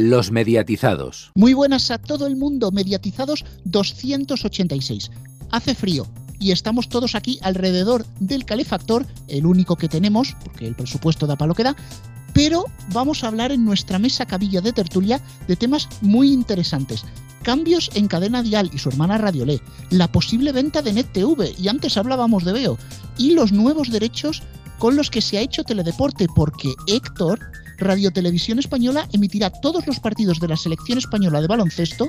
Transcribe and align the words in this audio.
Los 0.00 0.30
mediatizados. 0.30 1.32
Muy 1.34 1.54
buenas 1.54 1.90
a 1.90 1.98
todo 1.98 2.28
el 2.28 2.36
mundo, 2.36 2.70
mediatizados 2.70 3.44
286. 3.64 5.10
Hace 5.50 5.74
frío 5.74 6.06
y 6.38 6.52
estamos 6.52 6.88
todos 6.88 7.16
aquí 7.16 7.40
alrededor 7.42 8.06
del 8.20 8.44
calefactor, 8.44 9.04
el 9.26 9.44
único 9.44 9.74
que 9.74 9.88
tenemos, 9.88 10.36
porque 10.44 10.68
el 10.68 10.76
presupuesto 10.76 11.26
da 11.26 11.34
para 11.34 11.48
lo 11.48 11.56
que 11.56 11.64
da, 11.64 11.74
pero 12.32 12.66
vamos 12.92 13.24
a 13.24 13.26
hablar 13.26 13.50
en 13.50 13.64
nuestra 13.64 13.98
mesa 13.98 14.24
cabilla 14.24 14.60
de 14.60 14.72
tertulia 14.72 15.20
de 15.48 15.56
temas 15.56 15.88
muy 16.00 16.32
interesantes. 16.32 17.04
Cambios 17.42 17.90
en 17.94 18.06
cadena 18.06 18.44
dial 18.44 18.70
y 18.72 18.78
su 18.78 18.90
hermana 18.90 19.18
Radiolé, 19.18 19.60
la 19.90 20.12
posible 20.12 20.52
venta 20.52 20.80
de 20.80 20.92
NetTV, 20.92 21.58
y 21.58 21.66
antes 21.66 21.96
hablábamos 21.96 22.44
de 22.44 22.52
Veo, 22.52 22.78
y 23.16 23.32
los 23.32 23.50
nuevos 23.50 23.90
derechos 23.90 24.44
con 24.78 24.94
los 24.94 25.10
que 25.10 25.22
se 25.22 25.38
ha 25.38 25.40
hecho 25.40 25.64
teledeporte, 25.64 26.28
porque 26.36 26.72
Héctor, 26.86 27.40
Radio 27.78 28.10
Televisión 28.10 28.58
Española, 28.58 29.08
emitirá 29.12 29.50
todos 29.50 29.86
los 29.86 30.00
partidos 30.00 30.40
de 30.40 30.48
la 30.48 30.56
selección 30.56 30.98
española 30.98 31.40
de 31.40 31.46
baloncesto, 31.46 32.08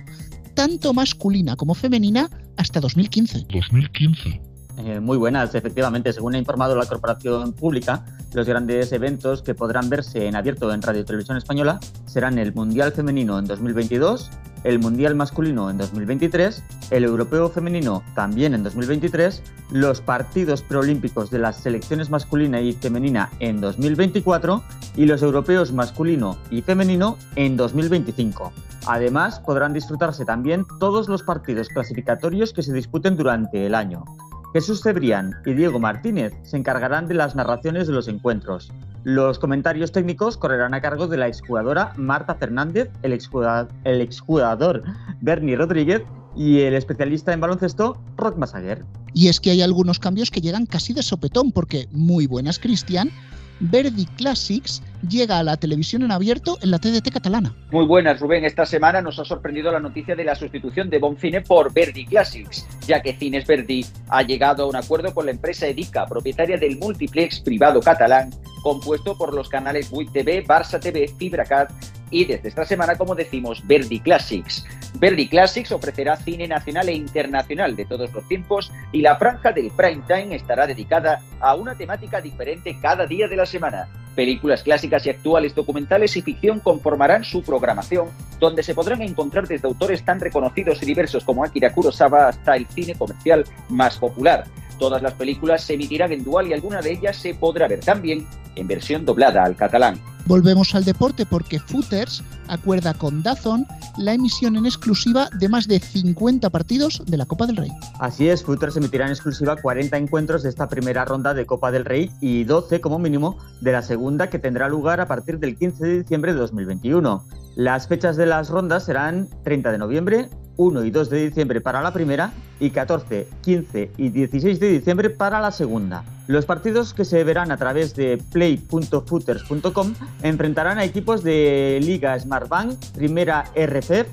tanto 0.55 0.93
masculina 0.93 1.55
como 1.55 1.75
femenina, 1.75 2.29
hasta 2.57 2.79
2015. 2.79 3.45
2015. 3.49 4.48
Eh, 4.85 4.99
muy 5.01 5.17
buenas, 5.17 5.53
efectivamente. 5.55 6.13
Según 6.13 6.35
ha 6.35 6.37
informado 6.37 6.75
la 6.75 6.85
Corporación 6.85 7.51
Pública, 7.51 8.05
los 8.33 8.47
grandes 8.47 8.91
eventos 8.93 9.41
que 9.41 9.53
podrán 9.53 9.89
verse 9.89 10.27
en 10.27 10.35
abierto 10.37 10.71
en 10.73 10.81
Radio 10.81 11.03
Televisión 11.03 11.37
Española 11.37 11.79
serán 12.05 12.37
el 12.37 12.53
Mundial 12.53 12.93
Femenino 12.93 13.37
en 13.37 13.45
2022, 13.45 14.29
el 14.63 14.79
Mundial 14.79 15.15
Masculino 15.15 15.69
en 15.69 15.77
2023, 15.77 16.63
el 16.91 17.03
Europeo 17.03 17.49
Femenino 17.49 18.03
también 18.15 18.53
en 18.53 18.63
2023, 18.63 19.43
los 19.71 19.99
partidos 19.99 20.61
preolímpicos 20.61 21.29
de 21.29 21.39
las 21.39 21.57
selecciones 21.57 22.09
masculina 22.09 22.61
y 22.61 22.71
femenina 22.71 23.29
en 23.39 23.59
2024 23.59 24.63
y 24.95 25.05
los 25.05 25.21
europeos 25.21 25.73
masculino 25.73 26.37
y 26.51 26.61
femenino 26.61 27.17
en 27.35 27.57
2025. 27.57 28.53
Además, 28.87 29.41
podrán 29.41 29.73
disfrutarse 29.73 30.23
también 30.23 30.65
todos 30.79 31.09
los 31.09 31.21
partidos 31.23 31.67
clasificatorios 31.67 32.53
que 32.53 32.63
se 32.63 32.73
disputen 32.73 33.17
durante 33.17 33.65
el 33.65 33.75
año. 33.75 34.05
Jesús 34.53 34.81
Cebrián 34.81 35.35
y 35.45 35.53
Diego 35.53 35.79
Martínez 35.79 36.33
se 36.41 36.57
encargarán 36.57 37.07
de 37.07 37.13
las 37.13 37.35
narraciones 37.35 37.85
de 37.85 37.93
los 37.93 38.07
encuentros. 38.07 38.71
Los 39.03 39.37
comentarios 39.37 39.91
técnicos 39.91 40.37
correrán 40.37 40.73
a 40.73 40.81
cargo 40.81 41.07
de 41.07 41.17
la 41.17 41.27
exjugadora 41.27 41.93
Marta 41.97 42.33
Fernández, 42.33 42.89
el 43.03 43.13
exjugador, 43.13 44.83
Bernie 45.21 45.55
Rodríguez 45.55 46.01
y 46.35 46.61
el 46.61 46.73
especialista 46.73 47.31
en 47.31 47.41
baloncesto 47.41 48.01
Rod 48.17 48.37
Masaguer. 48.37 48.83
Y 49.13 49.27
es 49.27 49.39
que 49.39 49.51
hay 49.51 49.61
algunos 49.61 49.99
cambios 49.99 50.31
que 50.31 50.41
llegan 50.41 50.65
casi 50.65 50.93
de 50.93 51.03
sopetón, 51.03 51.51
porque 51.51 51.87
muy 51.91 52.25
buenas, 52.25 52.57
Cristian, 52.57 53.11
Verdi 53.59 54.05
Classics 54.17 54.81
llega 55.07 55.39
a 55.39 55.43
la 55.43 55.57
televisión 55.57 56.03
en 56.03 56.11
abierto 56.11 56.57
en 56.61 56.71
la 56.71 56.79
TDT 56.79 57.11
catalana. 57.11 57.55
Muy 57.71 57.85
buenas, 57.85 58.19
Rubén. 58.19 58.45
Esta 58.45 58.65
semana 58.65 59.01
nos 59.01 59.19
ha 59.19 59.25
sorprendido 59.25 59.71
la 59.71 59.79
noticia 59.79 60.15
de 60.15 60.23
la 60.23 60.35
sustitución 60.35 60.89
de 60.89 60.99
Bonfine 60.99 61.41
por 61.41 61.73
Verdi 61.73 62.05
Classics, 62.05 62.65
ya 62.87 63.01
que 63.01 63.13
Cines 63.13 63.45
Verdi 63.45 63.85
ha 64.09 64.23
llegado 64.23 64.63
a 64.63 64.67
un 64.67 64.75
acuerdo 64.75 65.13
con 65.13 65.25
la 65.25 65.31
empresa 65.31 65.67
Edica, 65.67 66.05
propietaria 66.05 66.57
del 66.57 66.77
multiplex 66.77 67.39
privado 67.41 67.81
catalán, 67.81 68.29
compuesto 68.63 69.17
por 69.17 69.33
los 69.33 69.49
canales 69.49 69.89
WIT 69.91 70.11
TV, 70.11 70.45
Barça 70.45 70.79
TV, 70.79 71.07
FibraCat 71.17 71.71
y 72.11 72.25
desde 72.25 72.49
esta 72.49 72.65
semana, 72.65 72.97
como 72.97 73.15
decimos, 73.15 73.65
Verdi 73.65 73.99
Classics. 73.99 74.65
Verdi 74.99 75.27
Classics 75.27 75.71
ofrecerá 75.71 76.15
cine 76.17 76.47
nacional 76.47 76.89
e 76.89 76.93
internacional 76.93 77.75
de 77.75 77.85
todos 77.85 78.11
los 78.13 78.27
tiempos 78.27 78.71
y 78.91 79.01
la 79.01 79.17
franja 79.17 79.51
del 79.51 79.71
prime 79.71 80.03
time 80.07 80.35
estará 80.35 80.65
dedicada 80.65 81.21
a 81.39 81.55
una 81.55 81.75
temática 81.75 82.21
diferente 82.21 82.77
cada 82.81 83.05
día 83.05 83.27
de 83.27 83.35
la 83.35 83.45
semana. 83.45 83.87
Películas 84.15 84.63
clásicas 84.63 85.05
y 85.05 85.11
actuales, 85.11 85.55
documentales 85.55 86.17
y 86.17 86.21
ficción 86.21 86.59
conformarán 86.59 87.23
su 87.23 87.41
programación, 87.43 88.09
donde 88.39 88.63
se 88.63 88.73
podrán 88.73 89.01
encontrar 89.01 89.47
desde 89.47 89.67
autores 89.67 90.03
tan 90.03 90.19
reconocidos 90.19 90.81
y 90.81 90.85
diversos 90.85 91.23
como 91.23 91.43
Akira 91.43 91.71
Kurosawa 91.71 92.27
hasta 92.27 92.55
el 92.55 92.67
cine 92.67 92.95
comercial 92.95 93.45
más 93.69 93.97
popular. 93.97 94.45
Todas 94.77 95.01
las 95.01 95.13
películas 95.13 95.61
se 95.63 95.75
emitirán 95.75 96.11
en 96.11 96.23
dual 96.23 96.47
y 96.47 96.53
alguna 96.53 96.81
de 96.81 96.91
ellas 96.91 97.17
se 97.17 97.35
podrá 97.35 97.67
ver 97.67 97.81
también 97.81 98.27
en 98.55 98.67
versión 98.67 99.05
doblada 99.05 99.43
al 99.43 99.55
catalán. 99.55 99.99
Volvemos 100.25 100.75
al 100.75 100.85
deporte 100.85 101.25
porque 101.25 101.59
Footers 101.59 102.23
acuerda 102.47 102.93
con 102.93 103.23
Dazon 103.23 103.65
la 103.97 104.13
emisión 104.13 104.55
en 104.55 104.65
exclusiva 104.65 105.29
de 105.37 105.49
más 105.49 105.67
de 105.67 105.79
50 105.79 106.49
partidos 106.49 107.03
de 107.05 107.17
la 107.17 107.25
Copa 107.25 107.45
del 107.47 107.57
Rey. 107.57 107.71
Así 107.99 108.29
es, 108.29 108.43
Footers 108.43 108.77
emitirá 108.77 109.05
en 109.05 109.11
exclusiva 109.11 109.55
40 109.55 109.97
encuentros 109.97 110.43
de 110.43 110.49
esta 110.49 110.69
primera 110.69 111.05
ronda 111.05 111.33
de 111.33 111.45
Copa 111.45 111.71
del 111.71 111.85
Rey 111.85 112.11
y 112.21 112.43
12 112.43 112.81
como 112.81 112.99
mínimo 112.99 113.37
de 113.61 113.71
la 113.71 113.81
segunda 113.81 114.29
que 114.29 114.39
tendrá 114.39 114.69
lugar 114.69 115.01
a 115.01 115.07
partir 115.07 115.39
del 115.39 115.57
15 115.57 115.85
de 115.85 115.99
diciembre 115.99 116.33
de 116.33 116.39
2021. 116.39 117.25
Las 117.55 117.87
fechas 117.87 118.15
de 118.15 118.25
las 118.25 118.49
rondas 118.49 118.85
serán 118.85 119.27
30 119.43 119.71
de 119.71 119.77
noviembre, 119.77 120.29
1 120.57 120.83
y 120.83 120.91
2 120.91 121.09
de 121.09 121.25
diciembre 121.27 121.61
para 121.61 121.81
la 121.81 121.91
primera 121.91 122.31
y 122.59 122.69
14, 122.69 123.27
15 123.41 123.91
y 123.97 124.09
16 124.09 124.59
de 124.59 124.69
diciembre 124.69 125.09
para 125.09 125.39
la 125.39 125.51
segunda. 125.51 126.03
Los 126.27 126.45
partidos 126.45 126.93
que 126.93 127.05
se 127.05 127.23
verán 127.23 127.51
a 127.51 127.57
través 127.57 127.95
de 127.95 128.21
play.footers.com 128.31 129.93
enfrentarán 130.23 130.77
a 130.77 130.85
equipos 130.85 131.23
de 131.23 131.79
Liga 131.81 132.19
Smartbank, 132.19 132.77
Primera 132.93 133.45
RFF, 133.55 134.07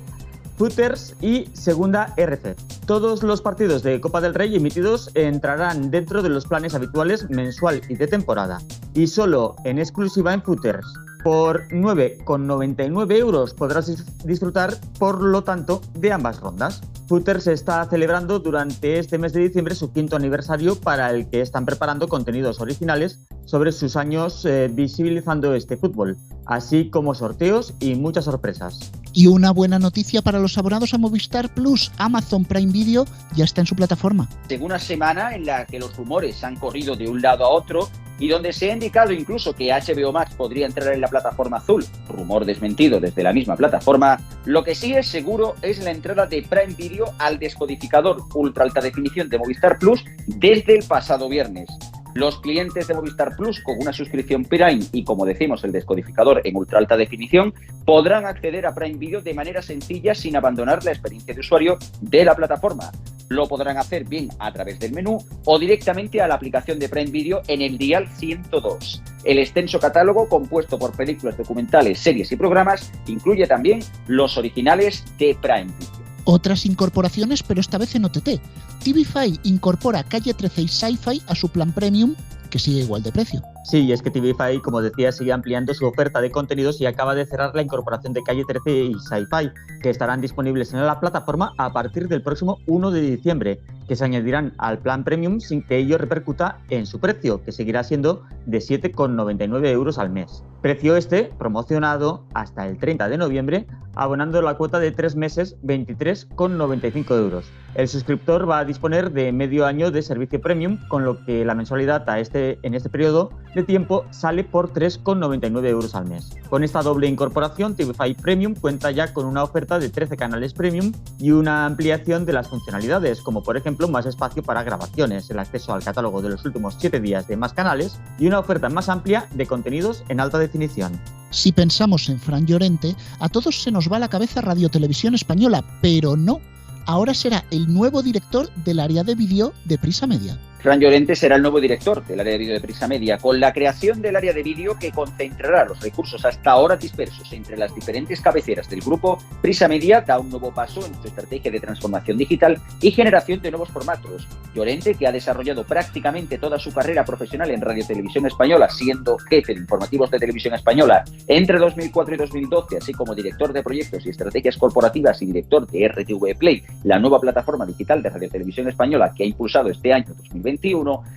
Footers 0.57 1.15
y 1.21 1.47
Segunda 1.53 2.13
RFF. 2.17 2.57
Todos 2.85 3.21
los 3.21 3.41
partidos 3.41 3.83
de 3.83 4.01
Copa 4.01 4.21
del 4.21 4.33
Rey 4.33 4.55
emitidos 4.55 5.11
entrarán 5.13 5.91
dentro 5.91 6.21
de 6.21 6.29
los 6.29 6.45
planes 6.45 6.73
habituales 6.73 7.29
mensual 7.29 7.81
y 7.89 7.95
de 7.95 8.07
temporada 8.07 8.59
y 8.93 9.07
solo 9.07 9.55
en 9.65 9.77
exclusiva 9.77 10.33
en 10.33 10.41
Footers. 10.41 10.87
Por 11.23 11.67
9,99 11.69 13.17
euros 13.17 13.53
podrás 13.53 13.91
disfrutar, 14.23 14.75
por 14.99 15.21
lo 15.21 15.43
tanto, 15.43 15.81
de 15.95 16.11
ambas 16.11 16.39
rondas. 16.39 16.81
Footer 17.07 17.41
se 17.41 17.53
está 17.53 17.85
celebrando 17.85 18.39
durante 18.39 18.99
este 18.99 19.17
mes 19.17 19.33
de 19.33 19.41
diciembre 19.41 19.75
su 19.75 19.91
quinto 19.91 20.15
aniversario 20.15 20.75
para 20.79 21.09
el 21.09 21.29
que 21.29 21.41
están 21.41 21.65
preparando 21.65 22.07
contenidos 22.07 22.59
originales 22.59 23.19
sobre 23.45 23.71
sus 23.71 23.95
años 23.95 24.43
eh, 24.45 24.69
visibilizando 24.71 25.53
este 25.55 25.77
fútbol, 25.77 26.17
así 26.45 26.89
como 26.89 27.15
sorteos 27.15 27.73
y 27.79 27.95
muchas 27.95 28.25
sorpresas. 28.25 28.91
Y 29.13 29.27
una 29.27 29.51
buena 29.51 29.79
noticia 29.79 30.21
para 30.21 30.39
los 30.39 30.57
abonados 30.57 30.93
a 30.93 30.97
Movistar 30.97 31.53
Plus, 31.53 31.91
Amazon 31.97 32.45
Prime 32.45 32.71
Video 32.71 33.05
ya 33.35 33.45
está 33.45 33.61
en 33.61 33.67
su 33.67 33.75
plataforma. 33.75 34.29
Según 34.47 34.67
una 34.67 34.79
semana 34.79 35.33
en 35.33 35.45
la 35.45 35.65
que 35.65 35.79
los 35.79 35.95
rumores 35.95 36.43
han 36.43 36.57
corrido 36.57 36.95
de 36.95 37.07
un 37.07 37.21
lado 37.21 37.45
a 37.45 37.49
otro 37.49 37.89
y 38.19 38.27
donde 38.27 38.53
se 38.53 38.69
ha 38.69 38.73
indicado 38.73 39.11
incluso 39.11 39.53
que 39.53 39.71
HBO 39.71 40.11
Max 40.11 40.33
podría 40.35 40.65
entrar 40.65 40.93
en 40.93 41.01
la 41.01 41.07
plataforma 41.07 41.57
azul, 41.57 41.85
rumor 42.09 42.45
desmentido 42.45 42.99
desde 42.99 43.23
la 43.23 43.33
misma 43.33 43.55
plataforma, 43.55 44.19
lo 44.45 44.63
que 44.63 44.75
sí 44.75 44.93
es 44.93 45.07
seguro 45.07 45.55
es 45.61 45.83
la 45.83 45.91
entrada 45.91 46.25
de 46.25 46.43
Prime 46.43 46.73
Video 46.75 47.13
al 47.19 47.39
descodificador 47.39 48.23
ultra 48.33 48.63
alta 48.63 48.81
definición 48.81 49.29
de 49.29 49.37
Movistar 49.37 49.77
Plus 49.79 50.03
desde 50.25 50.77
el 50.77 50.85
pasado 50.85 51.29
viernes. 51.29 51.69
Los 52.13 52.39
clientes 52.39 52.87
de 52.87 52.95
Movistar 52.95 53.35
Plus 53.35 53.61
con 53.61 53.77
una 53.79 53.93
suscripción 53.93 54.43
Prime 54.43 54.79
y 54.91 55.03
como 55.03 55.25
decimos 55.25 55.63
el 55.63 55.71
descodificador 55.71 56.41
en 56.43 56.55
ultra 56.55 56.79
alta 56.79 56.97
definición 56.97 57.53
podrán 57.85 58.25
acceder 58.25 58.65
a 58.65 58.73
Prime 58.73 58.97
Video 58.97 59.21
de 59.21 59.35
manera 59.35 59.61
sencilla 59.61 60.15
sin 60.15 60.35
abandonar 60.35 60.83
la 60.83 60.91
experiencia 60.91 61.33
de 61.35 61.41
usuario 61.41 61.77
de 62.01 62.25
la 62.25 62.35
plataforma. 62.35 62.91
Lo 63.29 63.47
podrán 63.47 63.77
hacer 63.77 64.05
bien 64.05 64.29
a 64.39 64.51
través 64.51 64.79
del 64.79 64.93
menú 64.93 65.17
o 65.45 65.59
directamente 65.59 66.21
a 66.21 66.27
la 66.27 66.35
aplicación 66.35 66.79
de 66.79 66.87
Prime 66.87 67.11
Video 67.11 67.41
en 67.47 67.61
el 67.61 67.77
dial 67.77 68.07
102. 68.07 69.01
El 69.23 69.39
extenso 69.39 69.79
catálogo, 69.79 70.29
compuesto 70.29 70.79
por 70.79 70.95
películas 70.95 71.37
documentales, 71.37 71.99
series 71.99 72.31
y 72.31 72.35
programas, 72.37 72.91
incluye 73.07 73.45
también 73.47 73.81
los 74.07 74.37
originales 74.37 75.03
de 75.17 75.37
Prime 75.41 75.65
Video. 75.65 76.07
Otras 76.23 76.65
incorporaciones, 76.65 77.43
pero 77.43 77.61
esta 77.61 77.77
vez 77.77 77.95
en 77.95 78.05
OTT. 78.05 78.41
TVFi 78.83 79.39
incorpora 79.43 80.03
Calle 80.03 80.33
13 80.33 80.61
y 80.61 80.67
Sci-Fi 80.67 81.21
a 81.27 81.35
su 81.35 81.49
plan 81.49 81.71
premium, 81.71 82.15
que 82.49 82.59
sigue 82.59 82.81
igual 82.81 83.03
de 83.03 83.11
precio. 83.11 83.41
Sí, 83.69 83.79
y 83.79 83.91
es 83.91 84.01
que 84.01 84.09
TVFi, 84.09 84.61
como 84.61 84.81
decía, 84.81 85.11
sigue 85.11 85.33
ampliando 85.33 85.73
su 85.73 85.85
oferta 85.85 86.21
de 86.21 86.31
contenidos 86.31 86.79
y 86.79 86.85
acaba 86.85 87.15
de 87.15 87.25
cerrar 87.25 87.53
la 87.53 87.61
incorporación 87.61 88.13
de 88.13 88.23
Calle 88.23 88.45
13 88.47 88.71
y 88.71 88.93
Sci-Fi, 88.93 89.51
que 89.81 89.89
estarán 89.89 90.21
disponibles 90.21 90.73
en 90.73 90.87
la 90.87 91.01
plataforma 91.01 91.51
a 91.57 91.73
partir 91.73 92.07
del 92.07 92.21
próximo 92.21 92.59
1 92.67 92.91
de 92.91 93.01
diciembre, 93.01 93.59
que 93.85 93.97
se 93.97 94.05
añadirán 94.05 94.53
al 94.57 94.79
plan 94.79 95.03
premium 95.03 95.41
sin 95.41 95.63
que 95.63 95.75
ello 95.75 95.97
repercuta 95.97 96.59
en 96.69 96.85
su 96.85 97.01
precio, 97.01 97.43
que 97.43 97.51
seguirá 97.51 97.83
siendo 97.83 98.23
de 98.45 98.59
7,99 98.59 99.67
euros 99.67 99.97
al 99.97 100.11
mes. 100.11 100.45
Precio 100.61 100.95
este 100.95 101.25
promocionado 101.37 102.25
hasta 102.33 102.67
el 102.67 102.77
30 102.77 103.09
de 103.09 103.17
noviembre, 103.17 103.67
abonando 103.95 104.41
la 104.41 104.55
cuota 104.55 104.79
de 104.79 104.91
3 104.91 105.15
meses 105.15 105.57
23,95 105.63 107.17
euros. 107.17 107.51
El 107.75 107.87
suscriptor 107.87 108.49
va 108.49 108.59
a 108.59 108.65
disponer 108.65 109.11
de 109.11 109.31
medio 109.31 109.65
año 109.65 109.91
de 109.91 110.01
servicio 110.01 110.41
premium, 110.41 110.79
con 110.87 111.05
lo 111.05 111.23
que 111.25 111.45
la 111.45 111.53
mensualidad 111.53 112.09
a 112.09 112.19
este, 112.19 112.59
en 112.63 112.73
este 112.73 112.89
periodo 112.89 113.31
de 113.57 113.63
tiempo 113.63 114.05
sale 114.11 114.43
por 114.43 114.71
3,99 114.71 115.67
euros 115.67 115.95
al 115.95 116.07
mes. 116.07 116.29
Con 116.49 116.63
esta 116.63 116.81
doble 116.81 117.07
incorporación, 117.07 117.75
TV5 117.75 118.15
Premium 118.15 118.55
cuenta 118.55 118.91
ya 118.91 119.13
con 119.13 119.25
una 119.25 119.43
oferta 119.43 119.79
de 119.79 119.89
13 119.89 120.15
canales 120.15 120.53
premium 120.53 120.93
y 121.19 121.31
una 121.31 121.65
ampliación 121.65 122.25
de 122.25 122.33
las 122.33 122.47
funcionalidades, 122.47 123.21
como 123.21 123.43
por 123.43 123.57
ejemplo 123.57 123.87
más 123.87 124.05
espacio 124.05 124.43
para 124.43 124.63
grabaciones, 124.63 125.29
el 125.29 125.39
acceso 125.39 125.73
al 125.73 125.83
catálogo 125.83 126.21
de 126.21 126.29
los 126.29 126.45
últimos 126.45 126.77
7 126.79 126.99
días 126.99 127.27
de 127.27 127.35
más 127.35 127.53
canales 127.53 127.99
y 128.17 128.27
una 128.27 128.39
oferta 128.39 128.69
más 128.69 128.89
amplia 128.89 129.27
de 129.33 129.45
contenidos 129.45 130.03
en 130.07 130.19
alta 130.19 130.37
definición. 130.37 130.99
Si 131.31 131.51
pensamos 131.51 132.07
en 132.09 132.19
Fran 132.19 132.45
Llorente, 132.45 132.95
a 133.19 133.27
todos 133.27 133.61
se 133.61 133.71
nos 133.71 133.91
va 133.91 133.99
la 133.99 134.07
cabeza 134.07 134.41
Radio 134.41 134.69
Televisión 134.69 135.15
Española, 135.15 135.63
pero 135.81 136.15
no. 136.15 136.39
Ahora 136.85 137.13
será 137.13 137.43
el 137.51 137.73
nuevo 137.73 138.01
director 138.01 138.49
del 138.63 138.79
área 138.79 139.03
de 139.03 139.15
vídeo 139.15 139.51
de 139.65 139.77
Prisa 139.77 140.07
Media. 140.07 140.39
Fran 140.59 140.79
Llorente 140.79 141.15
será 141.15 141.35
el 141.35 141.43
nuevo 141.43 141.61
director 141.61 142.03
del 142.05 142.19
área 142.19 142.31
de 142.33 142.39
vídeo 142.39 142.53
de 142.55 142.61
Prisa 142.61 142.87
Media, 142.87 143.19
con 143.19 143.39
la 143.39 143.53
creación 143.53 144.01
del 144.01 144.15
área 144.15 144.33
de 144.33 144.41
vídeo 144.41 144.75
que 144.79 144.91
concentrará 144.91 145.65
los 145.65 145.79
recursos 145.81 146.25
hasta 146.25 146.51
ahora 146.51 146.75
dispersos 146.75 147.31
entre 147.31 147.57
las 147.57 147.73
diferentes 147.75 148.21
cabeceras 148.21 148.67
del 148.67 148.81
grupo. 148.81 149.19
Prisa 149.39 149.67
Media 149.67 150.01
da 150.01 150.19
un 150.19 150.29
nuevo 150.29 150.51
paso 150.51 150.83
en 150.85 150.95
su 150.95 151.07
estrategia 151.07 151.51
de 151.51 151.59
transformación 151.59 152.17
digital 152.17 152.59
y 152.81 152.89
generación 152.89 153.39
de 153.41 153.51
nuevos 153.51 153.69
formatos. 153.69 154.27
Llorente, 154.55 154.95
que 154.95 155.05
ha 155.05 155.11
desarrollado 155.11 155.63
prácticamente 155.63 156.39
toda 156.39 156.57
su 156.57 156.73
carrera 156.73 157.05
profesional 157.05 157.51
en 157.51 157.61
Radio 157.61 157.85
Televisión 157.85 158.25
Española, 158.25 158.67
siendo 158.69 159.19
jefe 159.19 159.53
de 159.53 159.59
informativos 159.59 160.09
de 160.09 160.17
Televisión 160.17 160.55
Española 160.55 161.03
entre 161.27 161.59
2004 161.59 162.15
y 162.15 162.17
2012, 162.17 162.77
así 162.77 162.93
como 162.93 163.13
director 163.13 163.53
de 163.53 163.61
proyectos 163.61 164.03
y 164.07 164.09
estrategias 164.09 164.57
corporativas 164.57 165.21
y 165.21 165.27
director 165.27 165.67
de 165.67 165.87
RTV 165.87 166.35
Play, 166.39 166.63
la 166.83 166.97
nueva 166.97 167.21
plataforma 167.21 167.65
digital 167.67 168.01
de 168.01 168.09
Radio 168.09 168.29
Televisión 168.29 168.67
Española 168.67 169.13
que 169.15 169.23
ha 169.23 169.27
impulsado 169.27 169.69
este 169.69 169.93
año 169.93 170.07
2020 170.17 170.46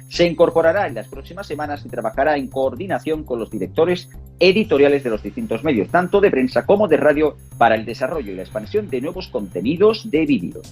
se 0.08 0.26
incorporará 0.26 0.86
en 0.86 0.94
las 0.94 1.08
próximas 1.08 1.46
semanas 1.46 1.84
y 1.84 1.88
trabajará 1.88 2.36
en 2.36 2.48
coordinación 2.48 3.24
con 3.24 3.38
los 3.38 3.50
directores 3.50 4.08
editoriales 4.38 5.04
de 5.04 5.10
los 5.10 5.22
distintos 5.22 5.62
medios, 5.62 5.88
tanto 5.88 6.20
de 6.20 6.30
prensa 6.30 6.66
como 6.66 6.88
de 6.88 6.96
radio, 6.96 7.36
para 7.58 7.74
el 7.74 7.84
desarrollo 7.84 8.32
y 8.32 8.36
la 8.36 8.42
expansión 8.42 8.88
de 8.88 9.00
nuevos 9.00 9.28
contenidos 9.28 10.10
de 10.10 10.26
vídeo. 10.26 10.62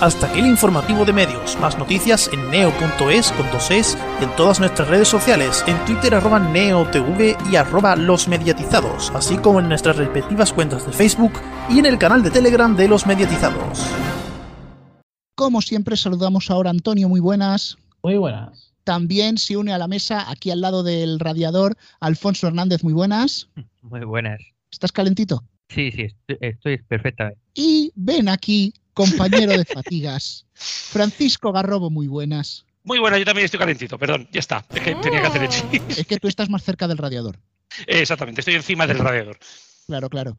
Hasta 0.00 0.26
aquí 0.26 0.40
el 0.40 0.46
informativo 0.46 1.04
de 1.04 1.12
medios. 1.12 1.56
Más 1.60 1.78
noticias 1.78 2.28
en 2.32 2.50
neo.es 2.50 3.30
con 3.32 3.48
dos 3.52 3.70
en 3.70 4.36
todas 4.36 4.58
nuestras 4.58 4.88
redes 4.88 5.06
sociales, 5.06 5.62
en 5.68 5.78
Twitter 5.84 6.16
arroba 6.16 6.40
neotv 6.40 7.36
y 7.50 7.56
arroba 7.56 7.94
los 7.94 8.26
mediatizados, 8.26 9.12
así 9.14 9.36
como 9.36 9.60
en 9.60 9.68
nuestras 9.68 9.96
respectivas 9.96 10.52
cuentas 10.52 10.84
de 10.84 10.92
Facebook 10.92 11.34
y 11.70 11.78
en 11.78 11.86
el 11.86 11.98
canal 11.98 12.24
de 12.24 12.32
Telegram 12.32 12.74
de 12.74 12.88
los 12.88 13.06
mediatizados. 13.06 13.92
Como 15.34 15.62
siempre, 15.62 15.96
saludamos 15.96 16.50
ahora 16.50 16.70
a 16.70 16.72
Antonio. 16.72 17.08
Muy 17.08 17.20
buenas. 17.20 17.78
Muy 18.02 18.16
buenas. 18.16 18.72
También 18.84 19.38
se 19.38 19.56
une 19.56 19.72
a 19.72 19.78
la 19.78 19.88
mesa, 19.88 20.30
aquí 20.30 20.50
al 20.50 20.60
lado 20.60 20.82
del 20.82 21.20
radiador, 21.20 21.76
Alfonso 22.00 22.46
Hernández. 22.46 22.82
Muy 22.82 22.92
buenas. 22.92 23.48
Muy 23.82 24.04
buenas. 24.04 24.40
¿Estás 24.70 24.92
calentito? 24.92 25.44
Sí, 25.68 25.90
sí, 25.90 26.06
estoy, 26.40 26.78
perfectamente. 26.78 27.40
Y 27.54 27.92
ven 27.94 28.28
aquí, 28.28 28.74
compañero 28.92 29.52
de 29.52 29.64
fatigas, 29.64 30.46
Francisco 30.54 31.52
Garrobo. 31.52 31.90
Muy 31.90 32.08
buenas. 32.08 32.66
Muy 32.84 32.98
buenas, 32.98 33.20
yo 33.20 33.24
también 33.24 33.44
estoy 33.44 33.60
calentito, 33.60 33.96
perdón, 33.98 34.28
ya 34.32 34.40
está. 34.40 34.64
Es 34.74 34.80
que 34.80 34.94
tenía 34.96 35.20
que 35.20 35.26
hacer 35.28 35.44
hecho. 35.44 35.68
Es 35.88 36.06
que 36.06 36.18
tú 36.18 36.26
estás 36.26 36.50
más 36.50 36.64
cerca 36.64 36.88
del 36.88 36.98
radiador. 36.98 37.38
Exactamente, 37.86 38.40
estoy 38.40 38.54
encima 38.54 38.86
del 38.86 38.98
radiador. 38.98 39.38
Claro, 39.86 40.10
claro. 40.10 40.38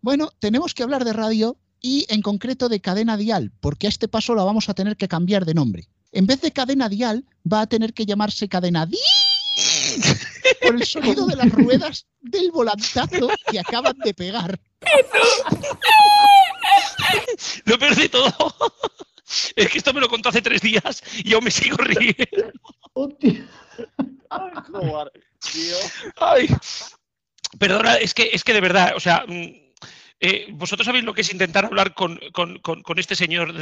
Bueno, 0.00 0.30
tenemos 0.38 0.74
que 0.74 0.82
hablar 0.82 1.04
de 1.04 1.12
radio 1.12 1.56
y 1.82 2.06
en 2.08 2.22
concreto 2.22 2.68
de 2.68 2.80
cadena 2.80 3.16
dial, 3.16 3.52
porque 3.60 3.86
a 3.88 3.90
este 3.90 4.08
paso 4.08 4.34
la 4.34 4.44
vamos 4.44 4.68
a 4.68 4.74
tener 4.74 4.96
que 4.96 5.08
cambiar 5.08 5.44
de 5.44 5.54
nombre. 5.54 5.88
En 6.12 6.26
vez 6.26 6.40
de 6.40 6.52
cadena 6.52 6.88
dial, 6.88 7.24
va 7.50 7.62
a 7.62 7.66
tener 7.66 7.92
que 7.92 8.06
llamarse 8.06 8.48
cadena 8.48 8.86
di 8.86 8.98
por 10.62 10.76
el 10.76 10.86
sonido 10.86 11.26
de 11.26 11.36
las 11.36 11.50
ruedas 11.50 12.06
del 12.20 12.50
volantazo 12.52 13.28
que 13.50 13.58
acaban 13.58 13.98
de 13.98 14.14
pegar. 14.14 14.60
Lo 17.64 17.78
peor 17.78 17.96
de 17.96 18.08
todo 18.08 18.54
es 19.56 19.68
que 19.68 19.78
esto 19.78 19.92
me 19.92 20.00
lo 20.00 20.08
contó 20.08 20.28
hace 20.28 20.42
tres 20.42 20.60
días 20.60 21.02
y 21.18 21.30
yo 21.30 21.40
me 21.40 21.50
sigo 21.50 21.76
riendo. 21.78 22.52
Ay, 26.16 26.48
perdona, 27.58 27.96
es 27.96 28.14
que, 28.14 28.30
es 28.32 28.44
que 28.44 28.52
de 28.52 28.60
verdad, 28.60 28.92
o 28.96 29.00
sea, 29.00 29.24
mm, 29.26 29.61
eh, 30.24 30.46
vosotros 30.52 30.86
sabéis 30.86 31.04
lo 31.04 31.14
que 31.14 31.22
es 31.22 31.32
intentar 31.32 31.64
hablar 31.64 31.94
con, 31.94 32.20
este 32.96 33.16
señor 33.16 33.52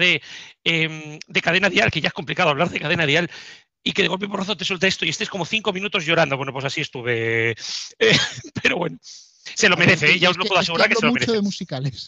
em, 0.62 1.19
de, 1.27 1.43
cadena 1.43 1.71
dial, 1.71 1.91
que 1.91 2.03
ya 2.03 2.09
es 2.09 2.12
complicado 2.12 2.51
hablar 2.51 2.69
de 2.69 2.79
cadena 2.79 3.07
dial, 3.07 3.31
y 3.83 3.93
que 3.93 4.03
de 4.03 4.09
golpe 4.09 4.29
porrazo 4.29 4.59
te 4.59 4.67
suelta 4.67 4.87
esto 4.87 5.07
y 5.07 5.09
estés 5.09 5.31
como 5.31 5.47
cinco 5.47 5.73
minutos 5.73 6.05
llorando. 6.05 6.37
Bueno, 6.37 6.53
pues 6.53 6.67
así 6.67 6.83
estuve. 6.83 7.57
Eh, 7.99 8.17
pero 8.62 8.77
bueno, 8.77 8.99
se 9.03 9.69
lo 9.71 9.77
merece, 9.77 10.12
¿eh? 10.12 10.19
ya 10.19 10.31
os 10.31 10.37
lo 10.37 10.45
puedo 10.45 10.61
asegurar 10.61 10.89
que, 10.89 10.97
se 10.97 11.07
lo 11.07 11.12
mucho 11.12 11.33
de 11.33 11.41
musicales. 11.41 12.07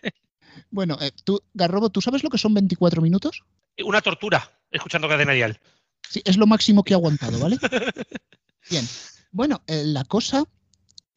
bueno, 0.70 0.96
tú, 1.24 1.42
Garrobo, 1.52 1.90
¿tú 1.90 2.00
sabes 2.00 2.22
lo 2.22 2.30
que 2.30 2.38
son 2.38 2.54
24 2.54 3.02
minutos? 3.02 3.42
Una 3.84 4.00
tortura, 4.00 4.60
escuchando 4.70 5.08
cadena 5.08 5.32
dial. 5.32 5.60
Sí, 6.08 6.22
es 6.24 6.36
lo 6.36 6.46
máximo 6.46 6.84
que 6.84 6.94
he 6.94 6.96
aguantado, 6.96 7.38
¿vale? 7.40 7.58
Bien. 8.70 8.86
Bueno, 9.32 9.62
la 9.66 10.04
cosa 10.04 10.44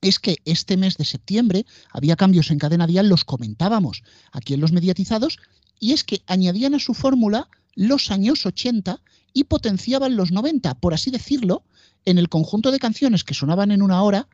es 0.01 0.19
que 0.19 0.37
este 0.45 0.77
mes 0.77 0.97
de 0.97 1.05
septiembre 1.05 1.65
había 1.91 2.15
cambios 2.15 2.51
en 2.51 2.59
cadena 2.59 2.87
dial, 2.87 3.09
los 3.09 3.25
comentábamos 3.25 4.03
aquí 4.31 4.53
en 4.53 4.61
los 4.61 4.71
mediatizados, 4.71 5.39
y 5.79 5.93
es 5.93 6.03
que 6.03 6.21
añadían 6.27 6.75
a 6.75 6.79
su 6.79 6.93
fórmula 6.93 7.49
los 7.75 8.11
años 8.11 8.45
80 8.45 9.01
y 9.33 9.45
potenciaban 9.45 10.15
los 10.15 10.31
90, 10.31 10.75
por 10.75 10.93
así 10.93 11.11
decirlo, 11.11 11.63
en 12.05 12.17
el 12.17 12.29
conjunto 12.29 12.71
de 12.71 12.79
canciones 12.79 13.23
que 13.23 13.33
sonaban 13.33 13.71
en 13.71 13.81
una 13.81 14.01
hora, 14.01 14.27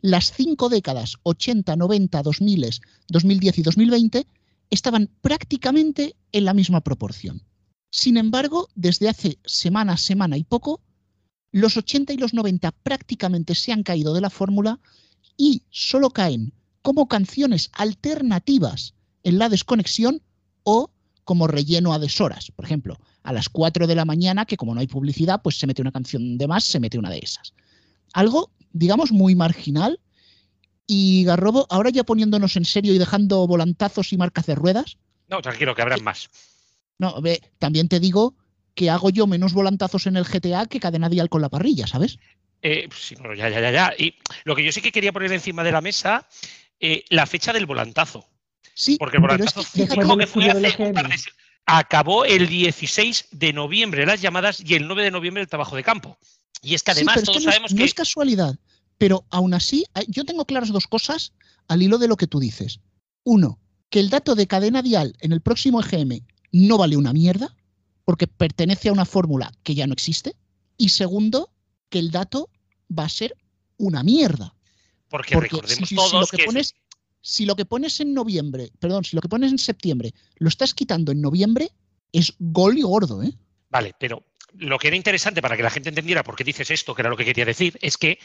las 0.00 0.32
cinco 0.32 0.68
décadas 0.68 1.16
80, 1.22 1.76
90, 1.76 2.22
2000, 2.22 2.80
2010 3.08 3.58
y 3.58 3.62
2020 3.62 4.26
estaban 4.70 5.10
prácticamente 5.20 6.16
en 6.32 6.44
la 6.44 6.54
misma 6.54 6.80
proporción. 6.80 7.42
Sin 7.90 8.16
embargo, 8.16 8.68
desde 8.74 9.08
hace 9.08 9.38
semana, 9.44 9.96
semana 9.96 10.36
y 10.36 10.44
poco, 10.44 10.80
los 11.52 11.76
80 11.76 12.12
y 12.12 12.16
los 12.18 12.34
90 12.34 12.70
prácticamente 12.82 13.54
se 13.54 13.72
han 13.72 13.82
caído 13.82 14.12
de 14.12 14.20
la 14.20 14.30
fórmula 14.30 14.78
y 15.38 15.62
solo 15.70 16.10
caen 16.10 16.52
como 16.82 17.08
canciones 17.08 17.70
alternativas 17.72 18.94
en 19.22 19.38
la 19.38 19.48
desconexión 19.48 20.20
o 20.64 20.90
como 21.24 21.46
relleno 21.46 21.92
a 21.92 21.98
deshoras. 21.98 22.50
Por 22.50 22.64
ejemplo, 22.64 22.98
a 23.22 23.32
las 23.32 23.48
4 23.48 23.86
de 23.86 23.94
la 23.94 24.04
mañana, 24.04 24.44
que 24.44 24.56
como 24.56 24.74
no 24.74 24.80
hay 24.80 24.86
publicidad, 24.86 25.40
pues 25.42 25.58
se 25.58 25.66
mete 25.66 25.82
una 25.82 25.92
canción 25.92 26.36
de 26.36 26.48
más, 26.48 26.64
se 26.64 26.80
mete 26.80 26.98
una 26.98 27.10
de 27.10 27.20
esas. 27.22 27.54
Algo, 28.12 28.50
digamos, 28.72 29.12
muy 29.12 29.34
marginal. 29.34 30.00
Y 30.86 31.24
Garrobo, 31.24 31.66
ahora 31.68 31.90
ya 31.90 32.04
poniéndonos 32.04 32.56
en 32.56 32.64
serio 32.64 32.94
y 32.94 32.98
dejando 32.98 33.46
volantazos 33.46 34.12
y 34.12 34.16
marcas 34.16 34.46
de 34.46 34.54
ruedas. 34.54 34.96
No, 35.28 35.42
tranquilo, 35.42 35.74
que 35.74 35.82
habrán 35.82 36.02
más. 36.02 36.30
No, 36.98 37.20
ve, 37.20 37.42
también 37.58 37.88
te 37.88 38.00
digo 38.00 38.34
que 38.74 38.88
hago 38.88 39.10
yo 39.10 39.26
menos 39.26 39.52
volantazos 39.52 40.06
en 40.06 40.16
el 40.16 40.24
GTA 40.24 40.66
que 40.66 40.80
cadena 40.80 41.10
dial 41.10 41.28
con 41.28 41.42
la 41.42 41.50
parrilla, 41.50 41.86
¿sabes? 41.86 42.18
Eh, 42.62 42.88
sí, 42.94 43.14
ya, 43.36 43.48
ya, 43.48 43.60
ya, 43.60 43.70
ya. 43.70 43.94
Y 43.96 44.14
lo 44.44 44.56
que 44.56 44.64
yo 44.64 44.72
sí 44.72 44.80
que 44.80 44.92
quería 44.92 45.12
poner 45.12 45.32
encima 45.32 45.62
de 45.62 45.72
la 45.72 45.80
mesa, 45.80 46.28
eh, 46.80 47.04
la 47.08 47.26
fecha 47.26 47.52
del 47.52 47.66
volantazo. 47.66 48.26
Sí, 48.74 48.96
porque 48.98 49.16
el 49.16 49.22
volantazo 49.22 49.62
acabó 51.66 52.24
el 52.24 52.48
16 52.48 53.28
de 53.32 53.52
noviembre 53.52 54.06
las 54.06 54.22
llamadas 54.22 54.62
y 54.64 54.74
el 54.74 54.86
9 54.86 55.04
de 55.04 55.10
noviembre 55.10 55.42
el 55.42 55.48
trabajo 55.48 55.76
de 55.76 55.84
campo. 55.84 56.18
Y 56.62 56.74
es 56.74 56.82
que 56.82 56.92
además 56.92 57.22
todos 57.22 57.42
sabemos 57.42 57.72
que. 57.72 57.78
No 57.78 57.84
es 57.84 57.94
casualidad, 57.94 58.56
pero 58.96 59.24
aún 59.30 59.54
así, 59.54 59.84
yo 60.08 60.24
tengo 60.24 60.44
claras 60.44 60.70
dos 60.70 60.86
cosas 60.86 61.32
al 61.68 61.82
hilo 61.82 61.98
de 61.98 62.08
lo 62.08 62.16
que 62.16 62.26
tú 62.26 62.40
dices. 62.40 62.80
Uno, 63.22 63.58
que 63.90 64.00
el 64.00 64.10
dato 64.10 64.34
de 64.34 64.46
cadena 64.46 64.82
dial 64.82 65.14
en 65.20 65.32
el 65.32 65.40
próximo 65.40 65.80
EGM 65.80 66.24
no 66.52 66.78
vale 66.78 66.96
una 66.96 67.12
mierda, 67.12 67.54
porque 68.04 68.26
pertenece 68.26 68.88
a 68.88 68.92
una 68.92 69.04
fórmula 69.04 69.52
que 69.62 69.74
ya 69.74 69.86
no 69.86 69.92
existe. 69.92 70.34
Y 70.78 70.88
segundo, 70.88 71.50
que 71.88 71.98
el 71.98 72.10
dato 72.10 72.50
va 72.96 73.04
a 73.04 73.08
ser 73.08 73.34
una 73.76 74.02
mierda. 74.02 74.54
Porque, 75.08 75.36
recordemos 75.36 75.88
todos 75.88 76.10
si 76.10 76.36
lo 76.36 76.38
que, 76.38 76.44
pones, 76.44 76.74
si 77.20 77.46
lo 77.46 77.56
que 77.56 77.64
pones 77.64 78.00
en 78.00 78.12
noviembre, 78.12 78.70
perdón, 78.78 79.04
si 79.04 79.16
lo 79.16 79.22
que 79.22 79.28
pones 79.28 79.50
en 79.50 79.58
septiembre 79.58 80.12
lo 80.36 80.48
estás 80.48 80.74
quitando 80.74 81.12
en 81.12 81.22
noviembre, 81.22 81.70
es 82.12 82.34
gol 82.38 82.78
y 82.78 82.82
gordo, 82.82 83.22
¿eh? 83.22 83.32
Vale, 83.70 83.94
pero 83.98 84.22
lo 84.54 84.78
que 84.78 84.88
era 84.88 84.96
interesante 84.96 85.42
para 85.42 85.56
que 85.56 85.62
la 85.62 85.70
gente 85.70 85.88
entendiera 85.88 86.22
por 86.22 86.36
qué 86.36 86.44
dices 86.44 86.70
esto, 86.70 86.94
que 86.94 87.02
era 87.02 87.10
lo 87.10 87.16
que 87.16 87.24
quería 87.24 87.44
decir, 87.44 87.78
es 87.80 87.96
que 87.96 88.18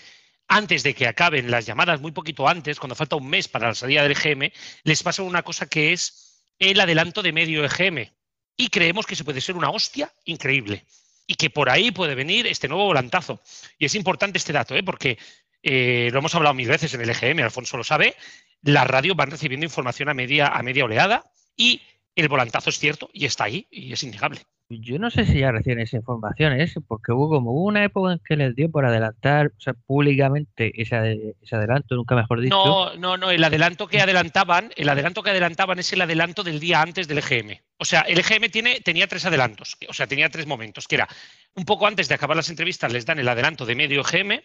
antes 0.48 0.84
de 0.84 0.94
que 0.94 1.08
acaben 1.08 1.50
las 1.50 1.66
llamadas, 1.66 2.02
muy 2.02 2.12
poquito 2.12 2.48
antes, 2.48 2.80
cuando 2.80 2.96
falta 2.96 3.16
un 3.16 3.28
mes 3.28 3.48
para 3.48 3.70
la 3.70 3.76
salida 3.76 4.04
del 4.04 4.12
EGM, 4.12 4.52
les 4.84 5.04
pasa 5.04 5.24
una 5.24 5.44
cosa 5.44 5.68
que 5.68 5.94
es 5.94 6.46
el 6.60 6.80
adelanto 6.80 7.22
de 7.22 7.32
medio 7.32 7.64
EGM. 7.64 8.10
Y 8.56 8.68
creemos 8.68 9.06
que 9.06 9.16
se 9.16 9.24
puede 9.24 9.42
ser 9.42 9.56
una 9.56 9.70
hostia 9.70 10.14
increíble 10.26 10.86
y 11.34 11.36
que 11.36 11.50
por 11.50 11.72
ahí 11.72 11.90
puede 11.90 12.14
venir 12.14 12.46
este 12.46 12.68
nuevo 12.68 12.86
volantazo. 12.86 13.42
Y 13.80 13.86
es 13.86 13.96
importante 13.96 14.38
este 14.38 14.54
dato, 14.54 14.76
¿eh? 14.76 14.84
porque 14.84 15.18
eh, 15.64 16.10
lo 16.12 16.20
hemos 16.20 16.36
hablado 16.36 16.54
mil 16.54 16.68
veces 16.68 16.94
en 16.94 17.02
el 17.02 17.10
EGM, 17.10 17.40
Alfonso 17.40 17.76
lo 17.76 17.84
sabe, 17.84 18.16
las 18.62 18.86
radios 18.86 19.18
van 19.18 19.32
recibiendo 19.32 19.66
información 19.66 20.10
a 20.10 20.14
media, 20.14 20.48
a 20.50 20.62
media 20.62 20.86
oleada 20.86 21.24
y 21.58 21.82
el 22.16 22.28
volantazo 22.28 22.70
es 22.70 22.80
cierto 22.80 23.10
y 23.14 23.26
está 23.26 23.46
ahí 23.46 23.68
y 23.72 23.94
es 23.94 24.04
innegable. 24.04 24.42
Yo 24.70 24.98
no 24.98 25.12
sé 25.12 25.26
si 25.26 25.40
ya 25.40 25.52
reciben 25.52 25.80
esa 25.80 25.98
información, 25.98 26.60
¿eh? 26.60 26.72
porque 26.88 27.12
hubo 27.12 27.30
como 27.30 27.52
una 27.52 27.84
época 27.84 28.14
en 28.14 28.22
que 28.26 28.36
les 28.36 28.56
dio 28.56 28.72
por 28.72 28.86
adelantar 28.86 29.48
o 29.48 29.60
sea, 29.60 29.74
públicamente 29.74 30.72
ese, 30.82 31.36
ese, 31.42 31.56
adelanto, 31.56 31.96
nunca 31.96 32.16
mejor 32.16 32.42
dicho. 32.42 32.56
No, 32.56 32.96
no, 32.96 33.18
no, 33.18 33.30
el 33.30 33.44
adelanto 33.44 33.88
que 33.88 34.02
adelantaban, 34.02 34.72
el 34.76 34.90
adelanto 34.90 35.22
que 35.22 35.32
adelantaban 35.32 35.80
es 35.80 35.92
el 35.94 36.02
adelanto 36.02 36.44
del 36.44 36.60
día 36.60 36.82
antes 36.82 37.08
del 37.08 37.20
EGM. 37.20 37.60
O 37.78 37.86
sea, 37.86 38.02
el 38.02 38.20
EGM 38.20 38.50
tiene, 38.50 38.80
tenía 38.80 39.08
tres 39.08 39.26
adelantos, 39.26 39.78
o 39.88 39.94
sea, 39.94 40.08
tenía 40.08 40.30
tres 40.30 40.48
momentos, 40.48 40.88
que 40.88 40.96
era 40.96 41.08
un 41.56 41.66
poco 41.66 41.86
antes 41.86 42.08
de 42.08 42.16
acabar 42.16 42.38
las 42.38 42.50
entrevistas 42.50 42.92
les 42.92 43.06
dan 43.06 43.20
el 43.20 43.28
adelanto 43.28 43.66
de 43.66 43.76
medio 43.76 44.02
EGM, 44.02 44.42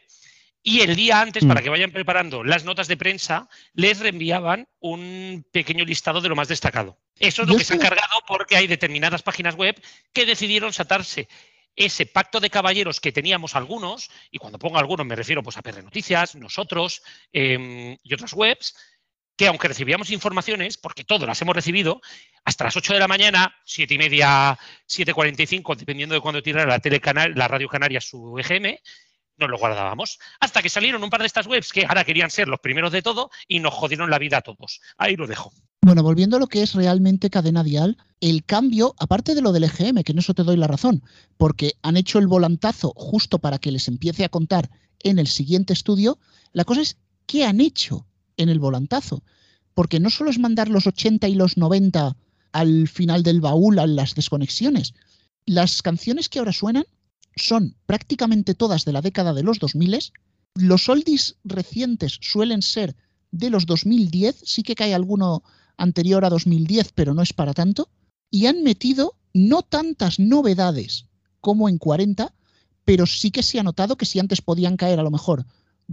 y 0.62 0.81
el 0.81 0.97
día 0.97 1.21
antes, 1.21 1.45
para 1.45 1.61
mm. 1.61 1.65
que 1.65 1.71
vayan 1.71 1.93
preparando 1.93 2.45
las 2.45 2.65
notas 2.65 2.88
de 2.88 2.97
prensa, 2.97 3.49
les 3.75 4.00
reenviaban 4.00 4.69
un 4.81 5.47
pequeño 5.53 5.85
listado 5.85 6.21
de 6.21 6.29
lo 6.29 6.37
más 6.37 6.49
destacado. 6.49 6.99
Eso 7.19 7.43
es 7.43 7.49
lo 7.49 7.57
que 7.57 7.65
se 7.65 7.73
ha 7.73 7.77
encargado 7.77 8.23
porque 8.27 8.57
hay 8.57 8.67
determinadas 8.67 9.23
páginas 9.23 9.55
web 9.55 9.81
que 10.12 10.27
decidieron 10.27 10.73
satarse 10.73 11.29
ese 11.75 12.07
pacto 12.07 12.41
de 12.41 12.50
caballeros 12.50 13.00
que 13.00 13.12
teníamos 13.12 13.55
algunos, 13.55 14.11
y 14.33 14.38
cuando 14.38 14.59
pongo 14.59 14.79
algunos 14.79 15.07
me 15.07 15.15
refiero 15.15 15.43
pues, 15.43 15.57
a 15.57 15.62
PR 15.62 15.83
Noticias, 15.83 16.35
nosotros 16.35 17.03
em, 17.33 17.97
y 18.03 18.15
otras 18.15 18.33
webs, 18.33 18.75
que 19.37 19.47
aunque 19.47 19.69
recibíamos 19.69 20.11
informaciones, 20.11 20.77
porque 20.77 21.05
todas 21.05 21.29
las 21.29 21.41
hemos 21.41 21.55
recibido, 21.55 22.00
hasta 22.45 22.65
las 22.65 22.77
8 22.77 22.95
de 22.95 22.99
la 22.99 23.07
mañana, 23.07 23.55
7 23.65 23.95
y 23.95 23.99
media, 23.99 24.59
7.45, 24.88 25.77
dependiendo 25.77 26.17
de 26.17 26.21
cuándo 26.21 26.43
tirara 26.43 26.69
la, 26.69 26.81
telecanal, 26.81 27.33
la 27.37 27.47
Radio 27.47 27.69
Canaria 27.69 28.00
su 28.00 28.37
EGM, 28.37 28.77
nos 29.38 29.50
lo 29.50 29.59
guardábamos. 29.59 30.18
Hasta 30.40 30.62
que 30.62 30.68
salieron 30.68 31.02
un 31.02 31.11
par 31.11 31.21
de 31.21 31.26
estas 31.26 31.47
webs 31.47 31.73
que 31.73 31.87
ahora 31.87 32.04
querían 32.04 32.30
ser 32.30 32.49
los 32.49 32.61
primeros 32.61 32.92
de 32.92 33.02
todo 33.02 33.30
y 33.47 33.61
nos 33.61 33.75
jodieron 33.75 34.11
la 34.11 34.18
vida 34.18 34.38
a 34.38 34.42
todos. 34.42 34.80
Ahí 34.97 35.16
lo 35.16 35.26
dejo. 35.26 35.52
Bueno, 35.80 36.02
volviendo 36.02 36.37
a 36.37 36.40
lo 36.40 36.49
que 36.49 36.62
es 36.62 36.75
realmente 36.75 37.30
cadena 37.30 37.62
dial, 37.62 37.97
el 38.21 38.45
cambio, 38.45 38.95
aparte 38.99 39.35
de 39.35 39.40
lo 39.40 39.52
del 39.52 39.64
EGM, 39.64 40.02
que 40.02 40.12
en 40.12 40.18
eso 40.18 40.35
te 40.35 40.42
doy 40.42 40.57
la 40.57 40.66
razón, 40.66 41.02
porque 41.37 41.75
han 41.83 41.97
hecho 41.97 42.18
el 42.18 42.26
volantazo 42.26 42.92
justo 42.97 43.38
para 43.38 43.59
que 43.59 43.71
les 43.71 43.88
empiece 43.88 44.25
a 44.25 44.28
contar 44.28 44.71
en 45.00 45.18
el 45.18 45.28
siguiente 45.28 45.73
estudio, 45.73 46.18
la 46.52 46.64
cosa 46.64 46.80
es 46.80 46.99
qué 47.26 47.47
han 47.47 47.61
hecho 47.61 48.07
en 48.37 48.49
el 48.49 48.59
volantazo. 48.59 49.23
Porque 49.75 50.00
no 50.00 50.11
solo 50.11 50.30
es 50.30 50.40
mandar 50.40 50.68
los 50.68 50.88
80 50.88 51.28
y 51.28 51.35
los 51.37 51.57
90 51.57 52.16
al 52.52 52.88
final 52.88 53.23
del 53.23 53.40
baúl 53.40 53.78
a 53.78 53.87
las 53.87 54.14
desconexiones. 54.14 54.95
Las 55.47 55.83
canciones 55.83 56.28
que 56.28 56.40
ahora 56.40 56.52
suenan 56.52 56.85
son 57.38 57.76
prácticamente 57.87 58.54
todas 58.54 58.85
de 58.85 58.92
la 58.92 59.00
década 59.00 59.33
de 59.33 59.42
los 59.42 59.59
2000. 59.59 60.12
Los 60.54 60.88
oldies 60.88 61.37
recientes 61.45 62.18
suelen 62.21 62.62
ser 62.62 62.97
de 63.30 63.50
los 63.50 63.66
2010, 63.66 64.42
sí 64.45 64.62
que 64.62 64.75
cae 64.75 64.95
alguno 64.95 65.42
anterior 65.76 66.25
a 66.25 66.30
2010, 66.30 66.92
pero 66.95 67.14
no 67.14 67.23
es 67.23 67.33
para 67.33 67.54
tanto. 67.54 67.88
Y 68.30 68.47
han 68.47 68.62
metido 68.62 69.14
no 69.33 69.62
tantas 69.62 70.18
novedades 70.18 71.07
como 71.40 71.68
en 71.68 71.78
40, 71.78 72.35
pero 72.85 73.07
sí 73.07 73.30
que 73.30 73.42
se 73.42 73.59
ha 73.59 73.62
notado 73.62 73.97
que 73.97 74.07
si 74.07 74.18
antes 74.18 74.42
podían 74.42 74.76
caer 74.76 74.99
a 74.99 75.02
lo 75.02 75.11
mejor 75.11 75.47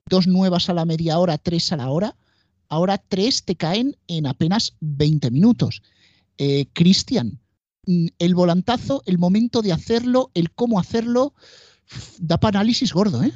dos 0.09 0.27
nuevas 0.27 0.69
a 0.69 0.73
la 0.73 0.85
media 0.85 1.19
hora, 1.19 1.37
tres 1.37 1.71
a 1.71 1.77
la 1.77 1.89
hora, 1.89 2.15
ahora 2.67 2.97
tres 2.97 3.43
te 3.43 3.55
caen 3.55 3.97
en 4.07 4.27
apenas 4.27 4.75
20 4.81 5.31
minutos. 5.31 5.81
Eh, 6.37 6.67
Cristian, 6.73 7.39
el 7.85 8.35
volantazo, 8.35 9.01
el 9.05 9.17
momento 9.17 9.61
de 9.61 9.71
hacerlo, 9.71 10.29
el 10.33 10.51
cómo 10.51 10.79
hacerlo, 10.79 11.33
da 12.19 12.37
para 12.37 12.59
análisis 12.59 12.93
gordo, 12.93 13.23
¿eh? 13.23 13.31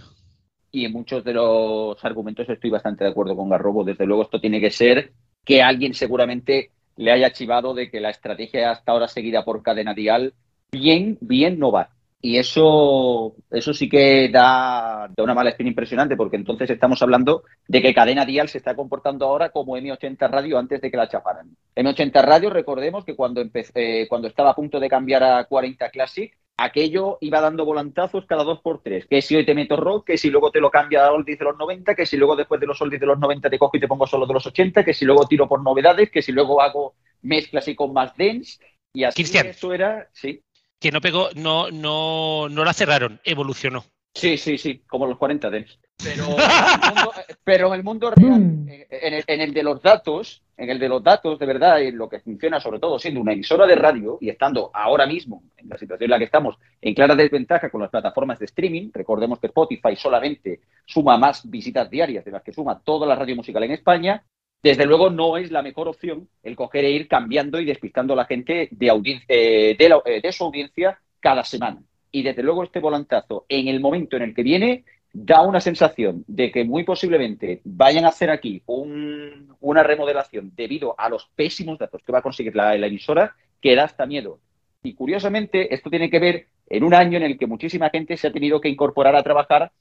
Y 0.71 0.85
en 0.85 0.91
muchos 0.91 1.23
de 1.23 1.33
los 1.33 2.03
argumentos 2.05 2.47
estoy 2.47 2.69
bastante 2.69 3.03
de 3.03 3.09
acuerdo 3.09 3.35
con 3.35 3.49
Garrobo. 3.49 3.83
Desde 3.83 4.05
luego, 4.05 4.23
esto 4.23 4.39
tiene 4.39 4.61
que 4.61 4.69
ser 4.69 5.13
que 5.43 5.63
alguien 5.63 5.93
seguramente 5.93 6.71
le 6.95 7.11
haya 7.11 7.31
chivado 7.31 7.73
de 7.73 7.89
que 7.89 7.99
la 7.99 8.09
estrategia 8.09 8.71
hasta 8.71 8.91
ahora 8.91 9.07
seguida 9.07 9.43
por 9.43 9.63
Cadena 9.63 9.93
Dial 9.93 10.33
bien, 10.71 11.17
bien 11.21 11.57
no 11.57 11.71
va. 11.71 11.89
Y 12.21 12.37
eso, 12.37 13.35
eso 13.49 13.73
sí 13.73 13.87
que 13.87 14.27
da, 14.29 15.09
una 15.17 15.33
mala 15.33 15.51
espina 15.51 15.69
impresionante, 15.69 16.17
porque 16.17 16.35
entonces 16.35 16.69
estamos 16.69 17.01
hablando 17.01 17.43
de 17.65 17.81
que 17.81 17.93
Cadena 17.93 18.25
Dial 18.25 18.49
se 18.49 18.57
está 18.57 18.75
comportando 18.75 19.25
ahora 19.25 19.51
como 19.51 19.77
M80 19.77 20.29
Radio 20.29 20.59
antes 20.59 20.81
de 20.81 20.91
que 20.91 20.97
la 20.97 21.07
chaparan. 21.07 21.55
M80 21.75 22.21
Radio, 22.21 22.49
recordemos 22.49 23.05
que 23.05 23.15
cuando, 23.15 23.39
empecé, 23.39 24.05
cuando 24.09 24.27
estaba 24.27 24.49
a 24.49 24.55
punto 24.55 24.81
de 24.81 24.89
cambiar 24.89 25.23
a 25.23 25.45
40 25.45 25.89
Classic, 25.91 26.35
aquello 26.57 27.19
iba 27.21 27.39
dando 27.39 27.63
volantazos 27.63 28.25
cada 28.25 28.43
dos 28.43 28.59
por 28.59 28.83
tres. 28.83 29.05
Que 29.05 29.21
si 29.21 29.37
hoy 29.37 29.45
te 29.45 29.55
meto 29.55 29.77
rock, 29.77 30.07
que 30.07 30.17
si 30.17 30.29
luego 30.29 30.51
te 30.51 30.59
lo 30.59 30.69
cambia 30.69 31.05
a 31.05 31.13
oldies 31.13 31.39
de 31.39 31.45
los 31.45 31.57
90, 31.57 31.95
que 31.95 32.05
si 32.05 32.17
luego 32.17 32.35
después 32.35 32.59
de 32.59 32.67
los 32.67 32.81
oldies 32.81 32.99
de 32.99 33.07
los 33.07 33.17
90 33.17 33.49
te 33.49 33.57
cojo 33.57 33.77
y 33.77 33.79
te 33.79 33.87
pongo 33.87 34.05
solo 34.05 34.27
de 34.27 34.33
los 34.33 34.45
80, 34.45 34.83
que 34.83 34.93
si 34.93 35.05
luego 35.05 35.25
tiro 35.25 35.47
por 35.47 35.63
novedades, 35.63 36.11
que 36.11 36.21
si 36.21 36.33
luego 36.33 36.61
hago 36.61 36.95
mezclas 37.21 37.65
y 37.69 37.75
con 37.75 37.93
más 37.93 38.11
dance. 38.17 38.59
Y 38.91 39.05
así 39.05 39.21
eso 39.21 39.73
era, 39.73 40.09
sí 40.11 40.41
que 40.79 40.91
no 40.91 41.01
pegó, 41.01 41.29
no, 41.35 41.69
no, 41.71 42.47
no 42.49 42.63
la 42.63 42.73
cerraron, 42.73 43.19
evolucionó. 43.23 43.83
Sí, 44.13 44.37
sí, 44.37 44.57
sí, 44.57 44.81
como 44.87 45.05
los 45.05 45.17
40 45.17 45.49
Dens. 45.49 45.79
Pero, 46.01 46.23
pero 47.43 47.67
en 47.67 47.73
el 47.73 47.83
mundo 47.83 48.09
real, 48.09 48.41
en 48.41 49.13
el, 49.13 49.23
en 49.27 49.41
el, 49.41 49.53
de 49.53 49.63
los 49.63 49.81
datos, 49.81 50.43
en 50.55 50.69
el 50.69 50.79
de 50.79 50.89
los 50.89 51.03
datos, 51.03 51.37
de 51.37 51.45
verdad, 51.45 51.81
en 51.81 51.97
lo 51.97 52.07
que 52.07 52.21
funciona 52.21 52.59
sobre 52.59 52.79
todo 52.79 52.97
siendo 52.97 53.19
una 53.19 53.33
emisora 53.33 53.67
de 53.67 53.75
radio 53.75 54.17
y 54.21 54.29
estando 54.29 54.71
ahora 54.73 55.05
mismo, 55.05 55.43
en 55.57 55.67
la 55.69 55.77
situación 55.77 56.05
en 56.05 56.11
la 56.11 56.17
que 56.17 56.25
estamos, 56.25 56.57
en 56.81 56.93
clara 56.93 57.15
desventaja 57.15 57.69
con 57.69 57.81
las 57.81 57.89
plataformas 57.89 58.39
de 58.39 58.45
streaming, 58.45 58.91
recordemos 58.93 59.39
que 59.39 59.47
Spotify 59.47 59.95
solamente 59.97 60.61
suma 60.85 61.17
más 61.17 61.49
visitas 61.49 61.89
diarias 61.89 62.23
de 62.23 62.31
las 62.31 62.43
que 62.43 62.53
suma 62.53 62.81
toda 62.81 63.05
la 63.05 63.15
radio 63.15 63.35
musical 63.35 63.63
en 63.63 63.71
España, 63.71 64.23
desde 64.61 64.85
luego 64.85 65.09
no 65.09 65.37
es 65.37 65.51
la 65.51 65.61
mejor 65.61 65.87
opción 65.87 66.27
el 66.43 66.55
coger 66.55 66.85
e 66.85 66.91
ir 66.91 67.07
cambiando 67.07 67.59
y 67.59 67.65
despistando 67.65 68.13
a 68.13 68.17
la 68.17 68.25
gente 68.25 68.67
de, 68.71 68.87
eh, 69.27 69.77
eh, 69.79 70.21
de, 70.21 70.31
su 70.31 70.43
audiencia 70.43 70.99
cada 71.19 71.43
semana. 71.43 71.81
Y 72.11 72.23
desde 72.23 72.43
luego 72.43 72.63
este 72.63 72.79
volantazo, 72.79 73.45
en 73.47 73.67
el 73.67 73.79
momento 73.79 74.17
en 74.17 74.23
el 74.23 74.33
que 74.33 74.43
viene, 74.43 74.83
da 75.13 75.41
una 75.41 75.61
sensación 75.61 76.23
de 76.27 76.51
que 76.51 76.65
muy 76.65 76.83
posiblemente 76.83 77.61
vayan 77.63 78.05
a 78.05 78.09
hacer 78.09 78.29
aquí 78.29 78.61
una 78.65 79.83
remodelación 79.83 80.51
debido 80.55 80.95
a 80.97 81.09
los 81.09 81.29
pésimos 81.35 81.79
datos 81.79 82.01
que 82.03 82.11
va 82.11 82.19
a 82.19 82.23
conseguir 82.23 82.55
la, 82.55 82.77
la 82.77 82.87
emisora, 82.87 83.35
que 83.61 83.75
da 83.75 83.85
hasta 83.85 84.05
miedo. 84.05 84.39
Y 84.83 84.93
curiosamente, 84.93 85.73
esto 85.73 85.89
tiene 85.89 86.09
que 86.09 86.19
ver 86.19 86.47
en 86.67 86.83
un 86.83 86.93
año 86.93 87.17
en 87.17 87.23
el 87.23 87.37
que 87.37 87.47
muchísima 87.47 87.89
gente 87.89 88.17
se 88.17 88.27
ha 88.27 88.31
tenido 88.31 88.61
que 88.61 88.69
incorporar 88.69 89.15
a 89.15 89.23
trabajar 89.23 89.71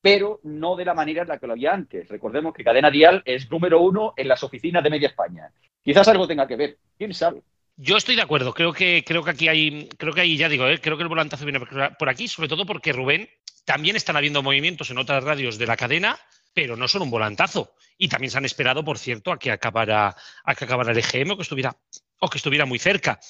pero 0.00 0.40
no 0.44 0.76
de 0.76 0.84
la 0.84 0.94
manera 0.94 1.22
en 1.22 1.28
la 1.28 1.38
que 1.38 1.46
lo 1.46 1.52
había 1.52 1.72
antes. 1.72 2.08
Recordemos 2.08 2.54
que 2.54 2.64
Cadena 2.64 2.90
Dial 2.90 3.22
es 3.24 3.50
número 3.50 3.80
uno 3.80 4.14
en 4.16 4.28
las 4.28 4.42
oficinas 4.42 4.82
de 4.82 4.90
Media 4.90 5.08
España. 5.08 5.50
Quizás 5.82 6.08
algo 6.08 6.26
tenga 6.26 6.46
que 6.46 6.56
ver, 6.56 6.78
quién 6.96 7.12
sabe. 7.14 7.42
Yo 7.76 7.96
estoy 7.96 8.14
de 8.14 8.22
acuerdo, 8.22 8.52
creo 8.52 8.72
que, 8.72 9.02
creo 9.06 9.22
que 9.22 9.30
aquí 9.30 9.48
hay, 9.48 9.88
creo 9.96 10.12
que 10.12 10.20
ahí 10.20 10.36
ya 10.36 10.50
digo, 10.50 10.66
¿eh? 10.68 10.78
creo 10.80 10.96
que 10.96 11.02
el 11.02 11.08
volantazo 11.08 11.46
viene 11.46 11.60
por 11.60 12.08
aquí, 12.08 12.28
sobre 12.28 12.48
todo 12.48 12.66
porque 12.66 12.92
Rubén, 12.92 13.28
también 13.64 13.96
están 13.96 14.16
habiendo 14.16 14.42
movimientos 14.42 14.90
en 14.90 14.98
otras 14.98 15.24
radios 15.24 15.56
de 15.56 15.66
la 15.66 15.76
cadena, 15.76 16.18
pero 16.52 16.76
no 16.76 16.88
son 16.88 17.02
un 17.02 17.10
volantazo. 17.10 17.74
Y 17.96 18.08
también 18.08 18.30
se 18.30 18.38
han 18.38 18.44
esperado, 18.44 18.84
por 18.84 18.98
cierto, 18.98 19.32
a 19.32 19.38
que 19.38 19.50
acabara, 19.50 20.14
a 20.44 20.54
que 20.54 20.64
acabara 20.64 20.92
el 20.92 20.98
EGM 20.98 21.32
o 21.32 21.36
que 21.36 21.42
estuviera, 21.42 21.76
o 22.18 22.28
que 22.28 22.38
estuviera 22.38 22.66
muy 22.66 22.78
cerca. 22.78 23.20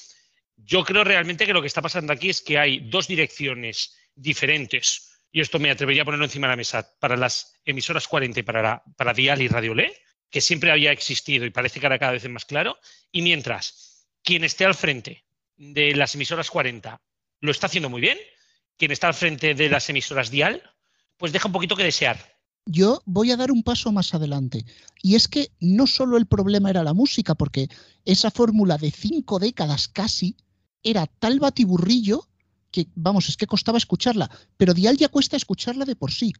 Yo 0.57 0.85
creo 0.85 1.05
realmente 1.05 1.47
que 1.47 1.53
lo 1.53 1.61
que 1.61 1.67
está 1.67 1.83
pasando 1.83 2.12
aquí 2.12 2.31
es 2.31 2.43
que 2.43 2.59
hay 2.59 2.89
dos 2.91 3.07
direcciones 3.09 3.97
diferentes 4.15 5.10
y 5.32 5.40
esto 5.40 5.58
me 5.58 5.70
atrevería 5.70 6.02
a 6.02 6.04
ponerlo 6.04 6.25
encima 6.25 6.46
de 6.46 6.52
la 6.52 6.56
mesa, 6.56 6.88
para 6.99 7.16
las 7.16 7.54
emisoras 7.64 8.08
40 8.08 8.40
y 8.40 8.42
para, 8.42 8.82
para 8.96 9.12
Dial 9.12 9.42
y 9.42 9.49
Radio 9.49 9.75
Le, 9.75 9.96
que 10.28 10.40
siempre 10.40 10.70
había 10.70 10.92
existido 10.92 11.44
y 11.44 11.50
parece 11.50 11.80
que 11.80 11.87
ahora 11.87 11.99
cada 11.99 12.12
vez 12.12 12.25
es 12.25 12.30
más 12.30 12.44
claro, 12.44 12.78
y 13.12 13.22
mientras 13.22 14.06
quien 14.22 14.44
esté 14.44 14.64
al 14.64 14.75
frente 14.75 15.25
de 15.56 15.94
las 15.94 16.14
emisoras 16.14 16.50
40 16.50 17.00
lo 17.40 17.50
está 17.50 17.66
haciendo 17.66 17.90
muy 17.90 18.00
bien, 18.00 18.18
quien 18.76 18.92
está 18.92 19.08
al 19.08 19.14
frente 19.14 19.54
de 19.54 19.68
las 19.68 19.88
emisoras 19.88 20.30
Dial, 20.30 20.62
pues 21.16 21.32
deja 21.32 21.49
un 21.49 21.52
poquito 21.52 21.76
que 21.76 21.84
desear. 21.84 22.18
Yo 22.66 23.02
voy 23.06 23.30
a 23.30 23.37
dar 23.37 23.50
un 23.50 23.62
paso 23.62 23.92
más 23.92 24.14
adelante. 24.14 24.64
Y 25.02 25.16
es 25.16 25.28
que 25.28 25.49
no 25.60 25.87
solo 25.87 26.16
el 26.16 26.26
problema 26.26 26.70
era 26.70 26.84
la 26.84 26.94
música, 26.94 27.34
porque 27.34 27.68
esa 28.04 28.30
fórmula 28.30 28.78
de 28.78 28.90
cinco 28.90 29.38
décadas 29.38 29.88
casi 29.88 30.37
era 30.82 31.06
tal 31.06 31.40
batiburrillo 31.40 32.29
que, 32.71 32.89
vamos, 32.95 33.29
es 33.29 33.37
que 33.37 33.47
costaba 33.47 33.79
escucharla, 33.79 34.31
pero 34.57 34.75
Dial 34.75 34.97
ya 34.97 35.09
cuesta 35.09 35.37
escucharla 35.37 35.85
de 35.85 35.97
por 35.97 36.12
sí. 36.12 36.33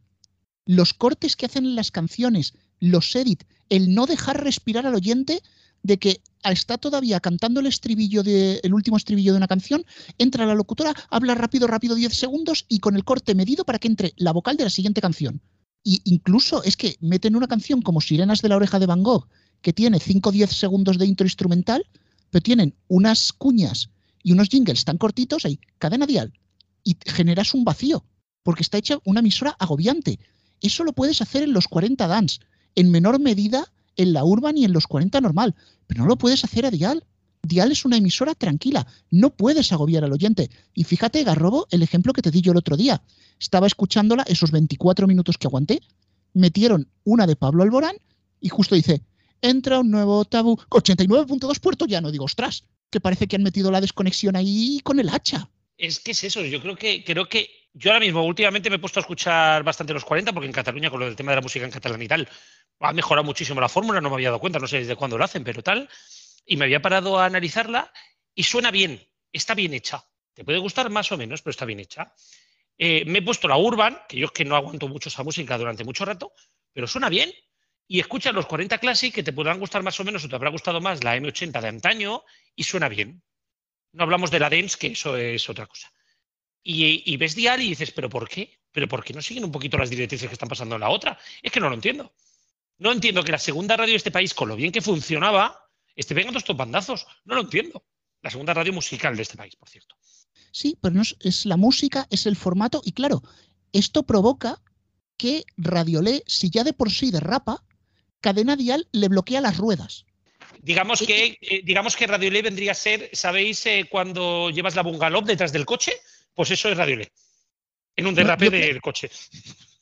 Los 0.65 0.93
cortes 0.93 1.35
que 1.35 1.45
hacen 1.45 1.65
en 1.65 1.75
las 1.75 1.91
canciones, 1.91 2.53
los 2.79 3.15
edit, 3.15 3.43
el 3.69 3.93
no 3.93 4.05
dejar 4.05 4.43
respirar 4.43 4.85
al 4.85 4.95
oyente 4.95 5.41
de 5.83 5.97
que 5.97 6.21
está 6.43 6.77
todavía 6.77 7.19
cantando 7.19 7.59
el 7.59 7.67
estribillo 7.67 8.23
de 8.23 8.59
el 8.63 8.73
último 8.73 8.97
estribillo 8.97 9.33
de 9.33 9.37
una 9.37 9.47
canción, 9.47 9.85
entra 10.17 10.45
la 10.45 10.55
locutora, 10.55 10.93
habla 11.09 11.35
rápido, 11.35 11.67
rápido 11.67 11.95
10 11.95 12.13
segundos 12.13 12.65
y 12.69 12.79
con 12.79 12.95
el 12.95 13.03
corte 13.03 13.35
medido 13.35 13.65
para 13.65 13.79
que 13.79 13.87
entre 13.87 14.13
la 14.17 14.31
vocal 14.31 14.57
de 14.57 14.65
la 14.65 14.69
siguiente 14.69 15.01
canción. 15.01 15.41
Y 15.83 16.01
incluso 16.05 16.63
es 16.63 16.77
que 16.77 16.95
meten 16.99 17.35
una 17.35 17.47
canción 17.47 17.81
como 17.81 18.01
Sirenas 18.01 18.41
de 18.41 18.49
la 18.49 18.55
oreja 18.55 18.79
de 18.79 18.85
Van 18.85 19.01
Gogh, 19.01 19.27
que 19.61 19.73
tiene 19.73 19.99
5 19.99 20.29
o 20.29 20.31
10 20.31 20.51
segundos 20.51 20.97
de 20.97 21.05
intro 21.05 21.25
instrumental, 21.25 21.85
pero 22.29 22.43
tienen 22.43 22.75
unas 22.87 23.33
cuñas 23.33 23.89
y 24.23 24.31
unos 24.31 24.49
jingles 24.49 24.85
tan 24.85 24.97
cortitos, 24.97 25.45
hay 25.45 25.59
cadena 25.77 26.05
dial, 26.05 26.33
y 26.83 26.97
generas 27.05 27.53
un 27.53 27.63
vacío, 27.63 28.05
porque 28.43 28.63
está 28.63 28.77
hecha 28.77 28.99
una 29.05 29.19
emisora 29.19 29.55
agobiante. 29.59 30.19
Eso 30.61 30.83
lo 30.83 30.93
puedes 30.93 31.21
hacer 31.21 31.43
en 31.43 31.53
los 31.53 31.67
40 31.67 32.07
dance, 32.07 32.39
en 32.75 32.91
menor 32.91 33.19
medida 33.19 33.71
en 33.97 34.13
la 34.13 34.23
urban 34.23 34.57
y 34.57 34.65
en 34.65 34.73
los 34.73 34.87
40 34.87 35.21
normal, 35.21 35.55
pero 35.87 36.03
no 36.03 36.07
lo 36.07 36.17
puedes 36.17 36.43
hacer 36.43 36.65
a 36.65 36.71
dial. 36.71 37.03
Dial 37.43 37.71
es 37.71 37.85
una 37.85 37.97
emisora 37.97 38.35
tranquila, 38.35 38.85
no 39.09 39.31
puedes 39.31 39.71
agobiar 39.71 40.03
al 40.03 40.13
oyente. 40.13 40.49
Y 40.73 40.83
fíjate, 40.83 41.23
Garrobo, 41.23 41.67
el 41.71 41.81
ejemplo 41.81 42.13
que 42.13 42.21
te 42.21 42.31
di 42.31 42.41
yo 42.41 42.51
el 42.51 42.59
otro 42.59 42.77
día. 42.77 43.01
Estaba 43.39 43.67
escuchándola 43.67 44.23
esos 44.27 44.51
24 44.51 45.07
minutos 45.07 45.37
que 45.37 45.47
aguanté, 45.47 45.81
metieron 46.33 46.87
una 47.03 47.25
de 47.25 47.35
Pablo 47.35 47.63
Alborán 47.63 47.95
y 48.39 48.49
justo 48.49 48.75
dice, 48.75 49.01
entra 49.41 49.79
un 49.79 49.89
nuevo 49.89 50.23
tabú, 50.25 50.57
89.2 50.69 51.59
puerto 51.59 51.85
ya 51.85 51.99
no 51.99 52.11
digo, 52.11 52.25
ostras, 52.25 52.63
que 52.91 52.99
parece 52.99 53.27
que 53.27 53.37
han 53.37 53.43
metido 53.43 53.71
la 53.71 53.81
desconexión 53.81 54.35
ahí 54.35 54.81
con 54.83 54.99
el 54.99 55.09
hacha. 55.09 55.49
Es 55.77 55.99
que 55.99 56.11
es 56.11 56.23
eso, 56.23 56.41
yo 56.45 56.61
creo 56.61 56.75
que, 56.75 57.03
creo 57.03 57.27
que 57.27 57.49
yo 57.73 57.91
ahora 57.91 58.05
mismo 58.05 58.23
últimamente 58.23 58.69
me 58.69 58.75
he 58.75 58.79
puesto 58.79 58.99
a 58.99 59.01
escuchar 59.01 59.63
bastante 59.63 59.93
los 59.93 60.05
40 60.05 60.33
porque 60.33 60.45
en 60.45 60.53
Cataluña 60.53 60.89
con 60.89 60.99
lo 60.99 61.05
del 61.05 61.15
tema 61.15 61.31
de 61.31 61.37
la 61.37 61.41
música 61.41 61.65
en 61.65 61.71
catalán 61.71 62.01
y 62.01 62.07
tal 62.07 62.27
ha 62.81 62.93
mejorado 62.93 63.23
muchísimo 63.23 63.61
la 63.61 63.69
fórmula, 63.69 64.01
no 64.01 64.09
me 64.09 64.15
había 64.15 64.29
dado 64.29 64.39
cuenta, 64.39 64.59
no 64.59 64.67
sé 64.67 64.79
desde 64.79 64.95
cuándo 64.95 65.17
lo 65.17 65.23
hacen, 65.23 65.43
pero 65.43 65.63
tal 65.63 65.89
y 66.45 66.57
me 66.57 66.65
había 66.65 66.81
parado 66.81 67.19
a 67.19 67.25
analizarla 67.25 67.91
y 68.35 68.43
suena 68.43 68.71
bien, 68.71 69.01
está 69.31 69.53
bien 69.53 69.73
hecha. 69.73 70.03
Te 70.33 70.43
puede 70.43 70.59
gustar 70.59 70.89
más 70.89 71.11
o 71.11 71.17
menos, 71.17 71.41
pero 71.41 71.51
está 71.51 71.65
bien 71.65 71.79
hecha. 71.79 72.13
Eh, 72.77 73.03
me 73.05 73.19
he 73.19 73.21
puesto 73.21 73.47
la 73.47 73.57
Urban, 73.57 73.99
que 74.07 74.17
yo 74.17 74.25
es 74.25 74.31
que 74.31 74.45
no 74.45 74.55
aguanto 74.55 74.87
mucho 74.87 75.09
esa 75.09 75.23
música 75.23 75.57
durante 75.57 75.83
mucho 75.83 76.05
rato, 76.05 76.33
pero 76.73 76.87
suena 76.87 77.09
bien. 77.09 77.31
Y 77.91 77.99
escuchas 77.99 78.33
los 78.33 78.45
40 78.45 78.77
Classic, 78.77 79.13
que 79.13 79.21
te 79.21 79.33
podrán 79.33 79.59
gustar 79.59 79.83
más 79.83 79.99
o 79.99 80.05
menos, 80.05 80.23
o 80.23 80.29
te 80.29 80.35
habrá 80.35 80.49
gustado 80.49 80.79
más 80.79 81.03
la 81.03 81.17
M80 81.17 81.59
de 81.59 81.67
antaño, 81.67 82.23
y 82.55 82.63
suena 82.63 82.87
bien. 82.87 83.21
No 83.91 84.03
hablamos 84.03 84.31
de 84.31 84.39
la 84.39 84.49
Dance, 84.49 84.77
que 84.79 84.87
eso 84.93 85.17
es 85.17 85.49
otra 85.49 85.67
cosa. 85.67 85.91
Y, 86.63 87.17
ves 87.17 87.35
Dial 87.35 87.61
y 87.61 87.67
dices, 87.67 87.91
¿pero 87.91 88.09
por 88.09 88.29
qué? 88.29 88.61
¿Pero 88.71 88.87
por 88.87 89.03
qué 89.03 89.11
no 89.11 89.21
siguen 89.21 89.43
un 89.43 89.51
poquito 89.51 89.77
las 89.77 89.89
directrices 89.89 90.29
que 90.29 90.35
están 90.35 90.47
pasando 90.47 90.75
en 90.75 90.79
la 90.79 90.89
otra? 90.89 91.19
Es 91.43 91.51
que 91.51 91.59
no 91.59 91.67
lo 91.67 91.75
entiendo. 91.75 92.13
No 92.77 92.93
entiendo 92.93 93.25
que 93.25 93.33
la 93.33 93.37
segunda 93.37 93.75
radio 93.75 93.91
de 93.91 93.97
este 93.97 94.09
país, 94.09 94.33
con 94.33 94.47
lo 94.47 94.55
bien 94.55 94.71
que 94.71 94.79
funcionaba, 94.79 95.59
esté 95.93 96.15
pegando 96.15 96.39
estos 96.39 96.55
bandazos. 96.55 97.05
No 97.25 97.35
lo 97.35 97.41
entiendo. 97.41 97.83
La 98.21 98.29
segunda 98.29 98.53
radio 98.53 98.71
musical 98.71 99.17
de 99.17 99.23
este 99.23 99.35
país, 99.35 99.57
por 99.57 99.67
cierto. 99.67 99.97
Sí, 100.53 100.77
pero 100.81 100.95
no 100.95 101.01
es, 101.01 101.45
la 101.45 101.57
música, 101.57 102.07
es 102.09 102.25
el 102.25 102.37
formato, 102.37 102.81
y 102.85 102.93
claro, 102.93 103.21
esto 103.73 104.03
provoca 104.03 104.61
que 105.17 105.43
Radiolé, 105.57 106.23
si 106.25 106.49
ya 106.49 106.63
de 106.63 106.71
por 106.71 106.89
sí 106.89 107.11
derrapa, 107.11 107.65
Cadena 108.21 108.55
Dial 108.55 108.87
le 108.91 109.09
bloquea 109.09 109.41
las 109.41 109.57
ruedas. 109.57 110.05
Digamos 110.61 111.01
que, 111.01 111.37
eh, 111.41 111.61
digamos 111.63 111.95
que 111.95 112.07
Radiolé 112.07 112.43
vendría 112.43 112.71
a 112.71 112.75
ser, 112.75 113.09
¿sabéis 113.13 113.65
eh, 113.65 113.87
cuando 113.89 114.49
llevas 114.51 114.75
la 114.75 114.83
bungalow 114.83 115.23
detrás 115.23 115.51
del 115.51 115.65
coche? 115.65 115.93
Pues 116.35 116.51
eso 116.51 116.69
es 116.69 116.77
Radiolé. 116.77 117.11
En 117.95 118.07
un 118.07 118.15
derrape 118.15 118.49
del 118.49 118.81
coche. 118.81 119.09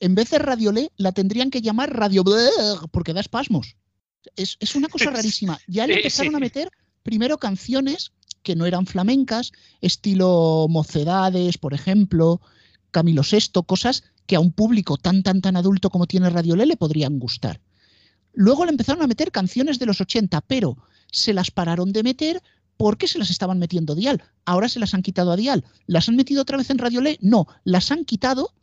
En 0.00 0.14
vez 0.14 0.30
de 0.30 0.38
Radiolé, 0.38 0.90
la 0.96 1.12
tendrían 1.12 1.50
que 1.50 1.60
llamar 1.60 1.94
Radio 1.94 2.24
porque 2.90 3.12
da 3.12 3.20
espasmos. 3.20 3.76
Es, 4.36 4.74
una 4.74 4.88
cosa 4.88 5.10
rarísima. 5.10 5.60
Ya 5.66 5.86
le 5.86 5.96
empezaron 5.96 6.34
a 6.34 6.40
meter 6.40 6.70
primero 7.02 7.38
canciones 7.38 8.12
que 8.42 8.56
no 8.56 8.66
eran 8.66 8.86
flamencas, 8.86 9.52
estilo 9.80 10.66
Mocedades, 10.68 11.58
por 11.58 11.74
ejemplo, 11.74 12.40
Camilo 12.90 13.22
VI, 13.22 13.62
cosas 13.66 14.04
que 14.26 14.36
a 14.36 14.40
un 14.40 14.52
público 14.52 14.96
tan, 14.96 15.22
tan, 15.22 15.40
tan 15.40 15.56
adulto 15.56 15.90
como 15.90 16.06
tiene 16.06 16.30
Radio 16.30 16.56
le 16.56 16.76
podrían 16.76 17.18
gustar. 17.18 17.60
Luego 18.32 18.64
le 18.64 18.70
empezaron 18.70 19.02
a 19.02 19.06
meter 19.06 19.32
canciones 19.32 19.78
de 19.78 19.86
los 19.86 20.00
80, 20.00 20.40
pero 20.42 20.76
se 21.10 21.34
las 21.34 21.50
pararon 21.50 21.92
de 21.92 22.02
meter 22.02 22.42
porque 22.76 23.08
se 23.08 23.18
las 23.18 23.30
estaban 23.30 23.58
metiendo 23.58 23.94
Dial. 23.94 24.22
Ahora 24.44 24.68
se 24.68 24.80
las 24.80 24.94
han 24.94 25.02
quitado 25.02 25.32
a 25.32 25.36
Dial. 25.36 25.64
¿Las 25.86 26.08
han 26.08 26.16
metido 26.16 26.42
otra 26.42 26.56
vez 26.56 26.70
en 26.70 26.78
Radio 26.78 27.00
Le? 27.00 27.18
No, 27.20 27.46
las 27.64 27.90
han 27.90 28.04
quitado 28.04 28.54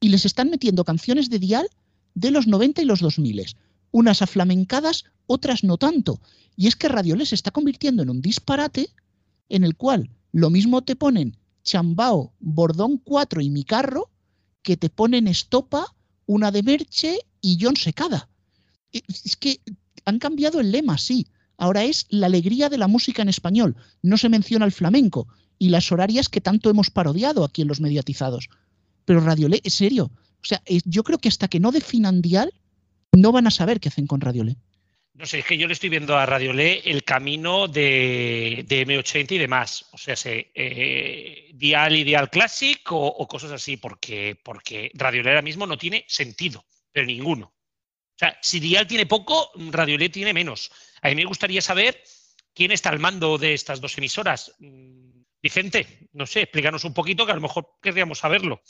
y 0.00 0.08
les 0.08 0.24
están 0.24 0.50
metiendo 0.50 0.84
canciones 0.84 1.28
de 1.28 1.38
Dial 1.38 1.68
de 2.14 2.30
los 2.30 2.46
90 2.46 2.82
y 2.82 2.84
los 2.86 3.00
2000 3.00 3.56
unas 3.96 4.20
aflamencadas, 4.20 5.04
otras 5.26 5.64
no 5.64 5.78
tanto. 5.78 6.20
Y 6.54 6.66
es 6.66 6.76
que 6.76 6.88
Radio 6.88 7.16
se 7.24 7.34
está 7.34 7.50
convirtiendo 7.50 8.02
en 8.02 8.10
un 8.10 8.20
disparate 8.20 8.90
en 9.48 9.64
el 9.64 9.74
cual 9.74 10.10
lo 10.32 10.50
mismo 10.50 10.82
te 10.82 10.96
ponen 10.96 11.38
Chambao, 11.64 12.34
Bordón 12.38 12.98
4 12.98 13.40
y 13.40 13.48
Mi 13.48 13.64
Carro, 13.64 14.10
que 14.62 14.76
te 14.76 14.90
ponen 14.90 15.28
Estopa, 15.28 15.94
una 16.26 16.50
de 16.50 16.62
Merche 16.62 17.20
y 17.40 17.58
John 17.60 17.76
Secada. 17.76 18.28
Es 18.92 19.36
que 19.36 19.60
han 20.04 20.18
cambiado 20.18 20.60
el 20.60 20.72
lema, 20.72 20.98
sí. 20.98 21.26
Ahora 21.58 21.84
es 21.84 22.06
la 22.10 22.26
alegría 22.26 22.68
de 22.68 22.78
la 22.78 22.88
música 22.88 23.22
en 23.22 23.28
español. 23.28 23.76
No 24.02 24.16
se 24.18 24.28
menciona 24.28 24.64
el 24.64 24.72
flamenco 24.72 25.26
y 25.58 25.70
las 25.70 25.90
horarias 25.90 26.28
que 26.28 26.40
tanto 26.40 26.70
hemos 26.70 26.90
parodiado 26.90 27.44
aquí 27.44 27.62
en 27.62 27.68
los 27.68 27.80
mediatizados. 27.80 28.48
Pero 29.04 29.20
Radio 29.20 29.48
Le, 29.48 29.60
es 29.64 29.74
serio. 29.74 30.10
O 30.42 30.44
sea, 30.44 30.62
yo 30.84 31.02
creo 31.02 31.18
que 31.18 31.28
hasta 31.28 31.48
que 31.48 31.60
no 31.60 31.72
definan 31.72 32.22
dial, 32.22 32.52
no 33.12 33.32
van 33.32 33.46
a 33.46 33.50
saber 33.50 33.80
qué 33.80 33.88
hacen 33.88 34.06
con 34.06 34.20
Radiolé. 34.20 34.56
No 35.14 35.24
sé, 35.24 35.38
es 35.38 35.46
que 35.46 35.56
yo 35.56 35.66
le 35.66 35.72
estoy 35.72 35.88
viendo 35.88 36.16
a 36.18 36.26
Radiolé 36.26 36.82
el 36.84 37.02
camino 37.02 37.68
de, 37.68 38.66
M80 38.68 39.32
y 39.32 39.38
demás. 39.38 39.86
O 39.92 39.98
sea, 39.98 40.14
se, 40.14 40.52
eh, 40.54 41.50
Dial 41.54 41.96
y 41.96 42.04
Dial 42.04 42.28
Classic 42.28 42.80
o, 42.90 43.26
cosas 43.26 43.50
así, 43.50 43.78
porque, 43.78 44.38
porque 44.42 44.90
Radiolé 44.92 45.30
ahora 45.30 45.42
mismo 45.42 45.66
no 45.66 45.78
tiene 45.78 46.04
sentido, 46.06 46.66
pero 46.92 47.06
ninguno. 47.06 47.55
O 48.16 48.18
sea, 48.18 48.38
si 48.40 48.60
Dial 48.60 48.86
tiene 48.86 49.04
poco, 49.04 49.50
Radiolé 49.70 50.08
tiene 50.08 50.32
menos. 50.32 50.72
A 51.02 51.08
mí 51.08 51.14
me 51.14 51.26
gustaría 51.26 51.60
saber 51.60 52.02
quién 52.54 52.72
está 52.72 52.88
al 52.88 52.98
mando 52.98 53.36
de 53.36 53.52
estas 53.52 53.78
dos 53.78 53.98
emisoras. 53.98 54.54
Mm, 54.58 55.20
Vicente, 55.42 56.08
no 56.14 56.24
sé, 56.24 56.40
explícanos 56.40 56.84
un 56.84 56.94
poquito 56.94 57.26
que 57.26 57.32
a 57.32 57.34
lo 57.34 57.42
mejor 57.42 57.72
querríamos 57.82 58.20
saberlo. 58.20 58.62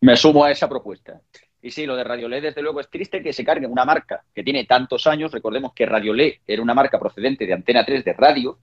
Me 0.00 0.16
sumo 0.16 0.42
a 0.42 0.50
esa 0.50 0.68
propuesta. 0.68 1.20
Y 1.62 1.70
sí, 1.70 1.86
lo 1.86 1.94
de 1.94 2.02
Radiolé, 2.02 2.40
desde 2.40 2.62
luego, 2.62 2.80
es 2.80 2.90
triste 2.90 3.22
que 3.22 3.32
se 3.32 3.44
cargue 3.44 3.68
una 3.68 3.84
marca 3.84 4.24
que 4.34 4.42
tiene 4.42 4.64
tantos 4.64 5.06
años. 5.06 5.30
Recordemos 5.30 5.72
que 5.72 5.86
Radiolé 5.86 6.40
era 6.44 6.60
una 6.60 6.74
marca 6.74 6.98
procedente 6.98 7.46
de 7.46 7.52
Antena 7.52 7.84
3 7.84 8.04
de 8.04 8.12
radio 8.14 8.58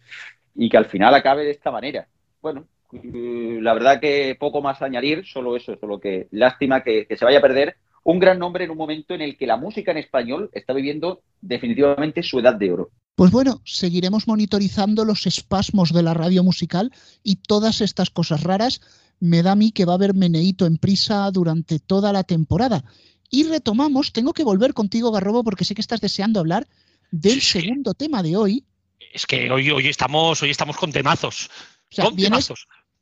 y 0.55 0.67
que 0.67 0.75
al 0.75 0.87
final 0.87 1.15
acabe 1.15 1.45
de 1.45 1.51
esta 1.51 1.71
manera. 1.71 2.05
Bueno, 2.41 2.67
eh, 2.91 3.59
la 3.61 3.73
verdad 3.73 4.01
que 4.01 4.35
poco 4.37 4.61
más 4.61 4.81
añadir, 4.81 5.25
solo 5.25 5.55
eso, 5.55 5.77
solo 5.79 6.01
que 6.01 6.27
lástima 6.31 6.83
que 6.83 7.07
se 7.15 7.23
vaya 7.23 7.37
a 7.37 7.41
perder 7.41 7.77
un 8.07 8.19
gran 8.19 8.39
nombre 8.39 8.63
en 8.63 8.71
un 8.71 8.77
momento 8.77 9.13
en 9.15 9.21
el 9.21 9.35
que 9.35 9.45
la 9.45 9.57
música 9.57 9.91
en 9.91 9.97
español 9.97 10.49
está 10.53 10.71
viviendo 10.71 11.23
definitivamente 11.41 12.23
su 12.23 12.39
edad 12.39 12.55
de 12.55 12.71
oro. 12.71 12.89
Pues 13.15 13.31
bueno, 13.31 13.61
seguiremos 13.65 14.29
monitorizando 14.29 15.03
los 15.03 15.27
espasmos 15.27 15.91
de 15.91 16.03
la 16.03 16.13
radio 16.13 16.41
musical 16.41 16.93
y 17.21 17.35
todas 17.35 17.81
estas 17.81 18.09
cosas 18.09 18.43
raras 18.43 18.79
me 19.19 19.43
da 19.43 19.51
a 19.51 19.55
mí 19.57 19.73
que 19.73 19.83
va 19.83 19.91
a 19.91 19.95
haber 19.95 20.13
meneíto 20.13 20.65
en 20.65 20.77
prisa 20.77 21.29
durante 21.31 21.79
toda 21.79 22.13
la 22.13 22.23
temporada. 22.23 22.85
Y 23.29 23.43
retomamos, 23.43 24.13
tengo 24.13 24.31
que 24.31 24.45
volver 24.45 24.73
contigo, 24.73 25.11
Garrobo, 25.11 25.43
porque 25.43 25.65
sé 25.65 25.75
que 25.75 25.81
estás 25.81 25.99
deseando 25.99 26.39
hablar 26.39 26.65
del 27.11 27.41
segundo 27.41 27.93
tema 27.93 28.23
de 28.23 28.37
hoy. 28.37 28.63
Es 29.13 29.25
que 29.25 29.51
hoy, 29.51 29.69
hoy, 29.69 29.87
estamos, 29.87 30.41
hoy 30.41 30.51
estamos 30.51 30.77
con 30.77 30.93
temazos. 30.93 31.49
con 31.93 32.15
vienes, 32.15 32.53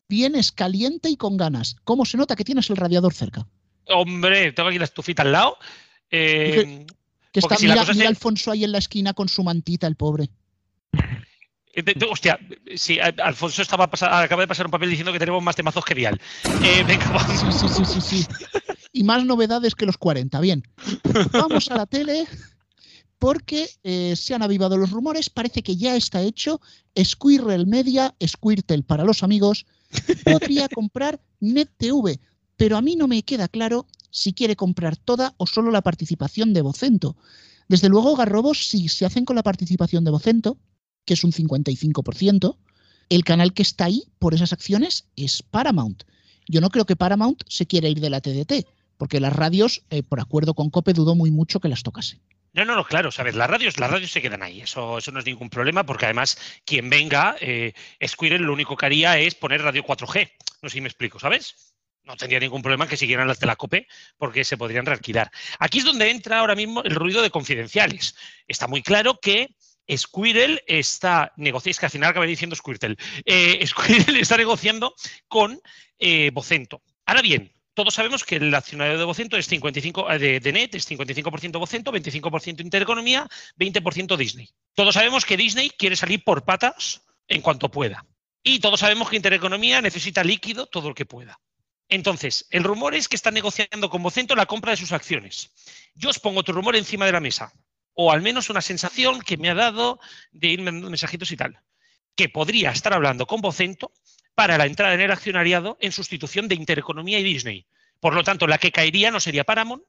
vienes 0.10 0.52
caliente 0.52 1.12
y 1.12 1.16
con 1.16 1.38
ganas. 1.38 1.76
¿Cómo 1.84 2.06
se 2.06 2.18
nota 2.18 2.36
que 2.36 2.44
tienes 2.44 2.72
el 2.72 2.78
radiador 2.78 3.14
cerca? 3.14 3.46
Hombre, 3.88 4.52
tengo 4.52 4.70
aquí 4.70 4.80
la 4.80 4.86
estufita 4.86 5.24
al 5.24 5.32
lado. 5.32 5.58
Eh, 6.10 6.86
que, 7.32 7.40
está, 7.40 7.56
mira, 7.60 7.82
Alfonso 8.08 8.52
ahí 8.52 8.64
en 8.64 8.72
la 8.72 8.78
esquina 8.78 9.14
con 9.14 9.30
su 9.30 9.44
mantita, 9.44 9.88
el 9.88 9.96
pobre. 9.96 10.30
Eh, 11.76 11.84
hostia, 12.10 12.40
sí, 12.76 13.00
Alfonso 13.00 13.62
estaba 13.62 13.84
acaba 13.86 14.42
de 14.42 14.48
pasar 14.48 14.66
un 14.66 14.72
papel 14.72 14.90
diciendo 14.90 15.12
que 15.12 15.20
tenemos 15.20 15.44
más 15.44 15.56
temazos 15.56 15.84
que 15.84 15.94
Vial. 15.94 16.20
Eh, 16.64 16.84
venga, 16.88 17.12
vamos. 17.12 17.40
Sí, 17.54 17.68
sí, 17.68 17.86
sí, 17.86 18.02
sí, 18.02 18.28
Y 18.94 19.04
más 19.04 19.26
novedades 19.26 19.76
que 19.76 19.86
los 19.86 19.98
40. 19.98 20.40
Bien. 20.40 20.64
Vamos 21.34 21.70
a 21.70 21.76
la 21.76 21.86
tele 21.86 22.26
porque 23.20 23.70
eh, 23.84 24.16
se 24.16 24.34
han 24.34 24.42
avivado 24.42 24.78
los 24.78 24.92
rumores. 24.92 25.30
Parece 25.30 25.64
que 25.64 25.76
ya 25.76 25.96
está 25.98 26.22
hecho. 26.22 26.62
Squirrel 26.98 27.68
Media, 27.68 28.16
Squirtle 28.26 28.84
para 28.84 29.04
los 29.04 29.24
amigos, 29.24 29.66
podría 30.24 30.70
comprar 30.70 31.20
NetTV. 31.42 32.20
Pero 32.58 32.78
a 32.78 32.82
mí 32.82 32.96
no 32.96 33.08
me 33.08 33.24
queda 33.24 33.48
claro 33.48 33.88
si 34.10 34.34
quiere 34.34 34.56
comprar 34.56 34.96
toda 34.96 35.34
o 35.38 35.46
solo 35.46 35.72
la 35.72 35.82
participación 35.82 36.54
de 36.54 36.62
Vocento. 36.62 37.18
Desde 37.68 37.90
luego, 37.90 38.16
Garrobos, 38.16 38.68
si 38.70 38.88
se 38.88 39.06
hacen 39.06 39.26
con 39.26 39.36
la 39.36 39.44
participación 39.44 40.04
de 40.04 40.12
Vocento, 40.12 40.58
que 41.06 41.14
es 41.14 41.24
un 41.24 41.32
55%. 41.32 42.58
El 43.10 43.24
canal 43.24 43.54
que 43.54 43.62
está 43.62 43.86
ahí 43.86 44.04
por 44.20 44.34
esas 44.34 44.54
acciones 44.54 45.08
es 45.16 45.44
Paramount. 45.44 46.04
Yo 46.48 46.62
no 46.62 46.70
creo 46.70 46.86
que 46.86 46.96
Paramount 46.96 47.44
se 47.48 47.66
quiera 47.66 47.88
ir 47.88 48.00
de 48.00 48.10
la 48.10 48.22
TDT, 48.22 48.68
porque 48.98 49.20
las 49.20 49.34
radios, 49.34 49.84
eh, 49.90 50.04
por 50.04 50.20
acuerdo 50.20 50.54
con 50.54 50.70
COPE, 50.70 50.94
dudó 50.94 51.16
muy 51.16 51.32
mucho 51.32 51.60
que 51.60 51.70
las 51.70 51.84
tocase. 51.84 52.20
No, 52.54 52.64
no, 52.64 52.76
no, 52.76 52.86
claro, 52.86 53.12
sabes, 53.12 53.36
las 53.36 53.50
radios, 53.50 53.78
las 53.80 53.92
radios 53.92 54.12
se 54.12 54.22
quedan 54.22 54.42
ahí, 54.42 54.62
eso, 54.62 54.98
no 55.12 55.20
es 55.20 55.26
ningún 55.26 55.50
problema, 55.50 55.86
porque 55.86 56.06
además 56.06 56.38
quien 56.64 56.90
venga, 56.90 57.36
eh, 57.42 57.74
Squirrel 58.06 58.44
lo 58.44 58.54
único 58.54 58.78
que 58.78 58.86
haría 58.86 59.20
es 59.20 59.36
poner 59.36 59.62
radio 59.62 59.84
4G. 59.84 60.32
No 60.62 60.70
sé 60.70 60.76
si 60.76 60.82
me 60.82 60.88
explico, 60.88 61.20
¿sabes? 61.20 61.75
No 62.06 62.16
tendría 62.16 62.40
ningún 62.40 62.62
problema 62.62 62.88
que 62.88 62.98
siguieran 62.98 63.28
las 63.28 63.40
de 63.40 63.48
la 63.48 63.56
COPE 63.56 63.88
porque 64.18 64.44
se 64.44 64.58
podrían 64.58 64.86
realquilar. 64.86 65.32
Aquí 65.60 65.80
es 65.80 65.86
donde 65.86 66.10
entra 66.10 66.40
ahora 66.40 66.56
mismo 66.56 66.84
el 66.84 66.96
ruido 66.96 67.22
de 67.22 67.32
confidenciales. 67.32 68.16
Está 68.48 68.68
muy 68.68 68.84
claro 68.84 69.20
que 69.20 69.56
Squirrel 69.96 70.62
está 70.68 71.34
negociando, 71.38 71.72
es 71.72 71.80
que 71.80 71.86
al 71.86 71.92
final 71.92 72.28
diciendo 72.28 72.56
Squirtle, 72.56 72.96
eh, 73.26 73.66
Squirrel 73.68 74.18
está 74.18 74.38
negociando 74.38 74.96
con 75.28 75.60
eh, 76.00 76.32
Vocento. 76.34 76.82
Ahora 77.06 77.22
bien, 77.22 77.54
todos 77.74 77.94
sabemos 77.94 78.24
que 78.24 78.38
el 78.38 78.54
accionario 78.54 78.98
de 78.98 79.04
Vocento 79.04 79.38
es 79.38 79.48
55 79.48 80.12
eh, 80.12 80.40
de, 80.40 80.54
Net, 80.54 80.76
es 80.76 80.90
55% 80.90 81.60
Vocento, 81.60 81.92
25% 81.92 82.62
Intereconomía, 82.62 83.28
20% 83.58 84.16
Disney. 84.18 84.50
Todos 84.74 84.94
sabemos 84.94 85.26
que 85.26 85.38
Disney 85.38 85.70
quiere 85.70 85.96
salir 85.96 86.24
por 86.24 86.46
patas 86.46 87.02
en 87.28 87.42
cuanto 87.42 87.70
pueda. 87.70 88.06
Y 88.44 88.60
todos 88.60 88.80
sabemos 88.80 89.10
que 89.10 89.18
Intereconomía 89.18 89.82
necesita 89.82 90.24
líquido 90.24 90.68
todo 90.68 90.90
lo 90.90 90.96
que 90.96 91.06
pueda. 91.06 91.40
Entonces, 91.90 92.48
el 92.50 92.64
rumor 92.64 92.96
es 92.96 93.08
que 93.08 93.16
está 93.16 93.32
negociando 93.32 93.90
con 93.90 94.02
Vocento 94.02 94.36
la 94.36 94.46
compra 94.46 94.72
de 94.72 94.78
sus 94.78 94.92
acciones. 94.92 95.52
Yo 95.94 96.10
os 96.10 96.20
pongo 96.20 96.40
otro 96.40 96.54
rumor 96.54 96.76
encima 96.76 97.06
de 97.06 97.12
la 97.12 97.20
mesa, 97.20 97.54
o 97.94 98.12
al 98.12 98.22
menos 98.22 98.50
una 98.50 98.62
sensación 98.62 99.22
que 99.22 99.38
me 99.38 99.50
ha 99.50 99.56
dado 99.56 100.00
de 100.32 100.48
irme 100.48 100.72
dando 100.72 100.90
mensajitos 100.90 101.32
y 101.32 101.38
tal, 101.38 101.60
que 102.16 102.30
podría 102.30 102.72
estar 102.72 102.94
hablando 102.94 103.28
con 103.28 103.42
Vocento 103.42 103.92
para 104.34 104.58
la 104.58 104.66
entrada 104.66 104.94
en 104.94 105.02
el 105.02 105.12
accionariado 105.12 105.78
en 105.80 105.92
sustitución 105.92 106.48
de 106.48 106.56
Intereconomía 106.56 107.20
y 107.20 107.24
Disney. 107.24 107.66
Por 108.00 108.14
lo 108.14 108.24
tanto, 108.24 108.48
la 108.48 108.58
que 108.58 108.72
caería 108.72 109.12
no 109.12 109.20
sería 109.20 109.44
Paramount, 109.44 109.84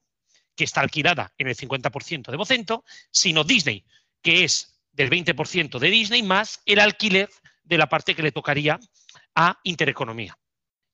que 0.54 0.64
está 0.64 0.80
alquilada 0.80 1.32
en 1.38 1.48
el 1.48 1.56
50% 1.56 2.30
de 2.30 2.37
Vocento, 2.37 2.85
sino 3.11 3.44
Disney, 3.44 3.85
que 4.22 4.44
es 4.44 4.80
del 4.92 5.11
20% 5.11 5.78
de 5.78 5.90
Disney 5.90 6.22
más 6.22 6.61
el 6.64 6.78
alquiler 6.78 7.28
de 7.64 7.78
la 7.78 7.88
parte 7.88 8.14
que 8.14 8.22
le 8.22 8.32
tocaría 8.32 8.78
a 9.35 9.59
Intereconomía. 9.64 10.38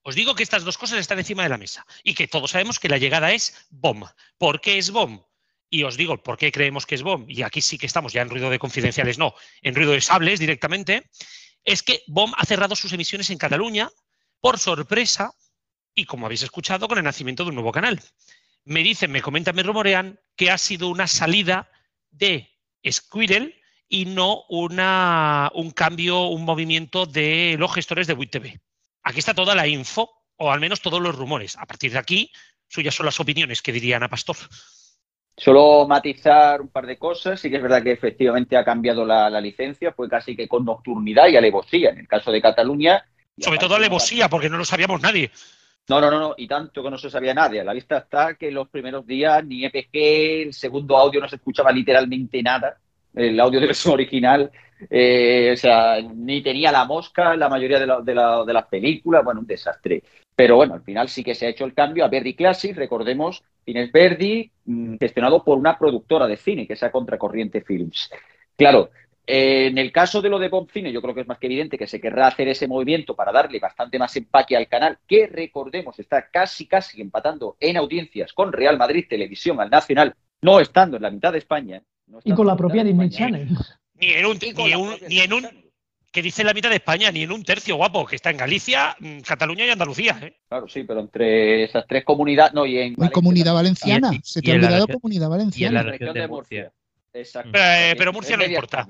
Os 0.02 0.14
digo 0.14 0.34
que 0.34 0.42
estas 0.42 0.64
dos 0.64 0.78
cosas 0.78 0.98
están 0.98 1.18
encima 1.18 1.44
de 1.44 1.48
la 1.48 1.58
mesa 1.58 1.86
y 2.02 2.14
que 2.14 2.28
todos 2.28 2.50
sabemos 2.50 2.78
que 2.78 2.88
la 2.88 2.98
llegada 2.98 3.32
es 3.32 3.66
BOM. 3.70 4.04
¿Por 4.38 4.60
qué 4.60 4.78
es 4.78 4.90
BOM? 4.90 5.22
Y 5.70 5.84
os 5.84 5.96
digo 5.96 6.22
por 6.22 6.36
qué 6.36 6.52
creemos 6.52 6.86
que 6.86 6.96
es 6.96 7.02
BOM, 7.02 7.24
y 7.28 7.42
aquí 7.42 7.62
sí 7.62 7.78
que 7.78 7.86
estamos 7.86 8.12
ya 8.12 8.20
en 8.20 8.28
ruido 8.28 8.50
de 8.50 8.58
confidenciales, 8.58 9.16
no, 9.16 9.34
en 9.62 9.74
ruido 9.74 9.92
de 9.92 10.00
sables 10.02 10.38
directamente, 10.38 11.08
es 11.64 11.82
que 11.82 12.02
BOM 12.08 12.32
ha 12.36 12.44
cerrado 12.44 12.76
sus 12.76 12.92
emisiones 12.92 13.30
en 13.30 13.38
Cataluña 13.38 13.90
por 14.40 14.58
sorpresa 14.58 15.32
y 15.94 16.04
como 16.04 16.26
habéis 16.26 16.42
escuchado, 16.42 16.88
con 16.88 16.98
el 16.98 17.04
nacimiento 17.04 17.44
de 17.44 17.50
un 17.50 17.54
nuevo 17.56 17.72
canal. 17.72 18.00
Me 18.64 18.82
dicen, 18.82 19.10
me 19.10 19.22
comentan, 19.22 19.54
me 19.54 19.62
rumorean 19.62 20.20
que 20.36 20.50
ha 20.50 20.58
sido 20.58 20.88
una 20.88 21.06
salida 21.06 21.70
de 22.10 22.50
Squirrel 22.88 23.60
y 23.88 24.06
no 24.06 24.44
una, 24.48 25.50
un 25.54 25.70
cambio, 25.70 26.26
un 26.26 26.44
movimiento 26.44 27.06
de 27.06 27.56
los 27.58 27.74
gestores 27.74 28.06
de 28.06 28.14
WITV. 28.14 28.58
Aquí 29.02 29.18
está 29.18 29.34
toda 29.34 29.54
la 29.54 29.66
info, 29.66 30.10
o 30.36 30.52
al 30.52 30.60
menos 30.60 30.80
todos 30.80 31.00
los 31.00 31.16
rumores. 31.16 31.56
A 31.58 31.66
partir 31.66 31.92
de 31.92 31.98
aquí, 31.98 32.30
suyas 32.68 32.94
son 32.94 33.06
las 33.06 33.20
opiniones 33.20 33.62
que 33.62 33.72
diría 33.72 33.96
Ana 33.96 34.08
Pastor. 34.08 34.36
Solo 35.36 35.86
matizar 35.88 36.60
un 36.60 36.68
par 36.68 36.86
de 36.86 36.98
cosas. 36.98 37.40
Sí 37.40 37.50
que 37.50 37.56
es 37.56 37.62
verdad 37.62 37.82
que 37.82 37.92
efectivamente 37.92 38.56
ha 38.56 38.64
cambiado 38.64 39.04
la, 39.04 39.40
licencia, 39.40 39.92
fue 39.92 40.08
casi 40.08 40.36
que 40.36 40.46
con 40.46 40.64
nocturnidad 40.64 41.28
y 41.28 41.36
alevosía. 41.36 41.90
En 41.90 41.98
el 41.98 42.08
caso 42.08 42.30
de 42.30 42.42
Cataluña. 42.42 43.04
Sobre 43.38 43.58
todo 43.58 43.74
alevosía, 43.74 44.28
porque 44.28 44.50
no 44.50 44.58
lo 44.58 44.64
sabíamos 44.64 45.00
nadie. 45.00 45.30
No, 45.88 46.00
no, 46.00 46.10
no, 46.10 46.20
no, 46.20 46.34
y 46.36 46.46
tanto 46.46 46.82
que 46.82 46.90
no 46.90 46.98
se 46.98 47.10
sabía 47.10 47.34
nadie. 47.34 47.60
A 47.60 47.64
la 47.64 47.72
vista 47.72 47.98
está 47.98 48.34
que 48.34 48.50
los 48.50 48.68
primeros 48.68 49.06
días 49.06 49.44
ni 49.44 49.64
EPG, 49.64 50.46
el 50.46 50.54
segundo 50.54 50.96
audio 50.96 51.20
no 51.20 51.28
se 51.28 51.36
escuchaba 51.36 51.72
literalmente 51.72 52.42
nada. 52.42 52.78
El 53.14 53.38
audio 53.40 53.58
de 53.60 53.66
versión 53.66 53.94
original, 53.94 54.50
eh, 54.90 55.50
o 55.52 55.56
sea, 55.56 56.00
ni 56.00 56.42
tenía 56.42 56.72
la 56.72 56.84
mosca 56.84 57.36
la 57.36 57.48
mayoría 57.48 57.78
de, 57.78 57.86
de 57.86 58.52
las 58.52 58.66
películas. 58.66 59.24
Bueno, 59.24 59.40
un 59.40 59.46
desastre. 59.46 60.02
Pero 60.34 60.56
bueno, 60.56 60.74
al 60.74 60.82
final 60.82 61.08
sí 61.08 61.22
que 61.22 61.34
se 61.34 61.46
ha 61.46 61.50
hecho 61.50 61.64
el 61.64 61.74
cambio 61.74 62.04
a 62.04 62.08
Verdi 62.08 62.34
Classic, 62.34 62.74
recordemos, 62.74 63.42
Cines 63.64 63.92
Verdi, 63.92 64.50
mm, 64.64 64.96
gestionado 64.98 65.44
por 65.44 65.58
una 65.58 65.78
productora 65.78 66.26
de 66.26 66.36
cine, 66.36 66.66
que 66.66 66.72
es 66.72 66.82
a 66.82 66.90
Contracorriente 66.90 67.60
Films. 67.60 68.10
Claro, 68.56 68.90
en 69.26 69.78
el 69.78 69.92
caso 69.92 70.20
de 70.20 70.28
lo 70.28 70.38
de 70.38 70.48
Bob 70.48 70.70
Cine, 70.70 70.92
yo 70.92 71.00
creo 71.00 71.14
que 71.14 71.20
es 71.20 71.28
más 71.28 71.38
que 71.38 71.46
evidente 71.46 71.78
que 71.78 71.86
se 71.86 72.00
querrá 72.00 72.26
hacer 72.26 72.48
ese 72.48 72.66
movimiento 72.66 73.14
para 73.14 73.30
darle 73.30 73.60
bastante 73.60 73.98
más 73.98 74.16
empaque 74.16 74.56
al 74.56 74.68
canal, 74.68 74.98
que 75.06 75.26
recordemos 75.26 75.98
está 75.98 76.28
casi, 76.28 76.66
casi 76.66 77.00
empatando 77.00 77.56
en 77.60 77.76
audiencias 77.76 78.32
con 78.32 78.52
Real 78.52 78.78
Madrid 78.78 79.06
Televisión 79.08 79.60
al 79.60 79.70
Nacional, 79.70 80.14
no 80.40 80.60
estando 80.60 80.96
en 80.96 81.02
la 81.02 81.10
mitad 81.10 81.32
de 81.32 81.38
España. 81.38 81.82
y 82.24 82.32
con 82.34 82.46
la 82.46 82.56
propia 82.56 82.82
Disney 82.82 83.10
Channel. 83.10 83.48
Ni 84.02 84.14
en 84.14 84.26
un, 84.26 84.38
ni 85.08 85.20
en 85.20 85.32
un 85.32 85.48
que 86.10 86.22
dice 86.22 86.42
la 86.42 86.52
mitad 86.52 86.68
de 86.68 86.76
España, 86.76 87.10
ni 87.12 87.22
en 87.22 87.30
un 87.30 87.44
tercio, 87.44 87.76
guapo, 87.76 88.04
que 88.04 88.16
está 88.16 88.30
en 88.30 88.36
Galicia, 88.36 88.96
mm, 88.98 89.20
Cataluña 89.20 89.64
y 89.64 89.70
Andalucía. 89.70 90.18
¿eh? 90.20 90.40
Claro, 90.48 90.68
sí, 90.68 90.82
pero 90.82 91.00
entre 91.00 91.64
esas 91.64 91.86
tres 91.86 92.04
comunidades, 92.04 92.52
no, 92.52 92.66
y 92.66 92.78
en 92.78 92.94
Comunidad 92.94 93.54
Valenciana, 93.54 94.10
se 94.24 94.42
te 94.42 94.50
ha 94.50 94.54
olvidado 94.56 94.88
Comunidad 94.88 95.30
Valenciana. 95.30 95.78
Y 95.78 95.80
en 95.80 95.86
la 95.86 95.92
región 95.92 96.14
de 96.14 96.28
Murcia. 96.28 96.72
Exacto. 97.14 97.50
Eh, 97.54 97.94
pero, 97.96 98.12
Murcia 98.12 98.36
no 98.36 98.44
importa. 98.44 98.86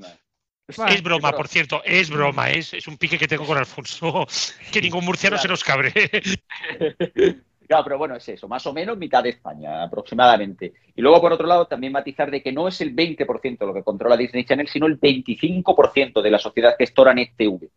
Es 0.89 1.03
broma, 1.03 1.33
por 1.33 1.47
cierto, 1.47 1.83
es 1.85 2.09
broma, 2.09 2.51
es, 2.51 2.73
es 2.73 2.89
un 2.89 2.97
pique 2.97 3.19
que 3.19 3.29
tengo 3.29 3.45
con 3.45 3.59
Alfonso, 3.59 4.27
que 4.73 4.81
ningún 4.81 5.05
murciano 5.05 5.37
se 5.37 5.49
nos 5.49 5.63
cabre. 5.63 5.93
Claro, 7.73 7.85
pero 7.85 7.97
bueno, 7.97 8.17
es 8.17 8.29
eso, 8.29 8.49
más 8.49 8.67
o 8.67 8.73
menos 8.75 8.99
mitad 8.99 9.23
de 9.23 9.31
España 9.31 9.83
aproximadamente. 9.83 10.75
Y 10.95 11.01
luego, 11.01 11.23
por 11.23 11.33
otro 11.33 11.47
lado, 11.47 11.67
también 11.67 11.91
matizar 11.91 12.31
de 12.31 12.43
que 12.43 12.53
no 12.53 12.69
es 12.69 12.79
el 12.83 12.93
20% 12.95 13.65
lo 13.65 13.73
que 13.73 13.83
controla 13.83 14.15
Disney 14.15 14.45
Channel, 14.45 14.69
sino 14.69 14.87
el 14.87 14.99
25% 15.01 16.21
de 16.21 16.31
la 16.31 16.39
sociedad 16.39 16.75
gestora 16.79 17.15
NetTV. 17.15 17.71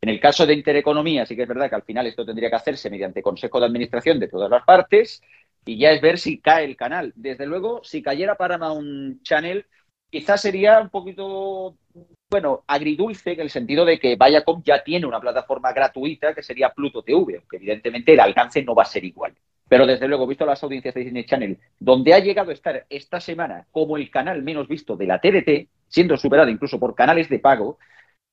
En 0.00 0.08
el 0.08 0.20
caso 0.20 0.46
de 0.46 0.54
Intereconomía, 0.54 1.26
sí 1.26 1.34
que 1.34 1.42
es 1.42 1.48
verdad 1.48 1.68
que 1.68 1.74
al 1.74 1.82
final 1.82 2.06
esto 2.06 2.24
tendría 2.24 2.48
que 2.48 2.56
hacerse 2.56 2.90
mediante 2.90 3.22
consejo 3.22 3.58
de 3.58 3.66
administración 3.66 4.20
de 4.20 4.28
todas 4.28 4.48
las 4.50 4.62
partes 4.64 5.20
y 5.66 5.78
ya 5.78 5.90
es 5.90 6.00
ver 6.00 6.18
si 6.18 6.40
cae 6.40 6.64
el 6.64 6.76
canal. 6.76 7.12
Desde 7.16 7.44
luego, 7.46 7.82
si 7.82 8.02
cayera 8.02 8.36
Paramount 8.36 9.20
Channel, 9.24 9.66
quizás 10.10 10.40
sería 10.42 10.80
un 10.80 10.90
poquito 10.90 11.76
bueno, 12.30 12.62
agridulce 12.66 13.32
en 13.32 13.40
el 13.40 13.50
sentido 13.50 13.84
de 13.84 13.98
que 13.98 14.16
Viacom 14.16 14.62
ya 14.64 14.82
tiene 14.84 15.06
una 15.06 15.20
plataforma 15.20 15.72
gratuita 15.72 16.34
que 16.34 16.42
sería 16.42 16.70
Pluto 16.70 17.02
TV, 17.02 17.36
aunque 17.38 17.56
evidentemente 17.56 18.12
el 18.12 18.20
alcance 18.20 18.62
no 18.62 18.74
va 18.74 18.84
a 18.84 18.86
ser 18.86 19.04
igual. 19.04 19.34
Pero 19.68 19.86
desde 19.86 20.08
luego, 20.08 20.26
visto 20.26 20.46
las 20.46 20.62
audiencias 20.62 20.94
de 20.94 21.02
Disney 21.02 21.24
Channel, 21.24 21.58
donde 21.78 22.14
ha 22.14 22.18
llegado 22.18 22.50
a 22.50 22.54
estar 22.54 22.86
esta 22.88 23.20
semana 23.20 23.66
como 23.70 23.96
el 23.96 24.10
canal 24.10 24.42
menos 24.42 24.68
visto 24.68 24.96
de 24.96 25.06
la 25.06 25.20
TDT, 25.20 25.68
siendo 25.88 26.16
superado 26.16 26.50
incluso 26.50 26.78
por 26.78 26.94
canales 26.94 27.28
de 27.28 27.38
pago, 27.38 27.78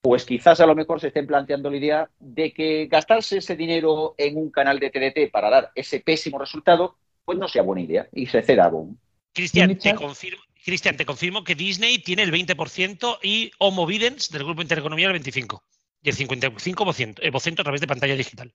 pues 0.02 0.26
quizás 0.26 0.60
a 0.62 0.66
lo 0.66 0.76
mejor 0.76 1.00
se 1.00 1.08
estén 1.08 1.28
planteando 1.28 1.70
la 1.70 1.78
idea 1.78 2.10
de 2.20 2.54
que 2.54 2.88
gastarse 2.88 3.40
ese 3.40 3.56
dinero 3.56 4.16
en 4.18 4.38
un 4.38 4.52
canal 4.52 4.80
de 4.80 4.90
TDT 4.90 5.32
para 5.32 5.50
dar 5.50 5.72
ese 5.76 6.00
pésimo 6.00 6.40
resultado, 6.40 6.96
pues 7.26 7.38
no 7.38 7.48
sea 7.48 7.64
buena 7.64 7.82
idea 7.82 8.08
y 8.14 8.28
se 8.28 8.42
ceda 8.42 8.66
a 8.66 8.70
Boom. 8.70 8.98
Cristian, 9.34 9.78
te 9.78 9.94
confirmo, 9.94 10.42
Cristian, 10.68 10.98
te 10.98 11.06
confirmo 11.06 11.46
que 11.46 11.56
Disney 11.56 12.00
tiene 12.00 12.24
el 12.24 12.32
20% 12.34 13.20
y 13.24 13.52
Homo 13.58 13.86
Videns 13.86 14.30
del 14.32 14.44
grupo 14.44 14.62
Intereconomía 14.62 15.10
el 15.10 15.24
25%. 15.24 15.62
Y 16.02 16.10
el 16.10 16.18
55% 16.18 17.20
eh, 17.22 17.62
a 17.62 17.64
través 17.64 17.80
de 17.80 17.88
pantalla 17.88 18.18
digital. 18.18 18.54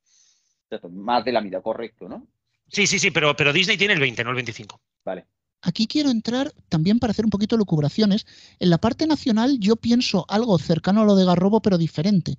Más 0.90 1.24
de 1.24 1.32
la 1.32 1.40
mitad, 1.40 1.62
correcto, 1.62 2.10
¿no? 2.10 2.26
Sí, 2.68 2.86
sí, 2.86 2.98
sí, 2.98 3.10
pero, 3.10 3.34
pero 3.34 3.54
Disney 3.54 3.78
tiene 3.78 3.94
el 3.94 4.00
20, 4.00 4.24
no 4.24 4.30
el 4.30 4.36
25. 4.36 4.78
Vale. 5.06 5.24
Aquí 5.62 5.86
quiero 5.86 6.10
entrar 6.10 6.52
también 6.68 6.98
para 6.98 7.12
hacer 7.12 7.24
un 7.24 7.30
poquito 7.30 7.56
de 7.56 7.60
lucubraciones. 7.60 8.26
En 8.58 8.68
la 8.68 8.76
parte 8.76 9.06
nacional 9.06 9.58
yo 9.58 9.76
pienso 9.76 10.26
algo 10.28 10.58
cercano 10.58 11.00
a 11.00 11.04
lo 11.06 11.16
de 11.16 11.24
Garrobo, 11.24 11.62
pero 11.62 11.78
diferente. 11.78 12.36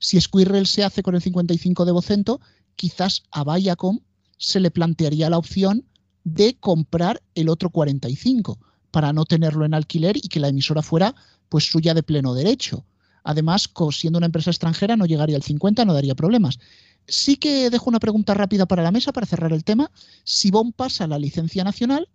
Si 0.00 0.20
Squirrel 0.20 0.66
se 0.66 0.82
hace 0.82 1.04
con 1.04 1.14
el 1.14 1.22
55 1.22 1.84
de 1.84 1.92
Vocento, 1.92 2.40
quizás 2.74 3.22
a 3.30 3.44
Viacom 3.44 4.00
se 4.36 4.58
le 4.58 4.72
plantearía 4.72 5.30
la 5.30 5.38
opción 5.38 5.86
de 6.24 6.56
comprar 6.58 7.22
el 7.36 7.48
otro 7.48 7.70
45 7.70 8.58
para 8.92 9.12
no 9.12 9.24
tenerlo 9.24 9.64
en 9.64 9.74
alquiler 9.74 10.16
y 10.16 10.28
que 10.28 10.38
la 10.38 10.48
emisora 10.48 10.82
fuera 10.82 11.16
pues 11.48 11.64
suya 11.64 11.94
de 11.94 12.04
pleno 12.04 12.34
derecho. 12.34 12.84
Además, 13.24 13.68
siendo 13.90 14.18
una 14.18 14.26
empresa 14.26 14.50
extranjera 14.50 14.96
no 14.96 15.06
llegaría 15.06 15.36
al 15.36 15.42
50, 15.42 15.84
no 15.84 15.94
daría 15.94 16.14
problemas. 16.14 16.58
Sí 17.06 17.36
que 17.36 17.70
dejo 17.70 17.90
una 17.90 17.98
pregunta 17.98 18.34
rápida 18.34 18.66
para 18.66 18.82
la 18.82 18.92
mesa 18.92 19.12
para 19.12 19.26
cerrar 19.26 19.52
el 19.52 19.64
tema. 19.64 19.90
Si 20.24 20.50
BOM 20.50 20.72
pasa 20.72 21.06
la 21.06 21.18
licencia 21.18 21.64
nacional, 21.64 22.08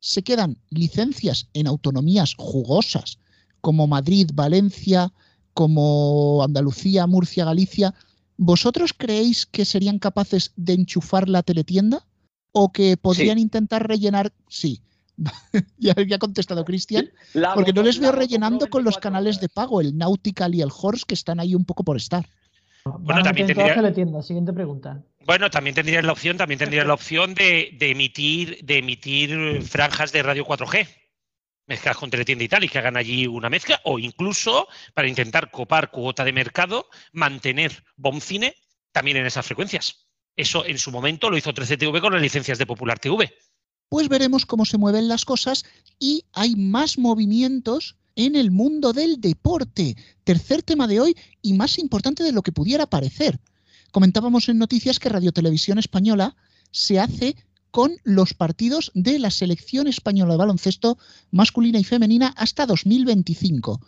se 0.00 0.22
quedan 0.22 0.58
licencias 0.70 1.48
en 1.54 1.66
autonomías 1.66 2.34
jugosas 2.36 3.18
como 3.60 3.86
Madrid, 3.86 4.30
Valencia, 4.34 5.12
como 5.54 6.42
Andalucía, 6.44 7.06
Murcia, 7.06 7.44
Galicia. 7.44 7.94
¿Vosotros 8.36 8.92
creéis 8.96 9.46
que 9.46 9.64
serían 9.64 9.98
capaces 9.98 10.52
de 10.56 10.74
enchufar 10.74 11.28
la 11.28 11.42
teletienda? 11.42 12.06
¿O 12.52 12.72
que 12.72 12.96
podrían 12.96 13.38
intentar 13.38 13.88
rellenar? 13.88 14.32
Sí. 14.48 14.82
ya, 15.78 15.94
ha 15.96 16.18
contestado 16.18 16.64
Cristian, 16.64 17.10
porque 17.54 17.72
no 17.72 17.82
les 17.82 17.98
veo 17.98 18.12
rellenando 18.12 18.68
con 18.68 18.84
los 18.84 18.98
canales 18.98 19.40
de 19.40 19.48
pago, 19.48 19.80
el 19.80 19.96
Nautical 19.96 20.54
y 20.54 20.62
el 20.62 20.70
Horse, 20.70 21.04
que 21.06 21.14
están 21.14 21.40
ahí 21.40 21.54
un 21.54 21.64
poco 21.64 21.84
por 21.84 21.96
estar. 21.96 22.26
Bueno, 22.84 23.22
también 23.22 23.46
tendría... 23.46 24.22
Siguiente 24.22 24.52
pregunta. 24.52 25.02
Bueno, 25.24 25.50
también 25.50 25.74
tendrías 25.74 26.04
la 26.04 26.12
opción, 26.12 26.36
también 26.36 26.58
tendrías 26.58 26.86
la 26.86 26.94
opción 26.94 27.34
de, 27.34 27.76
emitir, 27.80 28.60
de 28.62 28.78
emitir 28.78 29.62
franjas 29.62 30.12
de 30.12 30.22
radio 30.22 30.46
4G, 30.46 30.86
mezclas 31.66 31.96
con 31.96 32.10
teletienda 32.10 32.44
y 32.44 32.48
tal, 32.48 32.64
y 32.64 32.68
que 32.68 32.78
hagan 32.78 32.96
allí 32.96 33.26
una 33.26 33.50
mezcla, 33.50 33.80
o 33.84 33.98
incluso 33.98 34.68
para 34.94 35.08
intentar 35.08 35.50
copar 35.50 35.90
cuota 35.90 36.24
de 36.24 36.32
mercado, 36.32 36.88
mantener 37.12 37.82
Bomcine 37.96 38.54
también 38.92 39.16
en 39.16 39.26
esas 39.26 39.46
frecuencias. 39.46 40.06
Eso 40.36 40.64
en 40.64 40.78
su 40.78 40.92
momento 40.92 41.28
lo 41.28 41.36
hizo 41.36 41.52
13TV 41.52 42.00
con 42.00 42.12
las 42.12 42.22
licencias 42.22 42.58
de 42.58 42.66
Popular 42.66 42.98
TV 42.98 43.32
pues 43.88 44.08
veremos 44.08 44.46
cómo 44.46 44.64
se 44.64 44.78
mueven 44.78 45.08
las 45.08 45.24
cosas 45.24 45.64
y 45.98 46.24
hay 46.32 46.56
más 46.56 46.98
movimientos 46.98 47.96
en 48.16 48.34
el 48.34 48.50
mundo 48.50 48.92
del 48.92 49.20
deporte. 49.20 49.96
Tercer 50.24 50.62
tema 50.62 50.86
de 50.86 51.00
hoy 51.00 51.16
y 51.42 51.52
más 51.52 51.78
importante 51.78 52.22
de 52.22 52.32
lo 52.32 52.42
que 52.42 52.52
pudiera 52.52 52.86
parecer. 52.86 53.40
Comentábamos 53.92 54.48
en 54.48 54.58
noticias 54.58 54.98
que 54.98 55.08
Radio 55.08 55.32
Televisión 55.32 55.78
Española 55.78 56.36
se 56.70 56.98
hace 56.98 57.36
con 57.70 57.92
los 58.04 58.34
partidos 58.34 58.90
de 58.94 59.18
la 59.18 59.30
selección 59.30 59.86
española 59.86 60.32
de 60.32 60.38
baloncesto 60.38 60.98
masculina 61.30 61.78
y 61.78 61.84
femenina 61.84 62.28
hasta 62.36 62.66
2025. 62.66 63.80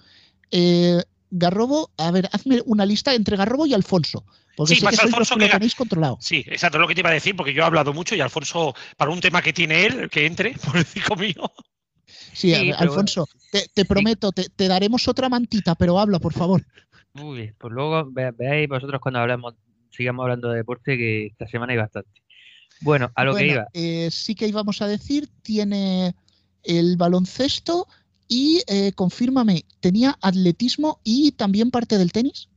Eh, 0.50 1.02
Garrobo, 1.30 1.90
a 1.96 2.10
ver, 2.10 2.28
hazme 2.32 2.62
una 2.64 2.86
lista 2.86 3.14
entre 3.14 3.36
Garrobo 3.36 3.66
y 3.66 3.74
Alfonso. 3.74 4.24
Porque 4.56 4.74
sí, 4.74 4.80
sé 4.80 4.86
que 4.86 4.96
sois 4.96 5.12
Alfonso 5.12 5.36
que 5.36 5.44
lo 5.44 5.50
tenéis 5.50 5.74
controlado. 5.74 6.18
Sí, 6.20 6.44
exacto, 6.46 6.78
lo 6.78 6.88
que 6.88 6.94
te 6.94 7.00
iba 7.00 7.10
a 7.10 7.14
decir, 7.14 7.36
porque 7.36 7.54
yo 7.54 7.62
he 7.62 7.66
hablado 7.66 7.92
mucho 7.92 8.16
y 8.16 8.20
Alfonso, 8.20 8.74
para 8.96 9.10
un 9.10 9.20
tema 9.20 9.40
que 9.40 9.52
tiene 9.52 9.86
él, 9.86 10.10
que 10.10 10.26
entre, 10.26 10.52
por 10.64 10.76
el 10.76 10.86
hijo 10.94 11.16
mío. 11.16 11.52
Sí, 12.32 12.72
Alfonso, 12.72 13.28
te, 13.74 13.84
prometo, 13.84 14.32
te, 14.32 14.68
daremos 14.68 15.06
otra 15.08 15.28
mantita, 15.28 15.74
pero 15.74 15.98
habla, 15.98 16.18
por 16.18 16.32
favor. 16.32 16.64
Muy 17.12 17.38
bien, 17.38 17.56
pues 17.58 17.72
luego 17.72 18.08
veáis 18.10 18.68
vosotros 18.68 19.00
cuando 19.00 19.20
hablemos, 19.20 19.54
sigamos 19.90 20.24
hablando 20.24 20.50
de 20.50 20.58
deporte, 20.58 20.96
que 20.96 21.26
esta 21.26 21.46
semana 21.48 21.72
hay 21.72 21.78
bastante. 21.78 22.22
Bueno, 22.80 23.10
a 23.14 23.24
lo 23.24 23.34
que 23.34 23.46
iba. 23.46 23.66
Eh, 23.74 24.08
sí 24.10 24.34
que 24.34 24.46
íbamos 24.46 24.82
a 24.82 24.86
decir, 24.86 25.28
tiene 25.42 26.14
el 26.62 26.96
baloncesto 26.96 27.88
y 28.28 28.62
eh, 28.68 28.92
confírmame, 28.92 29.64
¿tenía 29.80 30.16
atletismo 30.20 31.00
y 31.02 31.32
también 31.32 31.70
parte 31.70 31.98
del 31.98 32.12
tenis? 32.12 32.48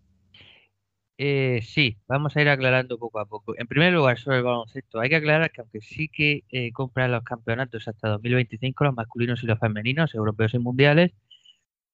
Eh, 1.18 1.62
sí, 1.62 1.98
vamos 2.08 2.36
a 2.36 2.42
ir 2.42 2.50
aclarando 2.50 2.98
poco 2.98 3.20
a 3.20 3.26
poco. 3.26 3.54
En 3.58 3.68
primer 3.68 3.94
lugar, 3.94 4.18
sobre 4.18 4.38
el 4.38 4.44
baloncesto, 4.44 5.00
hay 5.00 5.10
que 5.10 5.18
aclarar 5.18 5.52
que 5.52 5.62
aunque 5.62 5.82
sí 5.82 6.08
que 6.08 6.44
eh, 6.50 6.72
compran 6.72 7.12
los 7.12 7.24
campeonatos 7.24 7.88
hasta 7.88 8.10
2025, 8.10 8.84
los 8.84 8.96
masculinos 8.96 9.44
y 9.44 9.46
los 9.46 9.60
femeninos, 9.60 10.16
europeos 10.16 10.54
y 10.56 10.60
mundiales, 10.60 11.12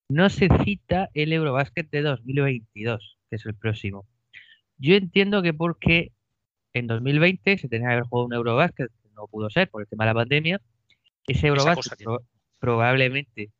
no 0.09 0.29
se 0.29 0.47
cita 0.63 1.09
el 1.13 1.33
Eurobásquet 1.33 1.89
de 1.89 2.01
2022, 2.03 3.17
que 3.29 3.35
es 3.35 3.45
el 3.45 3.53
próximo. 3.53 4.05
Yo 4.77 4.95
entiendo 4.95 5.41
que 5.41 5.53
porque 5.53 6.13
en 6.73 6.87
2020 6.87 7.57
se 7.57 7.67
tenía 7.67 7.89
que 7.89 7.93
haber 7.95 8.05
jugado 8.05 8.27
un 8.27 8.33
Eurobásquet, 8.33 8.89
que 9.03 9.09
no 9.13 9.27
pudo 9.27 9.49
ser 9.49 9.69
por 9.69 9.81
el 9.81 9.89
tema 9.89 10.05
de 10.05 10.11
la 10.11 10.19
pandemia, 10.21 10.61
ese 11.27 11.47
Eurobásquet 11.47 11.99
probablemente 12.59 13.51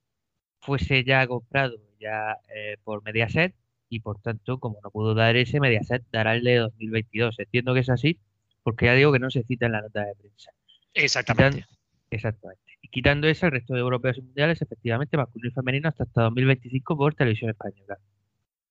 fuese 0.60 1.04
ya 1.04 1.26
comprado 1.28 1.78
ya 2.00 2.38
eh, 2.54 2.78
por 2.84 3.04
Mediaset 3.04 3.56
y 3.90 4.02
por 4.02 4.20
tanto, 4.20 4.60
como 4.60 4.80
no 4.84 4.92
pudo 4.92 5.14
dar 5.16 5.36
ese, 5.36 5.60
Mediaset 5.60 6.04
dará 6.12 6.36
el 6.36 6.44
de 6.44 6.58
2022. 6.58 7.40
Entiendo 7.40 7.74
que 7.74 7.80
es 7.82 7.90
así, 7.90 8.20
porque 8.64 8.86
ya 8.86 8.94
digo 8.94 9.14
que 9.14 9.20
no 9.20 9.30
se 9.30 9.44
cita 9.44 9.68
en 9.68 9.74
la 9.74 9.82
nota 9.82 10.04
de 10.04 10.16
prensa. 10.16 10.52
Exactamente. 10.94 11.66
exactamente. 12.10 12.62
Y 12.82 12.90
quitando 12.90 13.28
eso, 13.28 13.46
el 13.46 13.54
resto 13.54 13.74
de 13.74 13.80
europeos 13.80 14.18
y 14.18 14.22
mundiales, 14.22 14.62
efectivamente, 14.62 15.16
masculino 15.16 15.50
y 15.50 15.54
femenino 15.54 15.90
hasta, 15.90 16.04
hasta 16.04 16.24
2025 16.24 16.98
por 16.98 17.16
televisión 17.16 17.52
española. 17.52 17.98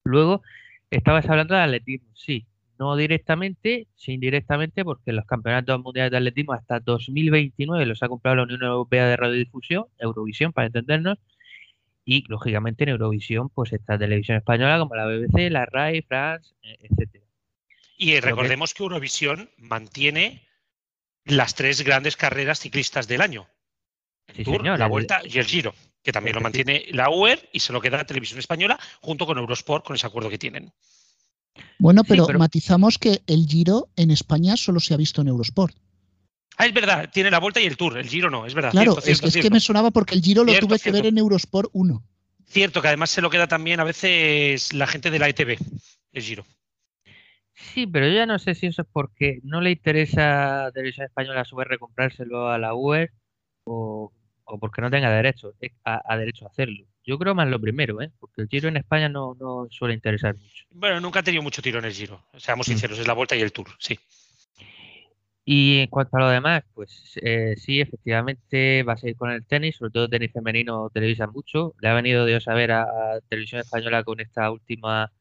Luego, 0.05 0.43
estabas 0.91 1.29
hablando 1.29 1.55
de 1.55 1.61
atletismo, 1.61 2.09
sí, 2.15 2.47
no 2.79 2.95
directamente, 2.97 3.89
sí 3.97 4.13
indirectamente, 4.13 4.85
porque 4.85 5.13
los 5.13 5.25
campeonatos 5.25 5.83
mundiales 5.83 6.11
de 6.11 6.19
atletismo 6.19 6.53
hasta 6.53 6.81
2029 6.81 7.87
los 7.87 8.03
ha 8.03 8.09
comprado 8.09 8.37
la 8.37 8.43
Unión 8.43 8.63
Europea 8.63 9.07
de 9.07 9.17
Radiodifusión, 9.17 9.87
Eurovisión, 9.99 10.53
para 10.53 10.67
entendernos, 10.67 11.19
y 12.07 12.25
lógicamente 12.29 12.85
en 12.85 12.91
Eurovisión 12.91 13.51
pues 13.51 13.73
está 13.73 13.99
televisión 13.99 14.39
española 14.39 14.79
como 14.79 14.95
la 14.95 15.07
BBC, 15.07 15.51
la 15.51 15.67
RAI, 15.67 16.03
France, 16.03 16.55
etcétera. 16.63 17.27
Y 17.99 18.19
recordemos 18.21 18.73
que... 18.73 18.85
Eurovisión 18.85 19.51
mantiene 19.59 20.49
las 21.25 21.57
tres 21.57 21.83
grandes 21.83 22.17
carreras 22.17 22.61
ciclistas 22.61 23.09
del 23.09 23.21
año. 23.21 23.49
El 24.29 24.45
Tour, 24.45 24.65
la 24.65 24.87
Vuelta 24.87 25.21
y 25.25 25.39
el 25.39 25.47
Giro, 25.47 25.75
que 26.03 26.13
también 26.13 26.37
lo 26.37 26.41
mantiene 26.41 26.87
la 26.91 27.11
UER 27.11 27.49
y 27.53 27.61
se 27.61 27.73
lo 27.73 27.81
queda 27.81 27.97
la 27.97 28.07
televisión 28.07 28.39
española 28.39 28.79
junto 29.01 29.27
con 29.27 29.39
Eurosport 29.39 29.85
con 29.85 29.97
ese 29.97 30.07
acuerdo 30.07 30.31
que 30.31 30.39
tienen. 30.39 30.73
Bueno, 31.79 32.05
pero, 32.05 32.27
matizamos 32.39 32.99
que 32.99 33.23
el 33.27 33.47
Giro 33.47 33.89
en 33.97 34.11
España 34.11 34.57
solo 34.57 34.79
se 34.79 34.95
ha 34.95 34.97
visto 34.97 35.23
en 35.23 35.29
Eurosport. 35.29 35.77
Ah, 36.57 36.67
es 36.67 36.73
verdad, 36.73 37.11
tiene 37.13 37.31
la 37.31 37.39
vuelta 37.39 37.61
y 37.61 37.67
el 37.67 37.77
tour, 37.77 37.99
el 37.99 38.09
Giro 38.09 38.31
no, 38.31 38.47
es 38.47 38.55
verdad. 38.55 38.71
Claro, 38.71 38.97
es, 39.05 39.21
que 39.21 39.51
me 39.51 39.61
sonaba 39.61 39.91
porque 39.91 40.15
el 40.15 40.23
Giro 40.23 40.43
lo 40.43 40.59
tuve 40.59 40.79
que 40.79 40.91
ver 40.91 41.07
en 41.07 41.19
Eurosport 41.19 41.71
1. 41.73 42.03
Cierto, 42.47 42.81
que 42.81 42.89
además 42.89 43.11
se 43.11 43.21
lo 43.21 43.29
queda 43.29 43.47
también 43.47 43.81
a 43.81 43.85
veces 43.85 44.73
la 44.73 44.87
gente 44.87 45.11
de 45.11 45.19
la 45.19 45.29
ETV, 45.29 45.59
el 46.13 46.23
Giro. 46.23 46.47
Sí, 47.53 47.87
pero 47.87 48.07
yo 48.07 48.15
ya 48.15 48.27
no 48.27 48.39
sé 48.39 48.55
si 48.55 48.67
eso 48.67 48.83
es 48.83 48.89
porque 48.91 49.41
no 49.43 49.61
le 49.61 49.71
interesa 49.71 50.67
a 50.67 50.73
Televisión 50.73 51.07
Española 51.07 51.41
a 51.41 51.45
su 51.45 51.57
vez 51.57 51.67
recomprárselo 51.67 52.49
a 52.49 52.59
la 52.59 52.75
UE 52.75 53.11
o, 53.65 54.13
porque 54.61 54.81
no 54.81 54.91
tenga 54.91 55.11
derecho 55.11 55.53
a, 55.85 56.17
derecho 56.17 56.47
a 56.47 56.49
hacerlo. 56.49 56.87
Yo 57.05 57.19
creo 57.19 57.35
más 57.35 57.49
lo 57.49 57.61
primero, 57.61 58.01
¿eh? 58.03 58.11
porque 58.19 58.43
el 58.43 58.49
Giro 58.49 58.69
en 58.69 58.77
España 58.77 59.09
no, 59.09 59.37
suele 59.71 59.95
interesar 59.95 60.37
mucho. 60.37 60.65
Bueno, 60.71 61.01
nunca 61.01 61.21
ha 61.21 61.23
tenido 61.23 61.43
mucho 61.43 61.63
tiro 61.63 61.79
en 61.79 61.87
el 61.87 61.93
Giro, 61.93 62.25
seamos 62.37 62.69
mm. 62.69 62.71
sinceros, 62.71 62.99
es 62.99 63.07
la 63.07 63.15
vuelta 63.15 63.37
y 63.37 63.41
el 63.41 63.53
tour, 63.53 63.69
sí. 63.79 63.99
Y 65.49 65.79
en 65.79 65.87
cuanto 65.87 66.17
a 66.17 66.21
lo 66.21 66.29
demás, 66.29 66.65
pues 66.75 67.13
eh, 67.23 67.55
sí, 67.57 67.81
efectivamente 67.81 68.83
va 68.83 68.95
a 68.95 68.97
seguir 68.97 69.15
con 69.15 69.31
el 69.31 69.47
tenis, 69.47 69.77
sobre 69.77 69.93
todo 69.93 70.09
tenis 70.09 70.33
femenino 70.33 70.91
televisa 70.93 71.29
mucho. 71.29 71.77
Le 71.81 71.89
ha 71.89 71.95
venido 71.95 72.27
Dios 72.27 72.49
a 72.49 72.55
ver 72.55 72.73
a, 72.73 72.85
Televisión 73.29 73.61
Española 73.61 74.03
con 74.03 74.19
esta 74.19 74.51
última 74.51 75.13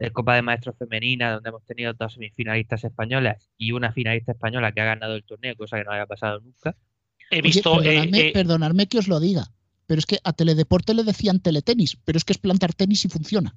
eh, 0.00 0.10
Copa 0.10 0.34
de 0.34 0.42
Maestros 0.42 0.76
Femenina, 0.76 1.30
donde 1.34 1.50
hemos 1.50 1.64
tenido 1.64 1.92
dos 1.92 2.14
semifinalistas 2.14 2.82
españolas 2.82 3.50
y 3.56 3.70
una 3.70 3.92
finalista 3.92 4.32
española 4.32 4.72
que 4.72 4.80
ha 4.80 4.86
ganado 4.86 5.14
el 5.14 5.22
torneo, 5.22 5.54
cosa 5.54 5.78
que 5.78 5.84
no 5.84 5.92
había 5.92 6.06
pasado 6.06 6.40
nunca. 6.40 6.74
He 7.30 7.40
visto. 7.40 7.80
Eh, 7.84 8.32
perdonadme 8.34 8.88
que 8.88 8.98
os 8.98 9.06
lo 9.06 9.20
diga, 9.20 9.44
pero 9.86 10.00
es 10.00 10.06
que 10.06 10.18
a 10.24 10.32
Teledeporte 10.32 10.92
le 10.92 11.04
decían 11.04 11.38
teletenis, 11.38 11.96
pero 12.04 12.18
es 12.18 12.24
que 12.24 12.32
es 12.32 12.38
plantar 12.38 12.74
tenis 12.74 13.04
y 13.04 13.08
funciona. 13.08 13.56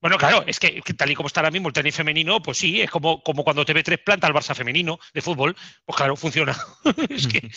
Bueno, 0.00 0.18
claro, 0.18 0.44
es 0.46 0.60
que, 0.60 0.82
tal 0.96 1.10
y 1.10 1.14
como 1.14 1.26
está 1.26 1.40
ahora 1.40 1.50
mismo 1.50 1.68
el 1.68 1.74
tenis 1.74 1.96
femenino, 1.96 2.42
pues 2.42 2.58
sí, 2.58 2.80
es 2.80 2.90
como, 2.90 3.22
como 3.22 3.44
cuando 3.44 3.64
TV3 3.64 4.04
planta 4.04 4.26
al 4.26 4.34
Barça 4.34 4.54
femenino 4.54 4.98
de 5.14 5.22
fútbol, 5.22 5.56
pues 5.84 5.96
claro, 5.96 6.16
funciona. 6.16 6.54
es 7.08 7.26
que, 7.26 7.50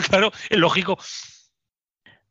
claro, 0.00 0.32
es 0.50 0.58
lógico. 0.58 0.98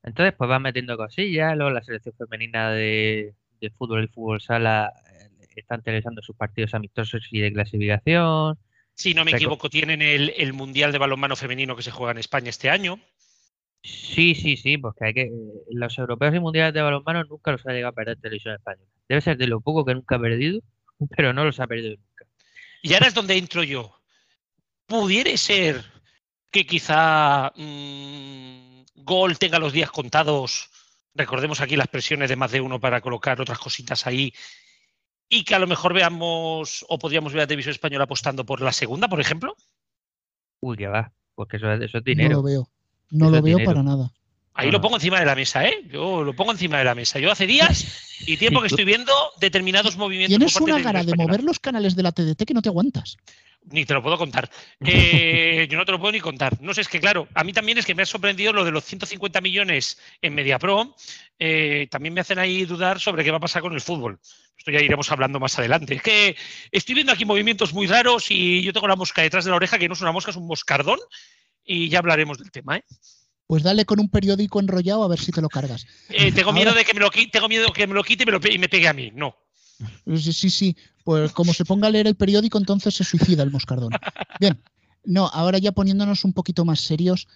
Entonces, 0.03 0.33
pues 0.37 0.49
van 0.49 0.61
metiendo 0.61 0.97
cosillas, 0.97 1.55
luego 1.55 1.71
la 1.71 1.81
selección 1.81 2.13
femenina 2.17 2.71
de, 2.71 3.33
fútbol 3.77 4.03
y 4.03 4.07
fútbol 4.07 4.41
sala 4.41 4.91
eh, 5.09 5.47
están 5.55 5.81
televisando 5.81 6.21
sus 6.21 6.35
partidos 6.35 6.73
amistosos 6.73 7.25
y 7.31 7.39
de 7.39 7.53
clasificación. 7.53 8.59
Si 8.95 9.13
no 9.13 9.23
me 9.23 9.31
equivoco, 9.31 9.69
tienen 9.69 10.01
el, 10.01 10.33
el 10.37 10.53
Mundial 10.53 10.91
de 10.91 10.97
Balonmano 10.97 11.37
Femenino 11.37 11.75
que 11.75 11.83
se 11.83 11.91
juega 11.91 12.11
en 12.11 12.17
España 12.17 12.49
este 12.49 12.69
año. 12.69 12.99
Sí, 13.83 14.33
sí, 14.33 14.55
sí, 14.55 14.77
porque 14.77 15.05
hay 15.05 15.13
que 15.13 15.31
los 15.69 15.97
europeos 15.97 16.33
y 16.33 16.39
mundiales 16.39 16.73
de 16.73 16.81
balonmano 16.81 17.25
nunca 17.25 17.51
los 17.51 17.65
ha 17.67 17.73
llegado 17.73 17.89
a 17.89 17.95
perder 17.95 18.17
televisión 18.17 18.55
española. 18.55 18.89
Debe 19.09 19.19
ser 19.19 19.37
de 19.37 19.47
lo 19.47 19.59
poco 19.59 19.83
que 19.83 19.93
nunca 19.93 20.15
ha 20.15 20.19
perdido, 20.19 20.61
pero 21.17 21.33
no 21.33 21.43
los 21.43 21.59
ha 21.59 21.67
perdido 21.67 21.97
nunca. 21.97 22.25
Y 22.81 22.93
ahora 22.93 23.07
es 23.07 23.13
donde 23.13 23.37
entro 23.37 23.61
yo. 23.61 23.93
Pudiera 24.85 25.35
ser 25.35 25.83
que 26.49 26.65
quizá 26.65 27.51
mm, 27.55 28.83
Gol 28.95 29.37
tenga 29.37 29.59
los 29.59 29.73
días 29.73 29.91
contados. 29.91 30.69
Recordemos 31.13 31.59
aquí 31.59 31.75
las 31.75 31.87
presiones 31.87 32.29
de 32.29 32.37
más 32.37 32.51
de 32.51 32.61
uno 32.61 32.79
para 32.79 33.01
colocar 33.01 33.41
otras 33.41 33.59
cositas 33.59 34.07
ahí. 34.07 34.33
Y 35.27 35.43
que 35.43 35.55
a 35.55 35.59
lo 35.59 35.67
mejor 35.67 35.93
veamos 35.93 36.85
o 36.87 36.97
podríamos 36.97 37.33
ver 37.33 37.43
a 37.43 37.47
Televisión 37.47 37.71
Española 37.71 38.05
apostando 38.05 38.45
por 38.45 38.61
la 38.61 38.71
segunda, 38.71 39.09
por 39.09 39.19
ejemplo. 39.19 39.55
Uy, 40.61 40.77
que 40.77 40.87
va, 40.87 41.11
porque 41.35 41.57
eso, 41.57 41.71
eso 41.71 41.97
es 41.97 42.03
dinero. 42.03 42.29
No 42.29 42.35
lo 42.37 42.43
veo. 42.43 42.72
No 43.13 43.29
lo 43.29 43.41
veo 43.41 43.59
para 43.63 43.83
nada. 43.83 44.11
Ahí 44.55 44.69
lo 44.69 44.81
pongo 44.81 44.95
encima 44.95 45.19
de 45.19 45.25
la 45.25 45.35
mesa, 45.35 45.65
¿eh? 45.65 45.83
Yo 45.89 46.23
lo 46.23 46.35
pongo 46.35 46.51
encima 46.51 46.77
de 46.77 46.83
la 46.83 46.93
mesa. 46.93 47.19
Yo 47.19 47.31
hace 47.31 47.47
días 47.47 48.19
y 48.27 48.37
tiempo 48.37 48.61
que 48.61 48.67
estoy 48.67 48.85
viendo 48.85 49.13
determinados 49.39 49.97
movimientos. 49.97 50.37
Tienes 50.37 50.55
una 50.57 50.79
gana 50.79 51.03
de 51.03 51.15
mover 51.15 51.43
los 51.43 51.59
canales 51.59 51.95
de 51.95 52.03
la 52.03 52.11
TDT 52.11 52.43
que 52.45 52.53
no 52.53 52.61
te 52.61 52.69
aguantas. 52.69 53.17
Ni 53.71 53.85
te 53.85 53.93
lo 53.93 54.03
puedo 54.03 54.17
contar. 54.17 54.49
Eh, 54.85 55.67
yo 55.71 55.77
no 55.77 55.85
te 55.85 55.91
lo 55.91 55.99
puedo 55.99 56.11
ni 56.11 56.19
contar. 56.19 56.61
No 56.61 56.73
sé, 56.73 56.81
es 56.81 56.87
que 56.87 56.99
claro, 56.99 57.27
a 57.33 57.43
mí 57.43 57.53
también 57.53 57.77
es 57.77 57.85
que 57.85 57.95
me 57.95 58.03
ha 58.03 58.05
sorprendido 58.05 58.53
lo 58.53 58.65
de 58.65 58.71
los 58.71 58.83
150 58.83 59.41
millones 59.41 59.97
en 60.21 60.35
MediaPro. 60.35 60.95
Eh, 61.39 61.87
también 61.89 62.13
me 62.13 62.21
hacen 62.21 62.37
ahí 62.39 62.65
dudar 62.65 62.99
sobre 62.99 63.23
qué 63.23 63.31
va 63.31 63.37
a 63.37 63.41
pasar 63.41 63.61
con 63.61 63.73
el 63.73 63.81
fútbol. 63.81 64.19
Esto 64.57 64.71
ya 64.71 64.81
iremos 64.81 65.11
hablando 65.11 65.39
más 65.39 65.57
adelante. 65.57 65.95
Es 65.95 66.03
que 66.03 66.35
estoy 66.71 66.95
viendo 66.95 67.11
aquí 67.11 67.25
movimientos 67.25 67.73
muy 67.73 67.87
raros 67.87 68.29
y 68.29 68.61
yo 68.61 68.71
tengo 68.71 68.87
la 68.87 68.95
mosca 68.95 69.21
detrás 69.23 69.45
de 69.45 69.51
la 69.51 69.57
oreja, 69.57 69.79
que 69.79 69.87
no 69.87 69.93
es 69.93 70.01
una 70.01 70.11
mosca, 70.11 70.31
es 70.31 70.37
un 70.37 70.47
moscardón 70.47 70.99
y 71.65 71.89
ya 71.89 71.99
hablaremos 71.99 72.37
del 72.37 72.51
tema. 72.51 72.77
¿eh? 72.77 72.83
Pues 73.47 73.63
dale 73.63 73.85
con 73.85 73.99
un 73.99 74.09
periódico 74.09 74.59
enrollado 74.59 75.03
a 75.03 75.07
ver 75.07 75.19
si 75.19 75.31
te 75.31 75.41
lo 75.41 75.49
cargas. 75.49 75.85
Eh, 76.09 76.31
tengo 76.31 76.53
miedo 76.53 76.73
de 76.73 76.85
que 76.85 76.93
me 76.93 76.99
lo 76.99 77.09
quite, 77.09 77.31
tengo 77.31 77.49
miedo 77.49 77.71
que 77.73 77.87
me 77.87 77.93
lo 77.93 78.03
quite 78.03 78.23
y 78.23 78.57
me, 78.57 78.69
pegue 78.69 78.87
a 78.87 78.93
mí. 78.93 79.11
No. 79.13 79.35
Sí, 80.15 80.49
sí, 80.49 80.77
Pues 81.03 81.31
como 81.33 81.53
se 81.53 81.65
ponga 81.65 81.87
a 81.87 81.91
leer 81.91 82.07
el 82.07 82.15
periódico, 82.15 82.57
entonces 82.57 82.95
se 82.95 83.03
suicida 83.03 83.43
el 83.43 83.51
moscardón. 83.51 83.91
Bien. 84.39 84.61
No, 85.05 85.27
ahora 85.27 85.57
ya 85.57 85.73
poniéndonos 85.73 86.23
un 86.23 86.31
poquito 86.31 86.63
más 86.63 86.79
serios. 86.79 87.27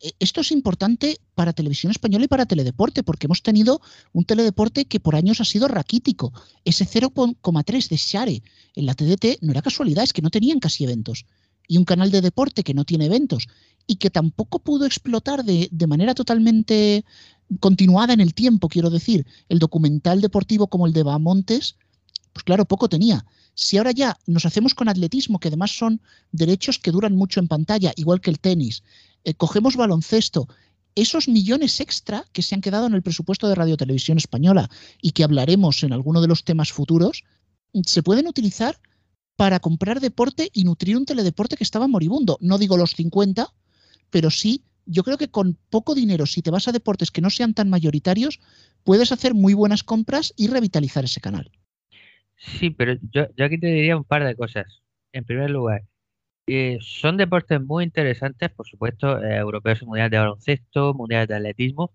Eh, 0.00 0.12
esto 0.20 0.40
es 0.40 0.52
importante 0.52 1.18
para 1.34 1.52
televisión 1.52 1.90
española 1.90 2.26
y 2.26 2.28
para 2.28 2.46
teledeporte, 2.46 3.02
porque 3.02 3.26
hemos 3.26 3.42
tenido 3.42 3.80
un 4.12 4.24
teledeporte 4.24 4.84
que 4.84 5.00
por 5.00 5.16
años 5.16 5.40
ha 5.40 5.44
sido 5.44 5.66
raquítico. 5.66 6.32
Ese 6.64 6.84
0,3 6.86 7.88
de 7.88 7.96
Share 7.96 8.42
en 8.76 8.86
la 8.86 8.94
TDT 8.94 9.42
no 9.42 9.50
era 9.50 9.62
casualidad, 9.62 10.04
es 10.04 10.12
que 10.12 10.22
no 10.22 10.30
tenían 10.30 10.60
casi 10.60 10.84
eventos 10.84 11.26
y 11.68 11.76
un 11.76 11.84
canal 11.84 12.10
de 12.10 12.22
deporte 12.22 12.64
que 12.64 12.74
no 12.74 12.84
tiene 12.84 13.06
eventos 13.06 13.46
y 13.86 13.96
que 13.96 14.10
tampoco 14.10 14.58
pudo 14.58 14.86
explotar 14.86 15.44
de, 15.44 15.86
manera 15.86 16.14
totalmente 16.14 17.04
continuada 17.60 18.12
en 18.12 18.20
el 18.20 18.34
tiempo, 18.34 18.68
quiero 18.68 18.90
decir, 18.90 19.26
el 19.48 19.58
documental 19.58 20.20
deportivo 20.20 20.66
como 20.66 20.86
el 20.86 20.92
de 20.92 21.02
Bamontes, 21.02 21.76
pues 22.32 22.44
claro, 22.44 22.64
poco 22.64 22.88
tenía. 22.88 23.24
Si 23.54 23.78
ahora 23.78 23.92
ya 23.92 24.18
nos 24.26 24.44
hacemos 24.44 24.74
con 24.74 24.88
atletismo, 24.88 25.38
que 25.38 25.48
además 25.48 25.70
son 25.70 26.00
derechos 26.32 26.78
que 26.78 26.90
duran 26.90 27.16
mucho 27.16 27.40
en 27.40 27.48
pantalla, 27.48 27.92
igual 27.96 28.20
que 28.20 28.30
el 28.30 28.38
tenis, 28.38 28.82
eh, 29.24 29.34
cogemos 29.34 29.76
baloncesto, 29.76 30.48
esos 30.94 31.28
millones 31.28 31.80
extra 31.80 32.24
que 32.32 32.42
se 32.42 32.54
han 32.54 32.60
quedado 32.60 32.86
en 32.86 32.94
el 32.94 33.02
presupuesto 33.02 33.48
de 33.48 33.54
Radio 33.54 33.76
Televisión 33.76 34.18
Española 34.18 34.68
y 35.00 35.12
que 35.12 35.24
hablaremos 35.24 35.82
en 35.82 35.92
alguno 35.92 36.20
de 36.20 36.28
los 36.28 36.44
temas 36.44 36.72
futuros, 36.72 37.24
se 37.86 38.02
pueden 38.02 38.26
utilizar 38.26 38.80
para 39.38 39.60
comprar 39.60 40.00
deporte 40.00 40.50
y 40.52 40.64
nutrir 40.64 40.96
un 40.96 41.06
teledeporte 41.06 41.56
que 41.56 41.62
estaba 41.62 41.86
moribundo. 41.86 42.38
No 42.40 42.58
digo 42.58 42.76
los 42.76 42.96
50, 42.96 43.46
pero 44.10 44.30
sí, 44.30 44.64
yo 44.84 45.04
creo 45.04 45.16
que 45.16 45.30
con 45.30 45.56
poco 45.70 45.94
dinero, 45.94 46.26
si 46.26 46.42
te 46.42 46.50
vas 46.50 46.66
a 46.66 46.72
deportes 46.72 47.12
que 47.12 47.20
no 47.20 47.30
sean 47.30 47.54
tan 47.54 47.70
mayoritarios, 47.70 48.40
puedes 48.82 49.12
hacer 49.12 49.34
muy 49.34 49.54
buenas 49.54 49.84
compras 49.84 50.34
y 50.36 50.48
revitalizar 50.48 51.04
ese 51.04 51.20
canal. 51.20 51.52
Sí, 52.34 52.70
pero 52.70 52.94
yo, 53.12 53.28
aquí 53.44 53.60
te 53.60 53.68
diría 53.68 53.96
un 53.96 54.02
par 54.02 54.24
de 54.24 54.34
cosas. 54.34 54.82
En 55.12 55.24
primer 55.24 55.50
lugar, 55.50 55.84
eh, 56.48 56.78
son 56.80 57.16
deportes 57.16 57.60
muy 57.62 57.84
interesantes, 57.84 58.50
por 58.50 58.66
supuesto, 58.66 59.22
eh, 59.22 59.36
europeos 59.36 59.80
y 59.82 59.86
mundiales 59.86 60.10
de 60.10 60.18
baloncesto, 60.18 60.94
mundiales 60.94 61.28
de 61.28 61.36
atletismo, 61.36 61.92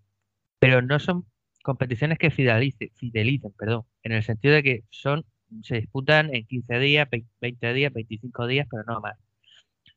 pero 0.60 0.82
no 0.82 0.98
son 0.98 1.26
competiciones 1.62 2.18
que 2.20 2.32
fidelicen, 2.32 2.90
fidelicen, 2.96 3.52
perdón, 3.52 3.84
en 4.02 4.14
el 4.14 4.24
sentido 4.24 4.54
de 4.54 4.64
que 4.64 4.84
son 4.92 5.26
se 5.64 5.76
disputan 5.76 6.34
en 6.34 6.46
15 6.46 6.80
días, 6.80 7.08
20 7.42 7.74
días, 7.74 7.94
25 7.94 8.48
días, 8.48 8.68
pero 8.70 8.84
no 8.84 9.02
más. 9.02 9.18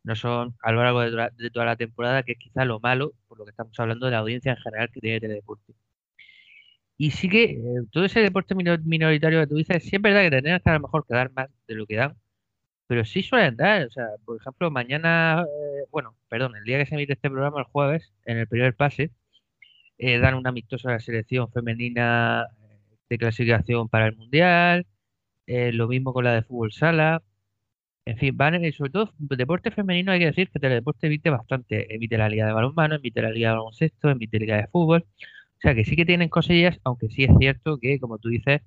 No 0.04 0.16
son 0.16 0.56
a 0.62 0.72
lo 0.72 0.82
largo 0.84 1.00
de, 1.02 1.50
toda 1.50 1.66
la 1.66 1.76
temporada, 1.76 2.22
que 2.22 2.32
es 2.32 2.38
quizá 2.38 2.64
lo 2.64 2.80
malo, 2.80 3.12
por 3.28 3.38
lo 3.38 3.44
que 3.44 3.50
estamos 3.50 3.78
hablando 3.80 4.06
de 4.06 4.12
la 4.12 4.18
audiencia 4.18 4.52
en 4.52 4.58
general 4.58 4.90
que 4.92 5.00
tiene 5.00 5.20
deporte. 5.28 5.74
Y 6.98 7.10
sí 7.10 7.28
que 7.28 7.44
eh, 7.44 7.58
todo 7.90 8.04
ese 8.04 8.20
deporte 8.20 8.54
minoritario 8.54 9.40
que 9.40 9.46
tú 9.46 9.56
dices, 9.56 9.84
siempre 9.84 10.10
es 10.10 10.14
verdad 10.14 10.26
que 10.26 10.36
tendrían 10.36 10.60
que 10.60 10.70
a 10.70 10.74
lo 10.74 10.80
mejor 10.80 11.06
que 11.06 11.14
dar 11.14 11.30
más 11.32 11.48
de 11.68 11.74
lo 11.74 11.86
que 11.86 11.96
dan, 11.96 12.16
pero 12.86 13.04
sí 13.04 13.22
suelen 13.22 13.56
dar. 13.56 13.86
O 13.86 13.90
sea, 13.90 14.06
por 14.24 14.38
ejemplo, 14.40 14.70
mañana, 14.70 15.42
eh, 15.42 15.86
bueno, 15.90 16.16
perdón, 16.28 16.56
el 16.56 16.64
día 16.64 16.78
que 16.78 16.86
se 16.86 16.94
emite 16.94 17.14
este 17.14 17.30
programa, 17.30 17.60
el 17.60 17.66
jueves, 17.66 18.12
en 18.24 18.38
el 18.38 18.48
primer 18.48 18.74
pase, 18.76 19.10
eh, 19.98 20.18
dan 20.18 20.34
una 20.34 20.50
amistosa 20.50 20.90
a 20.90 20.92
la 20.94 21.00
selección 21.00 21.50
femenina 21.52 22.46
de 23.08 23.18
clasificación 23.18 23.88
para 23.88 24.06
el 24.08 24.16
Mundial, 24.16 24.86
lo 25.46 25.88
mismo 25.88 26.12
con 26.12 26.24
la 26.24 26.34
de 26.34 26.42
fútbol 26.42 26.72
sala. 26.72 27.22
En 28.04 28.18
fin, 28.18 28.36
van, 28.36 28.72
sobre 28.72 28.90
todo 28.90 29.12
deporte 29.18 29.70
femenino, 29.72 30.12
hay 30.12 30.20
que 30.20 30.26
decir 30.26 30.48
que 30.50 30.60
Teledeporte 30.60 31.08
emite 31.08 31.28
bastante. 31.30 31.92
Emite 31.94 32.16
la 32.16 32.28
liga 32.28 32.46
de 32.46 32.52
balonmano, 32.52 32.94
emite 32.96 33.20
la 33.20 33.30
liga 33.30 33.50
de 33.50 33.56
baloncesto, 33.56 34.10
emite 34.10 34.38
la 34.38 34.44
liga 34.44 34.56
de 34.58 34.66
fútbol. 34.68 35.04
O 35.56 35.60
sea 35.60 35.74
que 35.74 35.84
sí 35.84 35.96
que 35.96 36.04
tienen 36.04 36.28
cosillas, 36.28 36.78
aunque 36.84 37.08
sí 37.08 37.24
es 37.24 37.30
cierto 37.38 37.78
que, 37.78 37.98
como 37.98 38.18
tú 38.18 38.28
dices, 38.28 38.60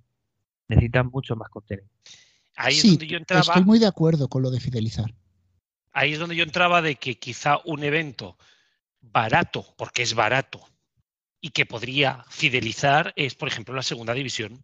necesitan 0.68 1.08
mucho 1.08 1.36
más 1.36 1.50
contenido. 1.50 1.88
Ahí 2.56 2.74
es 2.74 2.84
donde 2.84 3.08
yo 3.08 3.18
entraba. 3.18 3.42
Estoy 3.42 3.64
muy 3.64 3.80
de 3.80 3.88
acuerdo 3.88 4.28
con 4.28 4.42
lo 4.42 4.52
de 4.52 4.60
fidelizar. 4.60 5.14
Ahí 5.94 6.14
es 6.14 6.20
donde 6.20 6.36
yo 6.36 6.44
entraba 6.44 6.82
de 6.82 6.96
que 6.96 7.16
quizá 7.16 7.60
un 7.64 7.84
evento 7.84 8.38
barato, 9.02 9.66
porque 9.78 10.02
es 10.02 10.14
barato, 10.14 10.60
y 11.40 11.52
que 11.52 11.66
podría 11.66 12.26
fidelizar 12.30 13.14
es, 13.16 13.36
por 13.36 13.48
ejemplo, 13.48 13.74
la 13.74 13.84
segunda 13.84 14.14
división. 14.14 14.64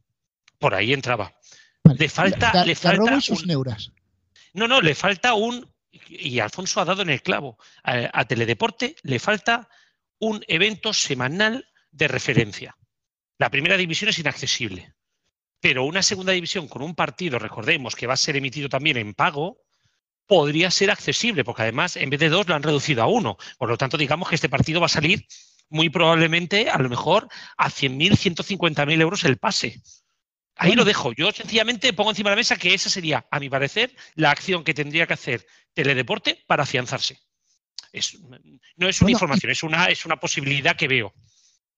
Por 0.60 0.76
ahí 0.76 0.92
entraba. 0.92 1.34
Le 1.98 2.10
falta. 2.10 2.66
le 2.66 2.76
falta 2.76 3.22
sus 3.22 3.46
neuras. 3.46 3.92
No, 4.54 4.68
no, 4.68 4.82
le 4.82 4.96
falta 4.96 5.34
un. 5.34 5.70
Y 6.08 6.40
Alfonso 6.40 6.82
ha 6.82 6.86
dado 6.86 7.02
en 7.02 7.10
el 7.10 7.22
clavo. 7.22 7.58
a 7.84 8.26
Teledeporte 8.26 8.96
le 9.04 9.20
falta 9.20 9.70
un 10.20 10.44
evento 10.48 10.94
semanal 10.94 11.68
de 11.92 12.08
referencia. 12.08 12.78
La 13.38 13.50
primera 13.50 13.78
división 13.78 14.10
es 14.10 14.20
inaccesible, 14.20 14.94
pero 15.60 15.86
una 15.86 16.02
segunda 16.02 16.32
división 16.32 16.68
con 16.68 16.82
un 16.82 16.96
partido, 16.96 17.40
recordemos 17.40 17.96
que 17.96 18.08
va 18.08 18.14
a 18.14 18.18
ser 18.18 18.38
emitido 18.38 18.70
también 18.70 18.98
en 18.98 19.14
pago, 19.14 19.62
podría 20.26 20.72
ser 20.72 20.92
accesible, 20.92 21.44
porque 21.44 21.64
además 21.64 21.98
en 21.98 22.10
vez 22.10 22.20
de 22.20 22.30
dos 22.30 22.48
lo 22.48 22.56
han 22.56 22.64
reducido 22.64 23.04
a 23.04 23.08
uno. 23.08 23.38
Por 23.58 23.70
lo 23.70 23.78
tanto, 23.78 23.98
digamos 23.98 24.30
que 24.30 24.36
este 24.36 24.50
partido 24.50 24.80
va 24.80 24.88
a 24.88 24.90
salir 24.90 25.26
muy 25.70 25.90
probablemente, 25.90 26.70
a 26.70 26.78
lo 26.78 26.90
mejor, 26.90 27.28
a 27.58 27.70
100.000, 27.70 28.12
150.000 28.12 29.02
euros 29.02 29.24
el 29.26 29.38
pase. 29.38 29.82
Ahí 30.56 30.74
lo 30.74 30.86
dejo. 30.86 31.14
Yo 31.14 31.32
sencillamente 31.32 31.94
pongo 31.94 32.12
encima 32.12 32.30
de 32.30 32.36
la 32.36 32.40
mesa 32.40 32.56
que 32.58 32.74
esa 32.74 32.90
sería, 32.90 33.26
a 33.30 33.40
mi 33.40 33.50
parecer, 33.50 33.94
la 34.16 34.32
acción 34.32 34.64
que 34.64 34.74
tendría 34.74 35.06
que 35.08 35.14
hacer 35.14 35.46
Teledeporte 35.74 36.44
para 36.48 36.64
afianzarse. 36.64 37.20
no 38.78 38.88
es 38.88 39.02
una 39.02 39.12
información, 39.12 39.52
es, 39.52 39.64
una, 39.64 39.86
es 39.86 40.06
una 40.06 40.18
posibilidad 40.18 40.76
que 40.76 40.88
veo. 40.88 41.14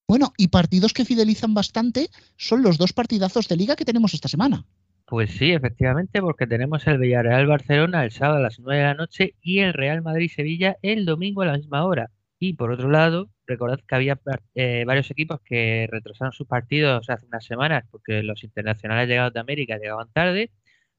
Bueno, 0.07 0.31
y 0.37 0.47
partidos 0.47 0.93
que 0.93 1.03
fidelizan 1.03 1.53
bastante 1.53 2.09
son 2.37 2.61
los 2.61 2.77
dos 2.77 2.93
partidazos 2.93 3.47
de 3.47 3.57
liga 3.57 3.75
que 3.75 3.85
tenemos 3.85 4.13
esta 4.13 4.29
semana. 4.29 4.65
Pues 5.05 5.31
sí, 5.31 5.51
efectivamente, 5.51 6.21
porque 6.21 6.47
tenemos 6.47 6.85
el 6.85 6.97
Villarreal 6.97 7.47
Barcelona 7.47 8.03
el 8.03 8.11
sábado 8.11 8.37
a 8.37 8.41
las 8.41 8.59
9 8.59 8.77
de 8.79 8.87
la 8.87 8.93
noche 8.93 9.35
y 9.41 9.59
el 9.59 9.73
Real 9.73 10.01
Madrid 10.01 10.31
Sevilla 10.33 10.77
el 10.81 11.05
domingo 11.05 11.41
a 11.41 11.45
la 11.45 11.57
misma 11.57 11.85
hora. 11.85 12.11
Y 12.39 12.53
por 12.53 12.71
otro 12.71 12.89
lado, 12.89 13.29
recordad 13.47 13.79
que 13.87 13.95
había 13.95 14.19
eh, 14.53 14.83
varios 14.85 15.09
equipos 15.09 15.39
que 15.41 15.87
retrasaron 15.91 16.33
sus 16.33 16.47
partidos 16.47 17.09
hace 17.09 17.25
unas 17.25 17.45
semanas 17.45 17.85
porque 17.89 18.21
los 18.21 18.43
internacionales 18.43 19.07
llegados 19.07 19.33
de 19.33 19.39
América 19.39 19.77
llegaban 19.77 20.11
tarde. 20.11 20.51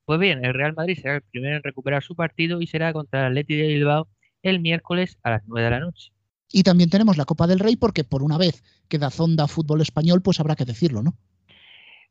Pues 0.04 0.18
bien, 0.18 0.44
el 0.44 0.54
Real 0.54 0.74
Madrid 0.74 0.98
será 1.00 1.16
el 1.16 1.22
primero 1.22 1.56
en 1.56 1.62
recuperar 1.62 2.02
su 2.02 2.16
partido 2.16 2.60
y 2.60 2.66
será 2.66 2.92
contra 2.92 3.20
el 3.20 3.26
Atleti 3.26 3.56
de 3.56 3.68
Bilbao 3.68 4.08
el 4.42 4.60
miércoles 4.60 5.18
a 5.22 5.30
las 5.30 5.42
9 5.46 5.64
de 5.64 5.70
la 5.70 5.80
noche. 5.80 6.12
Y 6.50 6.62
también 6.62 6.90
tenemos 6.90 7.16
la 7.16 7.26
Copa 7.26 7.46
del 7.46 7.58
Rey 7.58 7.76
porque 7.76 8.04
por 8.04 8.22
una 8.22 8.38
vez 8.38 8.62
que 8.88 8.98
da 8.98 9.10
zonda 9.10 9.46
fútbol 9.46 9.82
español, 9.82 10.22
pues 10.22 10.40
habrá 10.40 10.56
que 10.56 10.64
decirlo, 10.64 11.02
¿no? 11.02 11.14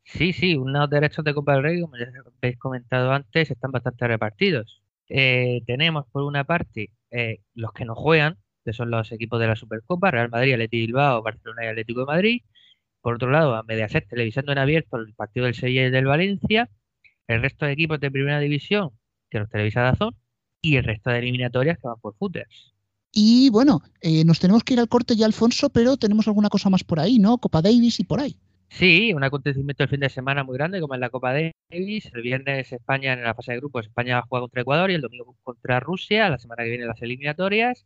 Sí, 0.04 0.32
sí, 0.32 0.56
unos 0.56 0.90
derechos 0.90 1.26
de 1.26 1.34
Copa 1.34 1.54
del 1.54 1.64
Rey, 1.64 1.82
como 1.82 1.98
ya 1.98 2.06
habéis 2.42 2.58
comentado 2.58 3.12
antes, 3.12 3.52
están 3.52 3.72
bastante 3.72 4.08
repartidos. 4.08 4.82
Eh, 5.10 5.64
tenemos 5.66 6.06
por 6.12 6.24
una 6.24 6.46
parte 6.46 6.92
eh, 7.12 7.42
los 7.56 7.74
que 7.74 7.84
no 7.84 7.96
juegan, 7.96 8.38
que 8.68 8.74
son 8.74 8.92
los 8.92 9.14
equipos 9.14 9.40
de 9.40 9.48
la 9.48 9.56
Supercopa, 9.56 10.12
Real 10.12 10.30
Madrid, 10.30 10.54
Atlético 10.54 10.88
Bilbao, 10.88 11.24
Barcelona 11.24 11.64
y 11.64 11.68
Atlético 11.70 12.02
de 12.02 12.06
Madrid. 12.06 12.42
Por 13.00 13.16
otro 13.16 13.32
lado, 13.32 13.56
a 13.56 13.64
Mediaset 13.64 14.06
televisando 14.10 14.52
en 14.52 14.58
abierto 14.58 14.98
el 14.98 15.14
partido 15.14 15.46
del 15.46 15.56
Sevilla 15.56 15.88
y 15.88 15.90
del 15.90 16.06
Valencia, 16.06 16.70
el 17.28 17.42
resto 17.42 17.66
de 17.66 17.72
equipos 17.72 18.02
de 18.02 18.12
primera 18.12 18.42
división 18.42 18.90
que 19.30 19.40
los 19.40 19.50
televisa 19.50 19.84
Dazón 19.84 20.18
y 20.62 20.76
el 20.76 20.84
resto 20.84 21.12
de 21.12 21.20
eliminatorias 21.20 21.78
que 21.78 21.88
van 21.88 22.02
por 22.02 22.16
footers. 22.18 22.74
Y 23.14 23.50
bueno, 23.52 23.82
eh, 24.02 24.26
nos 24.26 24.40
tenemos 24.42 24.66
que 24.66 24.74
ir 24.74 24.82
al 24.82 24.90
corte 24.90 25.16
ya, 25.16 25.26
Alfonso, 25.26 25.70
pero 25.70 25.96
tenemos 25.96 26.28
alguna 26.28 26.50
cosa 26.50 26.70
más 26.70 26.84
por 26.84 27.00
ahí, 27.00 27.20
¿no? 27.20 27.38
Copa 27.38 27.62
Davis 27.62 28.02
y 28.02 28.04
por 28.04 28.20
ahí. 28.20 28.38
Sí, 28.70 29.14
un 29.14 29.24
acontecimiento 29.24 29.84
el 29.84 29.90
fin 29.90 30.02
de 30.02 30.10
semana 30.10 30.44
muy 30.44 30.58
grande 30.58 30.82
como 30.82 30.94
es 30.94 31.00
la 31.00 31.10
Copa 31.10 31.34
Davis. 31.34 32.12
El 32.14 32.22
viernes 32.22 32.72
España 32.74 33.14
en 33.14 33.24
la 33.24 33.34
fase 33.34 33.54
de 33.54 33.60
grupos, 33.60 33.86
España 33.86 34.22
juega 34.28 34.42
contra 34.42 34.62
Ecuador 34.62 34.92
y 34.92 34.96
el 34.96 35.02
domingo 35.02 35.38
contra 35.44 35.80
Rusia. 35.80 36.30
La 36.30 36.38
semana 36.38 36.64
que 36.64 36.70
viene 36.70 36.86
las 36.86 37.02
eliminatorias. 37.02 37.86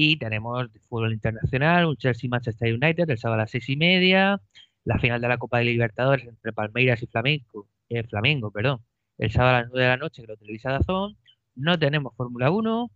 Y 0.00 0.16
tenemos 0.16 0.68
fútbol 0.88 1.12
internacional, 1.12 1.86
un 1.86 1.96
Chelsea-Manchester 1.96 2.72
United 2.72 3.10
el 3.10 3.18
sábado 3.18 3.40
a 3.40 3.42
las 3.42 3.50
seis 3.50 3.68
y 3.68 3.74
media. 3.74 4.40
La 4.84 4.96
final 5.00 5.20
de 5.20 5.26
la 5.26 5.38
Copa 5.38 5.58
de 5.58 5.64
Libertadores 5.64 6.24
entre 6.24 6.52
Palmeiras 6.52 7.02
y 7.02 7.08
Flamengo, 7.08 7.66
eh, 7.88 8.04
Flamengo 8.04 8.52
perdón, 8.52 8.80
el 9.18 9.32
sábado 9.32 9.56
a 9.56 9.60
las 9.62 9.70
nueve 9.70 9.82
de 9.82 9.88
la 9.88 9.96
noche 9.96 10.22
que 10.22 10.28
lo 10.28 10.36
televisa 10.36 10.70
Dazón. 10.70 11.16
No 11.56 11.76
tenemos 11.80 12.14
Fórmula 12.14 12.48
1, 12.52 12.92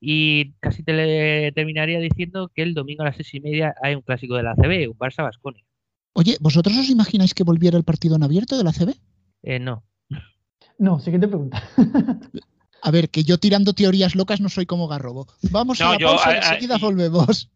y 0.00 0.52
casi 0.60 0.84
te 0.84 1.50
terminaría 1.56 1.98
diciendo 1.98 2.52
que 2.54 2.62
el 2.62 2.74
domingo 2.74 3.02
a 3.02 3.06
las 3.06 3.16
seis 3.16 3.34
y 3.34 3.40
media 3.40 3.74
hay 3.82 3.96
un 3.96 4.02
clásico 4.02 4.36
de 4.36 4.44
la 4.44 4.54
CB, 4.54 4.90
un 4.90 4.98
Barça 4.98 5.24
Basconia. 5.24 5.64
Oye, 6.12 6.36
¿vosotros 6.40 6.76
os 6.76 6.88
imagináis 6.88 7.34
que 7.34 7.42
volviera 7.42 7.76
el 7.76 7.82
partido 7.82 8.14
en 8.14 8.22
abierto 8.22 8.56
de 8.56 8.62
la 8.62 8.72
CB? 8.72 8.94
Eh, 9.42 9.58
no. 9.58 9.82
No, 10.78 11.00
siguiente 11.00 11.26
pregunta. 11.26 11.60
a 12.82 12.90
ver, 12.90 13.10
que 13.10 13.22
yo 13.22 13.38
tirando 13.38 13.74
teorías 13.74 14.16
locas 14.16 14.40
no 14.40 14.48
soy 14.48 14.66
como 14.66 14.88
Garrobo. 14.88 15.28
Vamos 15.50 15.80
a 15.80 15.92
la 15.92 15.98
pausa 15.98 16.32
y 16.32 16.36
enseguida 16.36 16.78
volvemos. 16.78 17.48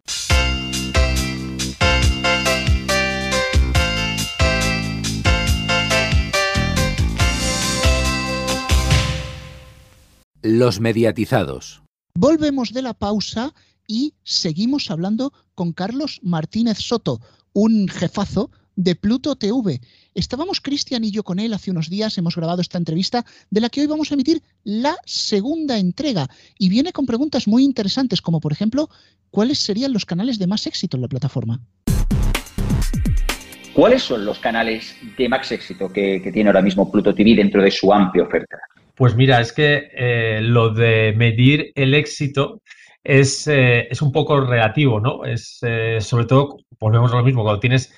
Los 10.43 10.79
mediatizados. 10.79 11.83
Volvemos 12.15 12.73
de 12.73 12.83
la 12.83 12.95
pausa 12.95 13.53
y 13.89 14.15
seguimos 14.23 14.93
hablando 14.93 15.33
con 15.57 15.73
Carlos 15.73 16.21
Martínez 16.23 16.79
Soto, 16.79 17.21
un 17.57 17.89
jefazo 17.89 18.51
de 18.77 18.95
Pluto 18.95 19.35
TV. 19.35 19.81
Estábamos 20.15 20.61
Cristian 20.61 21.05
y 21.05 21.11
yo 21.11 21.23
con 21.23 21.39
él 21.39 21.55
hace 21.55 21.71
unos 21.71 21.89
días, 21.89 22.19
hemos 22.19 22.37
grabado 22.37 22.61
esta 22.61 22.77
entrevista 22.77 23.25
de 23.49 23.63
la 23.63 23.71
que 23.71 23.81
hoy 23.81 23.87
vamos 23.87 24.11
a 24.11 24.15
emitir 24.15 24.43
la 24.63 24.95
segunda 25.07 25.79
entrega 25.79 26.29
y 26.59 26.69
viene 26.69 26.93
con 26.93 27.07
preguntas 27.07 27.49
muy 27.49 27.65
interesantes 27.65 28.21
como 28.21 28.41
por 28.41 28.53
ejemplo, 28.53 28.91
¿cuáles 29.31 29.59
serían 29.59 29.95
los 29.95 30.05
canales 30.05 30.39
de 30.39 30.47
más 30.47 30.67
éxito 30.67 30.99
en 30.99 31.01
la 31.01 31.09
plataforma? 31.09 31.63
¿Cuáles 33.73 34.03
son 34.03 34.27
los 34.27 34.39
canales 34.39 34.95
de 35.17 35.27
más 35.27 35.51
éxito 35.51 35.91
que, 35.91 36.21
que 36.23 36.33
tiene 36.33 36.51
ahora 36.51 36.61
mismo 36.61 36.93
Pluto 36.93 37.15
TV 37.15 37.37
dentro 37.37 37.63
de 37.63 37.71
su 37.71 37.91
amplia 37.91 38.25
oferta? 38.25 38.59
Pues 38.95 39.17
mira, 39.17 39.41
es 39.41 39.55
que 39.55 39.89
eh, 39.97 40.41
lo 40.43 40.75
de 40.75 41.15
medir 41.17 41.73
el 41.75 41.95
éxito 41.95 42.61
es, 43.07 43.47
eh, 43.47 43.87
es 43.89 44.03
un 44.03 44.11
poco 44.11 44.41
relativo, 44.41 44.99
¿no? 44.99 45.25
Es 45.25 45.59
eh, 45.63 45.99
sobre 46.01 46.25
todo, 46.25 46.59
volvemos 46.81 47.13
a 47.13 47.17
lo 47.17 47.23
mismo, 47.23 47.43
cuando 47.43 47.61
tienes 47.61 47.95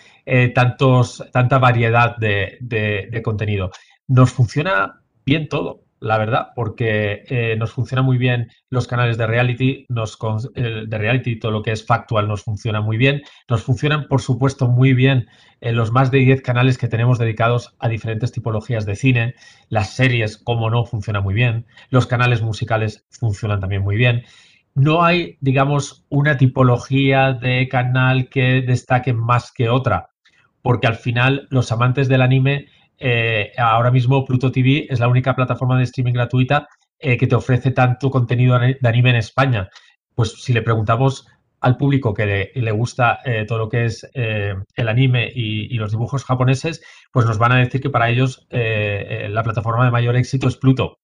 tantos, 0.55 1.25
tanta 1.33 1.59
variedad 1.59 2.19
de, 2.19 2.59
de, 2.61 3.23
contenido. 3.23 3.71
Nos 4.09 4.31
funciona 4.31 5.01
bien 5.25 5.49
todo. 5.49 5.85
la 6.01 6.19
verdad, 6.19 6.49
porque 6.55 7.25
eh, 7.29 7.57
nos 7.59 7.73
funciona 7.73 8.03
muy 8.03 8.19
bien 8.19 8.51
los 8.69 8.87
canales 8.87 9.17
de 9.17 9.27
reality, 9.27 9.87
nos 9.89 10.19
de 10.55 10.99
reality, 10.99 11.39
todo 11.41 11.51
lo 11.51 11.63
que 11.63 11.73
es 11.73 11.85
factual 11.85 12.29
nos 12.29 12.45
funciona 12.45 12.83
muy 12.83 12.99
bien. 12.99 13.23
Nos 13.49 13.63
funcionan, 13.63 14.07
por 14.07 14.21
supuesto, 14.21 14.69
muy 14.69 14.93
bien 14.93 15.29
en 15.63 15.77
los 15.77 15.91
más 15.91 16.11
de 16.11 16.19
10 16.19 16.43
canales 16.43 16.77
que 16.77 16.89
tenemos 16.89 17.19
dedicados 17.19 17.75
a 17.79 17.89
diferentes 17.89 18.31
tipologías 18.31 18.85
de 18.85 18.97
cine. 18.97 19.35
Las 19.71 19.95
series, 19.95 20.37
como 20.37 20.69
no, 20.69 20.85
funcionan 20.85 21.23
muy 21.23 21.35
bien. 21.35 21.65
Los 21.89 22.07
canales 22.07 22.43
musicales 22.43 23.07
funcionan 23.11 23.61
también 23.61 23.83
muy 23.83 23.97
bien. 23.97 24.25
No 24.79 25.03
hay, 25.03 25.37
digamos, 25.41 26.07
una 26.09 26.37
tipología 26.37 27.33
de 27.33 27.69
canal 27.69 28.29
que 28.29 28.63
destaque 28.63 29.13
más 29.13 29.51
que 29.51 29.69
otra, 29.69 30.11
porque 30.63 30.87
al 30.87 30.95
final 30.95 31.49
los 31.51 31.73
amantes 31.73 32.07
del 32.07 32.23
anime 32.23 32.67
eh, 32.97 33.51
ahora 33.59 33.91
mismo 33.91 34.25
Pluto 34.25 34.53
TV 34.53 34.87
es 34.89 35.01
la 35.01 35.09
única 35.09 35.35
plataforma 35.35 35.77
de 35.77 35.83
streaming 35.83 36.13
gratuita 36.13 36.69
eh, 37.01 37.17
que 37.17 37.27
te 37.27 37.35
ofrece 37.35 37.73
tanto 37.73 38.09
contenido 38.09 38.57
de 38.57 38.79
anime 38.85 39.11
en 39.11 39.17
España. 39.17 39.69
Pues 40.15 40.41
si 40.41 40.53
le 40.53 40.63
preguntamos 40.63 41.27
al 41.61 41.77
público 41.77 42.15
que 42.15 42.53
le, 42.55 42.71
gusta 42.71 43.19
eh, 43.25 43.47
todo 43.49 43.59
lo 43.59 43.69
que 43.69 43.85
es 43.85 44.09
el 44.15 44.89
anime 44.89 45.29
y, 45.35 45.77
los 45.77 45.91
dibujos 45.91 46.23
japoneses, 46.23 46.85
pues 47.11 47.27
nos 47.27 47.39
van 47.39 47.51
a 47.51 47.59
decir 47.59 47.81
que 47.81 47.91
para 47.91 48.11
ellos 48.11 48.47
la 48.51 49.43
plataforma 49.43 49.85
de 49.85 49.91
mayor 49.91 50.15
éxito 50.15 50.47
es 50.47 50.57
Pluto. 50.57 51.01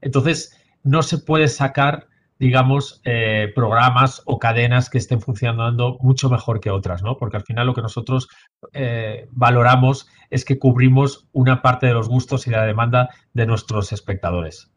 Entonces, 0.00 0.56
no 0.84 1.02
se 1.02 1.18
puede 1.18 1.48
sacar 1.48 2.06
digamos, 2.38 3.00
eh, 3.04 3.50
programas 3.54 4.22
o 4.26 4.38
cadenas 4.38 4.90
que 4.90 4.98
estén 4.98 5.20
funcionando 5.20 5.98
mucho 6.00 6.28
mejor 6.28 6.60
que 6.60 6.70
otras, 6.70 7.02
¿no? 7.02 7.16
Porque 7.16 7.38
al 7.38 7.44
final 7.44 7.66
lo 7.66 7.74
que 7.74 7.82
nosotros 7.82 8.28
eh, 8.72 9.26
valoramos 9.30 10.08
es 10.30 10.44
que 10.44 10.58
cubrimos 10.58 11.28
una 11.32 11.62
parte 11.62 11.86
de 11.86 11.94
los 11.94 12.08
gustos 12.08 12.46
y 12.46 12.50
la 12.50 12.66
demanda 12.66 13.08
de 13.32 13.46
nuestros 13.46 13.92
espectadores. 13.92 14.70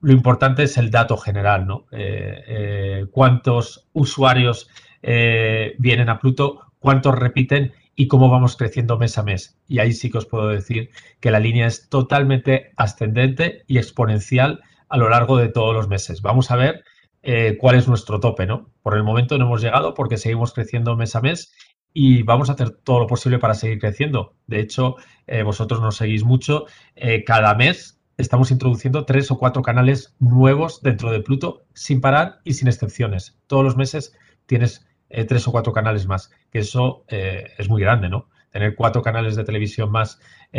Lo 0.00 0.12
importante 0.12 0.64
es 0.64 0.76
el 0.76 0.90
dato 0.90 1.16
general, 1.16 1.66
¿no? 1.66 1.86
Eh, 1.90 3.06
cuántos 3.10 3.88
usuarios 3.92 4.68
vienen 5.02 6.08
a 6.08 6.18
Pluto, 6.18 6.60
cuántos 6.78 7.18
repiten 7.18 7.72
y 7.94 8.08
cómo 8.08 8.28
vamos 8.28 8.56
creciendo 8.56 8.98
mes 8.98 9.18
a 9.18 9.22
mes. 9.22 9.58
Y 9.68 9.78
ahí 9.78 9.92
sí 9.92 10.10
que 10.10 10.18
os 10.18 10.26
puedo 10.26 10.48
decir 10.48 10.90
que 11.20 11.30
la 11.30 11.40
línea 11.40 11.66
es 11.66 11.88
totalmente 11.88 12.72
ascendente 12.76 13.64
y 13.66 13.78
exponencial 13.78 14.62
a 14.88 14.96
lo 14.96 15.08
largo 15.08 15.36
de 15.36 15.48
todos 15.48 15.74
los 15.74 15.88
meses. 15.88 16.22
Vamos 16.22 16.50
a 16.50 16.56
ver 16.56 16.84
eh, 17.26 17.56
cuál 17.58 17.76
es 17.76 17.88
nuestro 17.88 18.20
tope, 18.20 18.46
¿no? 18.46 18.70
Por 18.82 18.96
el 18.96 19.02
momento 19.02 19.38
no 19.38 19.46
hemos 19.46 19.62
llegado 19.62 19.94
porque 19.94 20.18
seguimos 20.18 20.52
creciendo 20.52 20.94
mes 20.94 21.16
a 21.16 21.22
mes 21.22 21.54
y 21.94 22.22
vamos 22.22 22.50
a 22.50 22.52
hacer 22.52 22.70
todo 22.70 23.00
lo 23.00 23.06
posible 23.06 23.38
para 23.38 23.54
seguir 23.54 23.78
creciendo. 23.78 24.36
De 24.46 24.60
hecho, 24.60 24.96
eh, 25.26 25.42
vosotros 25.42 25.80
nos 25.80 25.96
seguís 25.96 26.22
mucho. 26.22 26.66
Eh, 26.96 27.24
cada 27.24 27.54
mes 27.54 27.98
estamos 28.18 28.50
introduciendo 28.50 29.06
tres 29.06 29.30
o 29.30 29.38
cuatro 29.38 29.62
canales 29.62 30.14
nuevos 30.18 30.82
dentro 30.82 31.10
de 31.10 31.20
Pluto 31.20 31.64
sin 31.72 32.02
parar 32.02 32.40
y 32.44 32.52
sin 32.52 32.68
excepciones. 32.68 33.38
Todos 33.46 33.64
los 33.64 33.76
meses 33.76 34.14
tienes 34.44 34.86
tres 35.28 35.48
o 35.48 35.52
cuatro 35.52 35.72
canales 35.72 36.06
más, 36.06 36.30
que 36.50 36.58
eso 36.58 37.04
es 37.08 37.68
muy 37.68 37.80
grande, 37.80 38.08
¿no? 38.08 38.28
Tener 38.50 38.74
cuatro 38.74 39.00
canales 39.00 39.36
de 39.36 39.44
televisión 39.44 39.92
más 39.92 40.18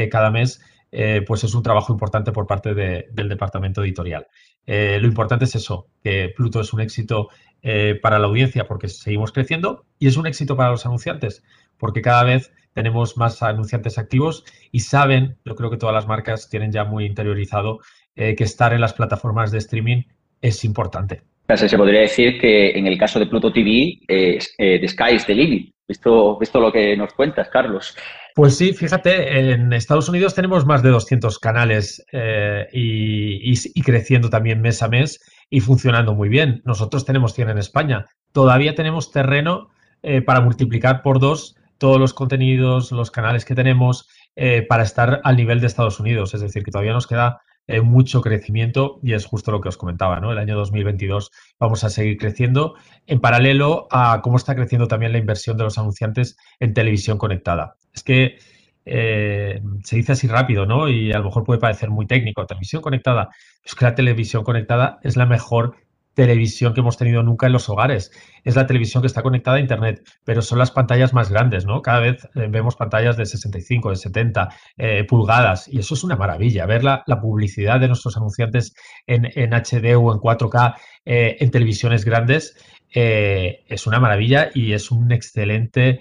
cada 0.10 0.32
mes 0.32 0.62
eh, 0.98 1.24
pues 1.28 1.44
es 1.44 1.54
un 1.54 1.62
trabajo 1.62 1.92
importante 1.92 2.32
por 2.32 2.48
parte 2.48 2.74
del 2.74 3.28
departamento 3.28 3.84
editorial. 3.84 4.28
Eh, 4.66 4.98
lo 5.02 5.08
importante 5.08 5.44
es 5.44 5.54
eso, 5.54 5.88
que 6.02 6.32
Pluto 6.34 6.62
es 6.62 6.72
un 6.72 6.80
éxito 6.80 7.28
eh, 7.62 8.00
para 8.02 8.18
la 8.18 8.28
audiencia 8.28 8.66
porque 8.66 8.88
seguimos 8.88 9.34
creciendo 9.34 9.84
y 10.00 10.08
es 10.08 10.16
un 10.16 10.26
éxito 10.26 10.56
para 10.56 10.72
los 10.72 10.86
anunciantes 10.86 11.44
porque 11.78 12.02
cada 12.02 12.24
vez 12.24 12.54
tenemos 12.74 13.18
más 13.18 13.44
anunciantes 13.44 13.98
activos 13.98 14.46
y 14.72 14.80
saben, 14.80 15.36
yo 15.44 15.56
creo 15.56 15.70
que 15.70 15.76
todas 15.76 15.94
las 15.94 16.08
marcas 16.08 16.48
tienen 16.50 16.72
ya 16.72 16.86
muy 16.86 17.04
interiorizado 17.06 17.80
que 18.16 18.36
estar 18.40 18.72
en 18.72 18.80
las 18.80 18.94
plataformas 18.94 19.52
de 19.52 19.58
streaming 19.58 20.04
es 20.40 20.64
importante. 20.64 21.24
Se 21.54 21.78
podría 21.78 22.00
decir 22.00 22.40
que 22.40 22.70
en 22.70 22.88
el 22.88 22.98
caso 22.98 23.20
de 23.20 23.26
Pluto 23.26 23.52
TV, 23.52 24.00
The 24.08 24.88
Sky 24.88 25.16
is 25.16 25.26
the 25.26 25.36
limit, 25.36 25.74
visto, 25.86 26.40
visto 26.40 26.62
lo 26.62 26.72
que 26.72 26.96
nos 26.96 27.14
cuentas, 27.14 27.50
Carlos. 27.50 27.98
Pues 28.36 28.58
sí, 28.58 28.74
fíjate, 28.74 29.54
en 29.54 29.72
Estados 29.72 30.10
Unidos 30.10 30.36
tenemos 30.36 30.66
más 30.66 30.84
de 30.84 30.90
200 30.90 31.40
canales 31.40 32.06
eh, 32.12 32.68
y, 32.74 33.82
creciendo 33.82 34.30
también 34.30 34.60
mes 34.60 34.84
a 34.84 34.90
mes 34.90 35.22
y 35.50 35.62
funcionando 35.62 36.14
muy 36.14 36.28
bien. 36.28 36.62
Nosotros 36.66 37.06
tenemos 37.06 37.34
100 37.34 37.52
en 37.52 37.58
España. 37.60 38.06
Todavía 38.34 38.76
tenemos 38.76 39.10
terreno 39.14 39.70
eh, 40.04 40.22
para 40.22 40.42
multiplicar 40.42 41.02
por 41.02 41.22
dos 41.22 41.56
todos 41.78 41.98
los 41.98 42.14
contenidos, 42.14 42.92
los 42.92 43.10
canales 43.10 43.46
que 43.46 43.56
tenemos 43.56 44.10
eh, 44.36 44.64
para 44.68 44.84
estar 44.84 45.22
al 45.24 45.38
nivel 45.38 45.62
de 45.62 45.68
Estados 45.68 46.02
Unidos. 46.02 46.34
Es 46.34 46.42
decir, 46.42 46.62
que 46.64 46.72
todavía 46.72 46.92
nos 46.92 47.08
queda 47.08 47.40
mucho 47.84 48.22
crecimiento 48.22 49.00
y 49.02 49.14
es 49.14 49.26
justo 49.26 49.52
lo 49.52 49.60
que 49.60 49.70
os 49.70 49.78
comentaba, 49.78 50.20
¿no? 50.20 50.32
El 50.32 50.38
año 50.38 50.56
2022 50.56 51.32
vamos 51.60 51.84
a 51.84 51.90
seguir 51.90 52.18
creciendo 52.18 52.76
en 53.08 53.20
paralelo 53.20 53.88
a 53.90 54.22
cómo 54.22 54.38
está 54.38 54.56
creciendo 54.56 54.88
también 54.88 55.12
la 55.12 55.18
inversión 55.18 55.58
de 55.58 55.64
los 55.64 55.78
anunciantes 55.78 56.38
en 56.60 56.74
televisión 56.74 57.18
conectada. 57.18 57.78
Es 57.94 58.04
que 58.04 58.38
eh, 58.86 59.62
se 59.84 59.96
dice 59.96 60.12
así 60.12 60.28
rápido, 60.28 60.66
¿no? 60.66 60.88
Y 60.88 61.12
a 61.12 61.18
lo 61.18 61.26
mejor 61.26 61.44
puede 61.44 61.60
parecer 61.60 61.90
muy 61.90 62.06
técnico. 62.06 62.46
Televisión 62.46 62.82
conectada. 62.82 63.30
Es 63.64 63.74
que 63.74 63.86
la 63.86 63.96
televisión 63.96 64.44
conectada 64.44 65.00
es 65.02 65.18
la 65.18 65.26
mejor 65.26 65.76
televisión 66.16 66.74
que 66.74 66.80
hemos 66.80 66.98
tenido 66.98 67.22
nunca 67.22 67.46
en 67.46 67.54
los 67.54 67.70
hogares. 67.70 68.12
Es 68.44 68.56
la 68.56 68.66
televisión 68.66 69.04
que 69.04 69.08
está 69.08 69.22
conectada 69.22 69.58
a 69.58 69.60
Internet, 69.60 70.02
pero 70.24 70.42
son 70.42 70.58
las 70.58 70.72
pantallas 70.72 71.14
más 71.14 71.30
grandes, 71.30 71.66
¿no? 71.66 71.82
Cada 71.82 72.00
vez 72.00 72.28
eh, 72.36 72.48
vemos 72.50 72.76
pantallas 72.76 73.18
de 73.18 73.26
65, 73.26 73.92
de 73.92 73.96
70 73.98 74.50
eh, 74.78 75.04
pulgadas 75.04 75.68
y 75.68 75.78
eso 75.78 75.94
es 75.94 76.04
una 76.04 76.16
maravilla. 76.16 76.66
Ver 76.66 76.84
la, 76.84 77.04
publicidad 77.22 77.80
de 77.80 77.88
nuestros 77.88 78.18
anunciantes 78.18 78.76
en, 79.08 79.26
HD 79.26 79.96
o 79.96 80.14
en 80.14 80.20
4K 80.20 80.76
eh, 81.06 81.38
en 81.40 81.52
televisiones 81.52 82.04
grandes 82.04 82.56
es 82.92 83.88
una 83.88 84.00
maravilla 84.00 84.52
y 84.54 84.72
es 84.72 84.90
un 84.90 85.12
excelente 85.12 86.00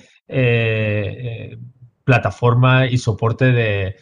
plataforma 2.04 2.86
y 2.86 2.98
soporte 2.98 3.50
de, 3.50 3.96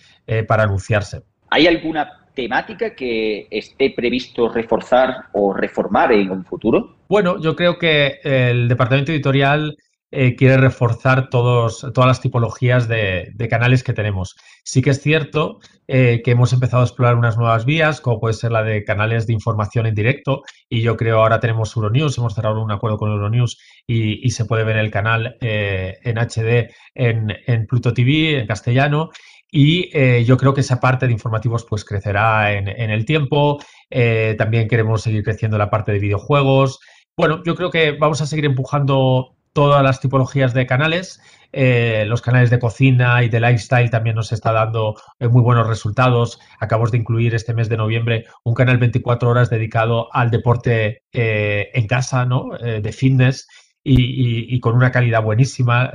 para 0.46 0.64
anunciarse. 0.64 1.22
¿Hay 1.48 1.66
alguna 1.66 2.21
temática 2.35 2.95
que 2.95 3.47
esté 3.51 3.91
previsto 3.91 4.49
reforzar 4.49 5.26
o 5.33 5.53
reformar 5.53 6.12
en 6.12 6.30
un 6.30 6.45
futuro? 6.45 6.97
Bueno, 7.09 7.41
yo 7.41 7.55
creo 7.57 7.78
que 7.78 8.20
el 8.24 8.68
departamento 8.68 9.12
editorial 9.12 9.76
eh, 10.14 10.37
quiere 10.37 10.59
reforzar 10.59 11.30
todos, 11.30 11.87
todas 11.95 12.07
las 12.07 12.20
tipologías 12.20 12.87
de, 12.87 13.35
canales 13.49 13.83
que 13.83 13.95
tenemos. 13.95 14.37
Sí 14.62 14.83
que 14.83 14.91
es 14.91 15.01
cierto 15.01 15.59
eh, 15.89 16.20
que 16.22 16.33
hemos 16.33 16.53
empezado 16.53 16.83
a 16.83 16.85
explorar 16.85 17.16
unas 17.16 17.39
nuevas 17.39 17.64
vías, 17.64 18.03
como 18.03 18.20
puede 18.20 18.35
ser 18.35 18.53
la 18.53 18.62
de 18.62 18.85
canales 18.85 19.26
de 19.26 19.33
información 19.33 19.87
en 19.87 19.95
directo, 19.95 20.43
y 20.68 20.83
yo 20.83 20.99
creo 20.99 21.20
ahora 21.20 21.41
tenemos 21.41 21.74
Euronews, 21.74 22.18
hemos 22.18 22.35
cerrado 22.35 22.62
un 22.62 22.70
acuerdo 22.70 22.99
con 22.99 23.11
Euronews 23.11 23.59
y, 23.87 24.26
y 24.26 24.30
se 24.33 24.45
puede 24.45 24.64
ver 24.64 24.76
el 24.76 24.91
canal 24.91 25.39
eh, 25.41 25.97
en 26.03 26.18
HD 26.18 26.70
en, 26.95 27.35
en 27.47 27.66
Pluto 27.66 27.95
TV, 27.95 28.39
en 28.39 28.47
castellano, 28.47 29.09
y 29.55 29.90
eh, 29.92 30.24
yo 30.24 30.38
creo 30.38 30.55
que 30.55 30.62
esa 30.62 30.80
parte 30.80 31.07
de 31.07 31.12
informativos 31.12 31.66
pues 31.68 31.84
crecerá 31.84 32.53
en, 32.55 32.68
el 32.68 33.05
tiempo. 33.05 33.62
Eh, 33.90 34.34
también 34.38 34.66
queremos 34.66 35.03
seguir 35.03 35.22
creciendo 35.22 35.59
la 35.59 35.68
parte 35.68 35.92
de 35.92 35.98
videojuegos. 35.98 36.80
Bueno, 37.14 37.42
yo 37.44 37.55
creo 37.55 37.70
que 37.70 37.92
vamos 37.92 38.22
a 38.22 38.26
seguir 38.26 38.46
empujando 38.46 39.36
todas 39.53 39.82
las 39.82 40.00
tipologías 40.00 40.55
de 40.55 40.66
canales. 40.66 41.20
Eh, 41.53 42.05
los 42.07 42.22
canales 42.22 42.48
de 42.48 42.59
cocina 42.59 43.22
y 43.22 43.28
de 43.28 43.40
lifestyle 43.40 43.90
también 43.90 44.16
nos 44.16 44.32
está 44.32 44.53
dando 44.53 44.94
muy 45.20 45.42
buenos 45.42 45.66
resultados. 45.66 46.40
Acabamos 46.59 46.90
de 46.90 46.96
incluir 46.96 47.34
este 47.34 47.53
mes 47.53 47.68
de 47.68 47.76
noviembre 47.76 48.24
un 48.44 48.55
canal 48.55 48.78
24 48.78 49.28
horas 49.28 49.50
dedicado 49.50 50.09
al 50.14 50.30
deporte 50.30 51.03
en 51.12 51.86
casa, 51.86 52.24
¿no? 52.24 52.48
de 52.59 52.92
fitness. 52.92 53.46
Y, 53.84 54.59
con 54.61 54.76
una 54.76 54.92
calidad 54.92 55.22
buenísima. 55.22 55.92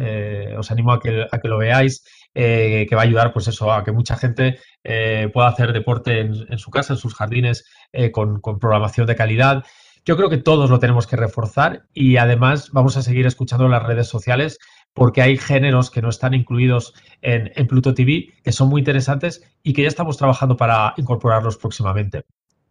os 0.60 0.70
animo 0.70 0.92
a 0.92 1.00
que, 1.00 1.26
a 1.32 1.40
que 1.40 1.48
lo 1.48 1.58
veáis. 1.58 2.04
Eh, 2.40 2.86
que 2.88 2.96
va 2.96 3.02
a 3.02 3.06
ayudar, 3.06 3.34
pues 3.34 3.48
eso, 3.48 3.74
a 3.74 3.84
que 3.84 3.92
mucha 3.92 4.16
gente 4.16 4.60
eh, 4.84 5.28
pueda 5.34 5.48
hacer 5.48 5.74
deporte 5.74 6.20
en, 6.20 6.60
su 6.60 6.70
casa, 6.70 6.94
en 6.94 7.00
sus 7.00 7.16
jardines, 7.16 7.66
eh, 7.92 8.12
con, 8.12 8.42
programación 8.42 9.08
de 9.08 9.16
calidad. 9.16 9.66
Yo 10.06 10.16
creo 10.18 10.30
que 10.30 10.38
todos 10.38 10.70
lo 10.70 10.78
tenemos 10.78 11.08
que 11.08 11.16
reforzar 11.16 11.88
y 11.96 12.18
además 12.18 12.70
vamos 12.74 12.96
a 12.96 13.02
seguir 13.02 13.26
escuchando 13.26 13.68
las 13.68 13.82
redes 13.82 14.08
sociales 14.08 14.60
porque 14.94 15.24
hay 15.24 15.36
géneros 15.38 15.90
que 15.90 16.04
no 16.04 16.10
están 16.10 16.36
incluidos 16.36 16.94
en, 17.24 17.52
Pluto 17.66 17.96
TV 17.96 18.32
que 18.44 18.52
son 18.52 18.70
muy 18.70 18.82
interesantes 18.82 19.42
y 19.64 19.74
que 19.74 19.82
ya 19.82 19.88
estamos 19.88 20.18
trabajando 20.18 20.58
para 20.58 20.94
incorporarlos 20.98 21.58
próximamente. 21.58 22.24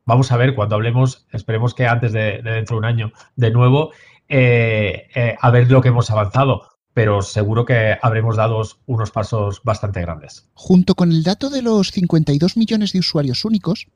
Vamos 0.04 0.30
a 0.30 0.36
ver 0.36 0.54
cuando 0.54 0.76
hablemos, 0.76 1.26
esperemos 1.32 1.74
que 1.74 1.88
antes 1.88 2.12
de, 2.12 2.40
dentro 2.40 2.76
de 2.76 2.78
un 2.78 2.84
año 2.84 3.12
de 3.34 3.50
nuevo, 3.50 3.90
a 4.30 5.50
ver 5.50 5.72
lo 5.72 5.82
que 5.82 5.88
hemos 5.88 6.08
avanzado 6.12 6.75
pero 6.96 7.20
seguro 7.20 7.66
que 7.66 7.98
habremos 8.00 8.36
dado 8.36 8.62
unos 8.86 9.10
pasos 9.10 9.60
bastante 9.62 10.00
grandes. 10.00 10.46
Junto 10.54 10.94
con 10.94 11.12
el 11.12 11.24
dato 11.24 11.50
de 11.50 11.60
los 11.60 11.90
52 11.90 12.56
millones 12.56 12.94
de 12.94 13.00
usuarios 13.00 13.44
únicos, 13.44 13.88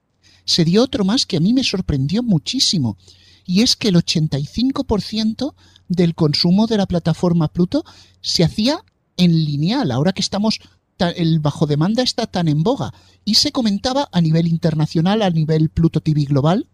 se 0.44 0.66
dio 0.66 0.82
otro 0.82 1.06
más 1.06 1.24
que 1.24 1.38
a 1.38 1.40
mí 1.40 1.54
me 1.54 1.64
sorprendió 1.64 2.22
muchísimo, 2.22 2.98
y 3.46 3.62
es 3.62 3.74
que 3.74 3.88
el 3.88 3.94
85% 3.94 5.54
del 5.88 6.14
consumo 6.14 6.66
de 6.66 6.76
la 6.76 6.84
plataforma 6.84 7.48
Pluto 7.48 7.84
se 8.20 8.44
hacía 8.44 8.84
en 9.16 9.46
lineal, 9.46 9.92
ahora 9.92 10.12
que 10.12 10.20
estamos 10.20 10.60
el 10.98 11.40
bajo 11.40 11.64
demanda 11.64 12.02
está 12.02 12.26
tan 12.26 12.48
en 12.48 12.62
boga 12.62 12.92
y 13.24 13.36
se 13.36 13.50
comentaba 13.50 14.10
a 14.12 14.20
nivel 14.20 14.46
internacional, 14.46 15.22
a 15.22 15.30
nivel 15.30 15.70
Pluto 15.70 16.02
TV 16.02 16.24
global, 16.24 16.68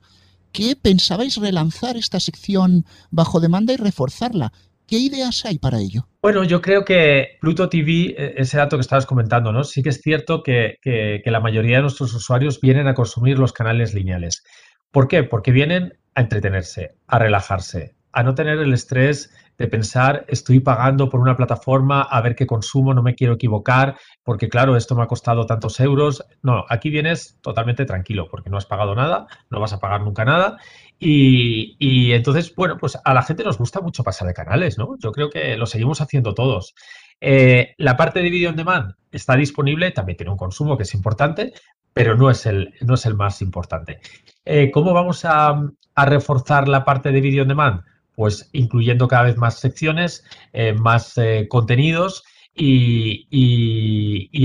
que 0.50 0.74
pensabais 0.74 1.36
relanzar 1.36 1.96
esta 1.96 2.18
sección 2.18 2.84
bajo 3.12 3.38
demanda 3.38 3.72
y 3.72 3.76
reforzarla. 3.76 4.52
¿Qué 4.86 4.98
ideas 4.98 5.44
hay 5.44 5.58
para 5.58 5.80
ello? 5.80 6.06
Bueno, 6.22 6.44
yo 6.44 6.62
creo 6.62 6.84
que 6.84 7.38
Pluto 7.40 7.68
TV, 7.68 8.14
eh, 8.16 8.34
ese 8.36 8.56
dato 8.56 8.76
que 8.76 8.82
estabas 8.82 9.04
comentando, 9.04 9.52
¿no? 9.52 9.64
Sí 9.64 9.82
que 9.82 9.88
es 9.88 10.00
cierto 10.00 10.44
que, 10.44 10.78
que, 10.80 11.20
la 11.26 11.40
mayoría 11.40 11.76
de 11.76 11.82
nuestros 11.82 12.14
usuarios 12.14 12.60
vienen 12.60 12.86
a 12.86 12.94
consumir 12.94 13.36
los 13.38 13.52
canales 13.52 13.94
lineales. 13.94 14.44
¿Por 14.92 15.08
qué? 15.08 15.24
Porque 15.24 15.50
vienen 15.50 15.98
a 16.14 16.20
entretenerse, 16.20 16.94
a 17.08 17.18
relajarse, 17.18 17.95
a 18.12 18.22
no 18.22 18.34
tener 18.34 18.58
el 18.58 18.72
estrés 18.72 19.30
de 19.58 19.68
pensar, 19.68 20.24
estoy 20.28 20.60
pagando 20.60 21.08
por 21.08 21.20
una 21.20 21.36
plataforma, 21.36 22.02
a 22.02 22.20
ver 22.20 22.34
qué 22.34 22.46
consumo, 22.46 22.92
no 22.92 23.02
me 23.02 23.14
quiero 23.14 23.34
equivocar, 23.34 23.96
porque 24.22 24.48
claro, 24.48 24.76
esto 24.76 24.94
me 24.94 25.02
ha 25.02 25.06
costado 25.06 25.46
tantos 25.46 25.80
euros. 25.80 26.24
No, 26.42 26.64
aquí 26.68 26.90
vienes 26.90 27.38
totalmente 27.40 27.86
tranquilo, 27.86 28.28
porque 28.30 28.50
no 28.50 28.58
has 28.58 28.66
pagado 28.66 28.94
nada, 28.94 29.26
no 29.50 29.60
vas 29.60 29.72
a 29.72 29.80
pagar 29.80 30.02
nunca 30.02 30.24
nada. 30.24 30.58
Y, 30.98 32.12
entonces, 32.12 32.54
bueno, 32.54 32.78
pues 32.78 32.98
a 33.02 33.14
la 33.14 33.22
gente 33.22 33.44
nos 33.44 33.58
gusta 33.58 33.80
mucho 33.80 34.02
pasar 34.02 34.28
de 34.28 34.34
canales, 34.34 34.78
¿no? 34.78 34.96
Yo 34.98 35.12
creo 35.12 35.30
que 35.30 35.56
lo 35.56 35.66
seguimos 35.66 36.00
haciendo 36.00 36.34
todos. 36.34 36.74
Eh, 37.20 37.74
la 37.78 37.96
parte 37.96 38.20
de 38.20 38.30
video 38.30 38.50
on 38.50 38.56
demand 38.56 38.94
está 39.10 39.36
disponible, 39.36 39.90
también 39.90 40.16
tiene 40.16 40.32
un 40.32 40.38
consumo 40.38 40.76
que 40.76 40.82
es 40.82 40.94
importante, 40.94 41.52
pero 41.92 42.14
no 42.14 42.30
es 42.30 42.44
el, 42.44 42.74
no 42.82 42.94
es 42.94 43.06
el 43.06 43.14
más 43.14 43.40
importante. 43.40 44.00
Eh, 44.44 44.70
¿Cómo 44.70 44.92
vamos 44.92 45.24
a, 45.24 45.62
a 45.94 46.04
reforzar 46.04 46.68
la 46.68 46.84
parte 46.84 47.10
de 47.10 47.20
video 47.20 47.42
on 47.42 47.48
demand? 47.48 47.82
Pues 48.16 48.48
incluyendo 48.52 49.06
cada 49.06 49.24
vez 49.24 49.36
más 49.36 49.60
secciones, 49.60 50.24
eh, 50.52 50.72
más 50.72 51.16
eh, 51.18 51.46
contenidos 51.48 52.24
y, 52.58 53.26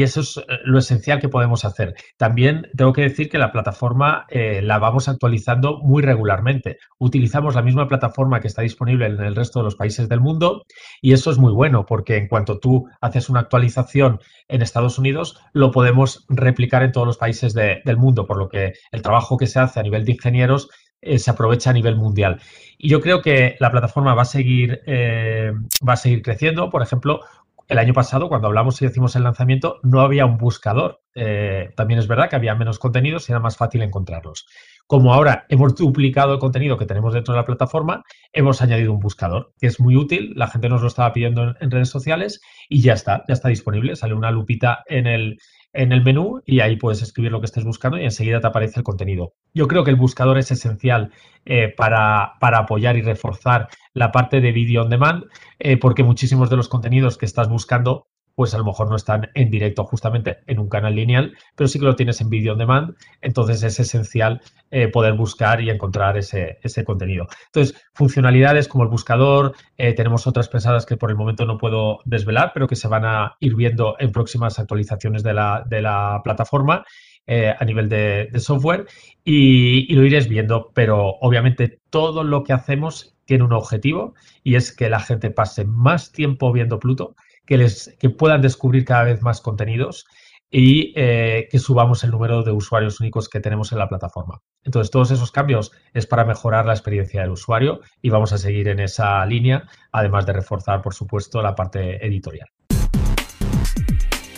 eso 0.04 0.20
es 0.22 0.38
eh, 0.38 0.42
lo 0.66 0.80
esencial 0.80 1.20
que 1.20 1.30
podemos 1.30 1.64
hacer. 1.64 1.96
También 2.18 2.68
tengo 2.76 2.92
que 2.92 3.04
decir 3.04 3.30
que 3.30 3.38
la 3.38 3.52
plataforma 3.52 4.26
la 4.32 4.80
vamos 4.80 5.08
actualizando 5.08 5.80
muy 5.80 6.02
regularmente. 6.02 6.78
Utilizamos 7.00 7.56
la 7.56 7.62
misma 7.62 7.88
plataforma 7.88 8.42
que 8.42 8.48
está 8.48 8.64
disponible 8.64 9.06
en 9.06 9.22
el 9.22 9.36
resto 9.36 9.60
de 9.60 9.66
los 9.66 9.76
países 9.76 10.10
del 10.10 10.20
mundo 10.20 10.64
y 11.02 11.14
eso 11.14 11.32
es 11.32 11.38
muy 11.38 11.54
bueno 11.54 11.86
porque 11.86 12.18
en 12.18 12.28
cuanto 12.28 12.60
tú 12.60 12.88
haces 13.00 13.30
una 13.30 13.42
actualización 13.42 14.20
en 14.50 14.62
Estados 14.62 14.98
Unidos, 14.98 15.40
lo 15.54 15.72
podemos 15.72 16.26
replicar 16.28 16.84
en 16.84 16.92
todos 16.92 17.08
los 17.08 17.18
países 17.18 17.54
del 17.54 17.98
mundo, 17.98 18.26
por 18.26 18.38
lo 18.38 18.50
que 18.50 18.74
el 18.92 19.02
trabajo 19.02 19.38
que 19.38 19.48
se 19.48 19.60
hace 19.60 19.80
a 19.80 19.84
nivel 19.84 20.04
de 20.04 20.14
ingenieros 20.14 20.68
eh, 21.02 21.20
se 21.20 21.32
aprovecha 21.32 21.72
a 21.72 21.74
nivel 21.74 21.96
mundial. 21.96 22.40
Y 22.78 22.90
yo 22.90 23.02
creo 23.02 23.22
que 23.22 23.56
la 23.60 23.72
plataforma 23.72 24.14
va 24.14 24.22
a 24.24 24.26
seguir, 24.26 24.82
eh, 24.86 25.52
va 25.88 25.94
a 25.94 25.98
seguir 25.98 26.22
creciendo. 26.22 26.70
Por 26.70 26.82
ejemplo, 26.82 27.22
el 27.68 27.80
año 27.80 27.94
pasado, 27.94 28.28
cuando 28.28 28.48
hablamos 28.48 28.82
y 28.82 28.86
decimos 28.86 29.16
el 29.16 29.24
lanzamiento, 29.24 29.80
no 29.82 30.02
había 30.02 30.26
un 30.26 30.38
buscador. 30.38 31.02
Eh, 31.16 31.72
también 31.76 32.00
es 32.00 32.08
verdad 32.08 32.30
que 32.30 32.36
había 32.36 32.54
menos 32.54 32.80
contenidos 32.80 33.28
y 33.28 33.32
era 33.32 33.40
más 33.40 33.56
fácil 33.56 33.82
encontrarlos. 33.82 34.46
Como 34.88 35.14
ahora 35.14 35.46
hemos 35.48 35.76
duplicado 35.76 36.34
el 36.34 36.40
contenido 36.40 36.78
que 36.78 36.86
tenemos 36.86 37.14
dentro 37.14 37.34
de 37.34 37.40
la 37.40 37.46
plataforma, 37.46 38.04
hemos 38.34 38.62
añadido 38.62 38.92
un 38.92 39.00
buscador, 39.00 39.54
que 39.58 39.68
es 39.68 39.80
muy 39.80 39.96
útil. 39.96 40.34
La 40.36 40.48
gente 40.48 40.68
nos 40.68 40.82
lo 40.82 40.88
estaba 40.88 41.14
pidiendo 41.14 41.56
en 41.60 41.72
redes 41.72 41.90
sociales 41.90 42.42
y 42.68 42.82
ya 42.82 42.94
está, 42.94 43.24
ya 43.28 43.34
está 43.34 43.48
disponible. 43.48 43.96
Sale 43.96 44.16
una 44.16 44.32
lupita 44.32 44.84
en 44.88 45.08
el, 45.08 45.38
en 45.74 45.92
el 45.92 46.04
menú 46.04 46.42
y 46.46 46.60
ahí 46.60 46.76
puedes 46.76 47.02
escribir 47.02 47.32
lo 47.32 47.40
que 47.40 47.46
estés 47.46 47.64
buscando 47.64 47.98
y 47.98 48.04
enseguida 48.04 48.42
te 48.42 48.48
aparece 48.48 48.80
el 48.80 48.84
contenido. 48.84 49.34
Yo 49.54 49.68
creo 49.68 49.84
que 49.84 49.92
el 49.92 49.96
buscador 49.96 50.38
es 50.38 50.52
esencial 50.52 51.12
eh, 51.46 51.74
para, 51.76 52.34
apoyar 52.40 52.98
y 52.98 53.02
reforzar 53.02 53.70
la 53.94 54.12
parte 54.12 54.42
de 54.42 54.52
video 54.52 54.84
on 54.84 54.90
demand, 54.90 55.26
eh, 55.60 55.78
porque 55.78 56.04
muchísimos 56.04 56.50
de 56.50 56.58
los 56.58 56.70
contenidos 56.70 57.18
que 57.18 57.26
estás 57.26 57.50
buscando 57.50 58.08
pues 58.36 58.54
a 58.54 58.58
lo 58.58 58.66
mejor 58.66 58.90
no 58.90 58.96
están 58.96 59.30
en 59.34 59.50
directo 59.50 59.84
justamente 59.84 60.40
en 60.48 60.60
un 60.60 60.70
canal 60.70 60.96
lineal, 60.96 61.34
pero 61.56 61.68
sí 61.68 61.80
que 61.80 61.86
lo 61.86 61.96
tienes 61.96 62.22
en 62.22 62.30
video 62.30 62.54
on 62.54 62.60
demand, 62.60 62.96
entonces 63.22 63.64
es 63.64 63.80
esencial 63.80 64.42
eh, 64.72 64.88
poder 64.88 65.14
buscar 65.14 65.62
y 65.62 65.70
encontrar 65.70 66.18
ese, 66.18 66.58
contenido. 66.86 67.28
Entonces, 67.48 67.76
funcionalidades 67.94 68.68
como 68.68 68.84
el 68.84 68.90
buscador, 68.90 69.54
eh, 69.78 69.94
tenemos 69.94 70.28
otras 70.28 70.48
pensadas 70.48 70.86
que 70.86 70.98
por 70.98 71.10
el 71.10 71.18
momento 71.18 71.46
no 71.46 71.58
puedo 71.58 72.00
desvelar, 72.06 72.52
pero 72.54 72.68
que 72.68 72.76
se 72.76 72.88
van 72.88 73.06
a 73.06 73.36
ir 73.40 73.56
viendo 73.56 73.96
en 74.00 74.12
próximas 74.12 74.60
actualizaciones 74.60 75.24
de 75.24 75.34
la, 75.34 76.22
plataforma. 76.24 76.86
Eh, 77.28 77.54
a 77.58 77.64
nivel 77.66 77.88
de, 77.88 78.30
software 78.40 78.88
y, 79.24 79.94
lo 79.94 80.04
iréis 80.04 80.28
viendo, 80.28 80.72
pero 80.74 81.18
obviamente 81.22 81.80
todo 81.92 82.24
lo 82.24 82.44
que 82.44 82.52
hacemos 82.52 83.16
tiene 83.26 83.44
un 83.44 83.54
objetivo 83.54 84.16
y 84.44 84.56
es 84.56 84.76
que 84.76 84.90
la 84.90 85.00
gente 85.00 85.30
pase 85.30 85.64
más 85.64 86.12
tiempo 86.12 86.52
viendo 86.52 86.80
Pluto 86.80 87.16
que, 87.52 87.58
les, 87.58 87.94
que 88.00 88.10
puedan 88.10 88.42
descubrir 88.42 88.86
cada 88.86 89.04
vez 89.04 89.22
más 89.22 89.42
contenidos 89.42 90.06
y 90.50 90.94
eh, 90.96 91.50
que 91.52 91.60
subamos 91.60 92.02
el 92.06 92.12
número 92.12 92.44
de 92.44 92.52
usuarios 92.54 93.02
únicos 93.02 93.28
que 93.28 93.42
tenemos 93.42 93.74
en 93.74 93.80
la 93.80 93.90
plataforma. 93.90 94.40
Entonces, 94.64 94.90
todos 94.90 95.12
esos 95.12 95.34
cambios 95.34 95.74
es 95.94 96.08
para 96.08 96.24
mejorar 96.24 96.66
la 96.66 96.72
experiencia 96.72 97.20
del 97.20 97.32
usuario 97.32 97.82
y 98.02 98.10
vamos 98.10 98.32
a 98.32 98.38
seguir 98.38 98.70
en 98.70 98.80
esa 98.80 99.26
línea, 99.26 99.68
además 99.92 100.26
de 100.26 100.32
reforzar, 100.32 100.82
por 100.82 100.94
supuesto, 100.94 101.42
la 101.42 101.54
parte 101.54 102.06
editorial. 102.06 102.48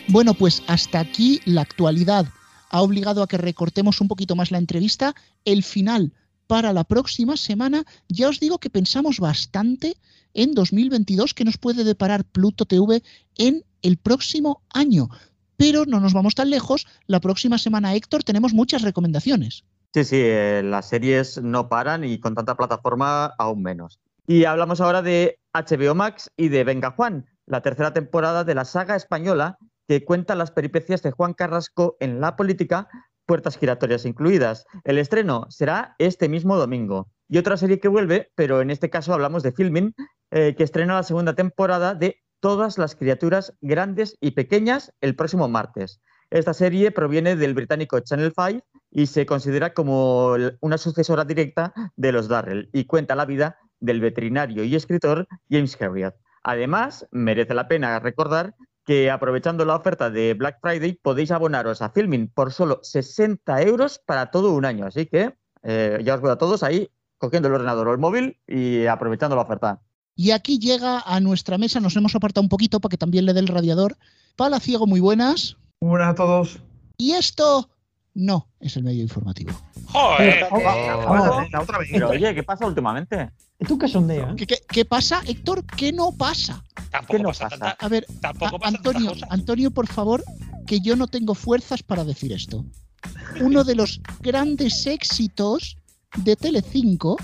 Bueno, 0.07 0.33
pues 0.33 0.63
hasta 0.65 0.99
aquí 0.99 1.39
la 1.45 1.61
actualidad 1.61 2.25
ha 2.71 2.81
obligado 2.81 3.21
a 3.21 3.27
que 3.27 3.37
recortemos 3.37 4.01
un 4.01 4.07
poquito 4.07 4.35
más 4.35 4.49
la 4.49 4.57
entrevista. 4.57 5.13
El 5.45 5.61
final 5.61 6.13
para 6.53 6.71
la 6.71 6.83
próxima 6.83 7.35
semana, 7.35 7.83
ya 8.09 8.29
os 8.29 8.39
digo 8.39 8.59
que 8.59 8.69
pensamos 8.69 9.19
bastante 9.19 9.97
en 10.35 10.53
2022 10.53 11.33
que 11.33 11.45
nos 11.45 11.57
puede 11.57 11.83
deparar 11.83 12.25
Pluto 12.25 12.65
TV 12.65 13.01
en 13.39 13.65
el 13.81 13.97
próximo 13.97 14.61
año. 14.71 15.09
Pero 15.57 15.87
no 15.87 15.99
nos 15.99 16.13
vamos 16.13 16.35
tan 16.35 16.51
lejos. 16.51 16.85
La 17.07 17.19
próxima 17.21 17.57
semana, 17.57 17.95
Héctor, 17.95 18.23
tenemos 18.23 18.53
muchas 18.53 18.83
recomendaciones. 18.83 19.63
Sí, 19.95 20.03
sí, 20.03 20.17
eh, 20.19 20.61
las 20.63 20.89
series 20.89 21.41
no 21.41 21.69
paran 21.69 22.03
y 22.03 22.19
con 22.19 22.35
tanta 22.35 22.55
plataforma 22.55 23.33
aún 23.39 23.63
menos. 23.63 23.99
Y 24.27 24.45
hablamos 24.45 24.79
ahora 24.79 25.01
de 25.01 25.39
HBO 25.55 25.95
Max 25.95 26.29
y 26.37 26.49
de 26.49 26.63
Venga 26.63 26.91
Juan, 26.91 27.25
la 27.47 27.63
tercera 27.63 27.93
temporada 27.93 28.43
de 28.43 28.53
la 28.53 28.65
saga 28.65 28.95
española 28.95 29.57
que 29.87 30.05
cuenta 30.05 30.35
las 30.35 30.51
peripecias 30.51 31.01
de 31.01 31.09
Juan 31.09 31.33
Carrasco 31.33 31.97
en 31.99 32.21
la 32.21 32.35
política, 32.35 32.89
puertas 33.25 33.57
giratorias 33.57 34.05
incluidas. 34.05 34.65
El 34.83 34.97
estreno 34.97 35.47
será 35.49 35.95
este 35.97 36.29
mismo 36.29 36.57
domingo. 36.57 37.09
Y 37.29 37.37
otra 37.37 37.57
serie 37.57 37.79
que 37.79 37.87
vuelve, 37.87 38.31
pero 38.35 38.61
en 38.61 38.69
este 38.69 38.89
caso 38.89 39.13
hablamos 39.13 39.43
de 39.43 39.51
Filming, 39.51 39.93
eh, 40.31 40.55
que 40.55 40.63
estrena 40.63 40.95
la 40.95 41.03
segunda 41.03 41.33
temporada 41.33 41.95
de 41.95 42.23
Todas 42.43 42.77
las 42.77 42.97
criaturas 42.97 43.53
grandes 43.61 44.17
y 44.19 44.31
pequeñas 44.31 44.91
el 44.99 45.15
próximo 45.15 45.47
martes. 45.47 46.01
Esta 46.29 46.53
serie 46.53 46.91
proviene 46.91 47.37
del 47.37 47.53
británico 47.53 47.97
Channel 48.01 48.33
5 48.35 48.65
y 48.91 49.05
se 49.05 49.25
considera 49.25 49.73
como 49.73 50.35
una 50.59 50.77
sucesora 50.77 51.23
directa 51.23 51.73
de 51.95 52.11
los 52.11 52.27
Darrell 52.27 52.69
y 52.73 52.83
cuenta 52.83 53.15
la 53.15 53.23
vida 53.23 53.59
del 53.79 54.01
veterinario 54.01 54.65
y 54.65 54.75
escritor 54.75 55.25
James 55.49 55.77
Herriot. 55.79 56.15
Además, 56.43 57.07
merece 57.11 57.53
la 57.53 57.69
pena 57.69 57.97
recordar 58.01 58.55
que 58.85 59.09
aprovechando 59.09 59.65
la 59.65 59.75
oferta 59.75 60.09
de 60.09 60.33
Black 60.33 60.59
Friday 60.61 60.93
podéis 60.93 61.31
abonaros 61.31 61.81
a 61.81 61.89
Filming 61.89 62.27
por 62.27 62.51
solo 62.51 62.79
60 62.83 63.61
euros 63.63 63.99
para 64.05 64.31
todo 64.31 64.53
un 64.53 64.65
año. 64.65 64.85
Así 64.85 65.05
que 65.05 65.33
eh, 65.63 65.99
ya 66.03 66.15
os 66.15 66.21
veo 66.21 66.31
a 66.31 66.37
todos 66.37 66.63
ahí 66.63 66.89
cogiendo 67.17 67.47
el 67.47 67.55
ordenador 67.55 67.87
o 67.87 67.93
el 67.93 67.97
móvil 67.99 68.37
y 68.47 68.85
aprovechando 68.85 69.35
la 69.35 69.43
oferta. 69.43 69.81
Y 70.15 70.31
aquí 70.31 70.59
llega 70.59 70.99
a 70.99 71.19
nuestra 71.19 71.57
mesa, 71.57 71.79
nos 71.79 71.95
hemos 71.95 72.15
apartado 72.15 72.43
un 72.43 72.49
poquito 72.49 72.79
para 72.79 72.91
que 72.91 72.97
también 72.97 73.25
le 73.25 73.33
dé 73.33 73.39
el 73.39 73.47
radiador. 73.47 73.97
Palaciego, 74.35 74.85
muy 74.85 74.99
buenas. 74.99 75.57
Buenas 75.79 76.09
a 76.09 76.15
todos. 76.15 76.59
Y 76.97 77.13
esto 77.13 77.69
no 78.13 78.47
es 78.59 78.77
el 78.77 78.83
medio 78.83 79.01
informativo. 79.01 79.51
¡Joder! 79.87 80.45
Pero 81.91 82.09
oye, 82.09 82.35
¿qué 82.35 82.43
pasa 82.43 82.65
últimamente? 82.65 83.31
¿Tú 83.67 83.77
qué 83.77 83.87
sondeas? 83.87 84.35
¿Qué, 84.35 84.45
qué, 84.67 84.85
pasa, 84.85 85.21
Héctor? 85.25 85.65
¿Qué 85.65 85.91
no 85.91 86.11
pasa? 86.11 86.63
Tampoco 86.91 87.19
no 87.19 87.29
pasa? 87.29 87.49
Tanta, 87.49 87.77
a 87.79 87.87
ver, 87.87 88.05
Antonio, 88.61 89.13
Antonio, 89.29 89.71
por 89.71 89.87
favor, 89.87 90.23
que 90.67 90.79
yo 90.79 90.95
no 90.95 91.07
tengo 91.07 91.33
fuerzas 91.33 91.81
para 91.83 92.03
decir 92.03 92.31
esto. 92.33 92.65
Uno 93.41 93.63
de 93.63 93.75
los 93.75 94.01
grandes 94.21 94.85
éxitos 94.85 95.77
de 96.17 96.35
Telecinco 96.35 97.17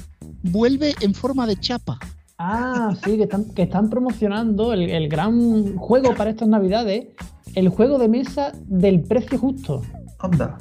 vuelve 0.44 0.96
en 1.02 1.14
forma 1.14 1.46
de 1.46 1.58
chapa. 1.60 2.00
Ah, 2.38 2.96
sí, 3.04 3.18
que 3.18 3.24
están, 3.24 3.54
que 3.54 3.64
están 3.64 3.90
promocionando 3.90 4.74
el, 4.74 5.10
gran 5.10 5.76
juego 5.76 6.16
para 6.16 6.30
estas 6.30 6.48
navidades, 6.48 7.08
el 7.54 7.70
juego 7.70 7.98
de 7.98 8.08
mesa 8.08 8.54
del 8.66 9.02
precio 9.02 9.38
justo. 9.38 9.82
Anda. 10.20 10.58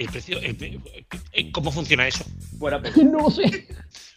El 0.00 0.08
precio, 0.08 0.40
¿Cómo 1.52 1.70
funciona 1.70 2.08
eso? 2.08 2.24
Bueno, 2.52 2.80
pues, 2.80 2.96
no 3.04 3.18
lo 3.20 3.30
sé. 3.30 3.68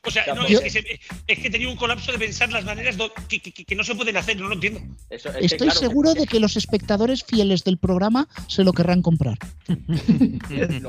O 0.05 0.11
sea, 0.11 0.34
no, 0.34 0.45
es, 0.45 0.73
que 0.73 0.99
he 1.27 1.49
tenido 1.49 1.69
un 1.71 1.75
colapso 1.75 2.13
de 2.13 2.17
pensar 2.17 2.49
las 2.53 2.63
maneras 2.63 2.95
que, 3.27 3.75
no 3.75 3.84
se 3.84 3.93
pueden 3.93 4.15
hacer, 4.15 4.38
no 4.38 4.47
lo 4.47 4.53
entiendo. 4.53 4.79
Estoy 5.09 5.71
seguro 5.71 6.13
de 6.13 6.25
que 6.25 6.39
los 6.39 6.55
espectadores 6.55 7.25
fieles 7.25 7.65
del 7.65 7.77
programa 7.77 8.29
se 8.47 8.63
lo 8.63 8.71
querrán 8.71 9.01
comprar. 9.01 9.38
¿De, 9.67 10.79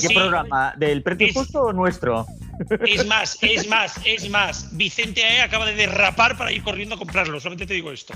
qué 0.00 0.08
programa? 0.14 0.72
¿Del 0.78 1.02
precio 1.02 1.28
justo 1.34 1.64
o 1.64 1.72
nuestro? 1.74 2.26
Es 2.86 3.04
más, 3.06 3.36
es 3.42 3.68
más, 3.68 4.00
es 4.06 4.30
más. 4.30 4.74
Vicente 4.74 5.42
acaba 5.42 5.66
de 5.66 5.74
derrapar 5.74 6.38
para 6.38 6.50
ir 6.50 6.62
corriendo 6.62 6.94
a 6.94 6.98
comprarlo, 6.98 7.38
solamente 7.40 7.66
te 7.66 7.74
digo 7.74 7.92
esto. 7.92 8.14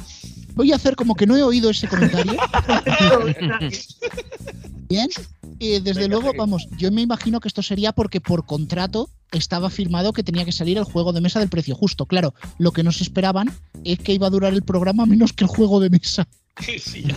Voy 0.57 0.73
a 0.73 0.77
hacer 0.77 0.97
como 0.97 1.15
que 1.15 1.27
no 1.27 1.37
he 1.37 1.43
oído 1.45 1.71
ese 1.71 1.87
comentario. 1.87 2.33
Bien. 4.89 5.09
Eh, 5.59 5.81
desde 5.81 6.03
Venga, 6.03 6.17
luego, 6.21 6.33
vamos, 6.37 6.69
yo 6.77 6.91
me 6.93 7.01
imagino 7.01 7.41
que 7.41 7.49
esto 7.49 7.63
sería 7.63 7.93
porque 7.93 8.21
por 8.21 8.45
contrato 8.45 9.09
estaba 9.33 9.71
firmado 9.71 10.13
que 10.13 10.23
tenía 10.23 10.45
que 10.45 10.53
salir 10.53 10.77
el 10.77 10.85
juego 10.85 11.13
de 11.13 11.21
mesa 11.23 11.41
del 11.41 11.49
precio 11.49 11.75
justo. 11.75 12.05
Claro, 12.07 12.35
lo 12.59 12.73
que 12.73 12.83
no 12.83 12.93
se 12.93 13.03
esperaban 13.05 13.51
es 13.85 13.99
que 13.99 14.13
iba 14.13 14.27
a 14.27 14.31
durar 14.31 14.53
el 14.53 14.63
programa 14.63 15.07
menos 15.07 15.33
que 15.33 15.45
el 15.45 15.49
juego 15.49 15.81
de 15.81 15.91
mesa. 15.91 16.27
Sí, 16.61 17.05
ya. 17.05 17.17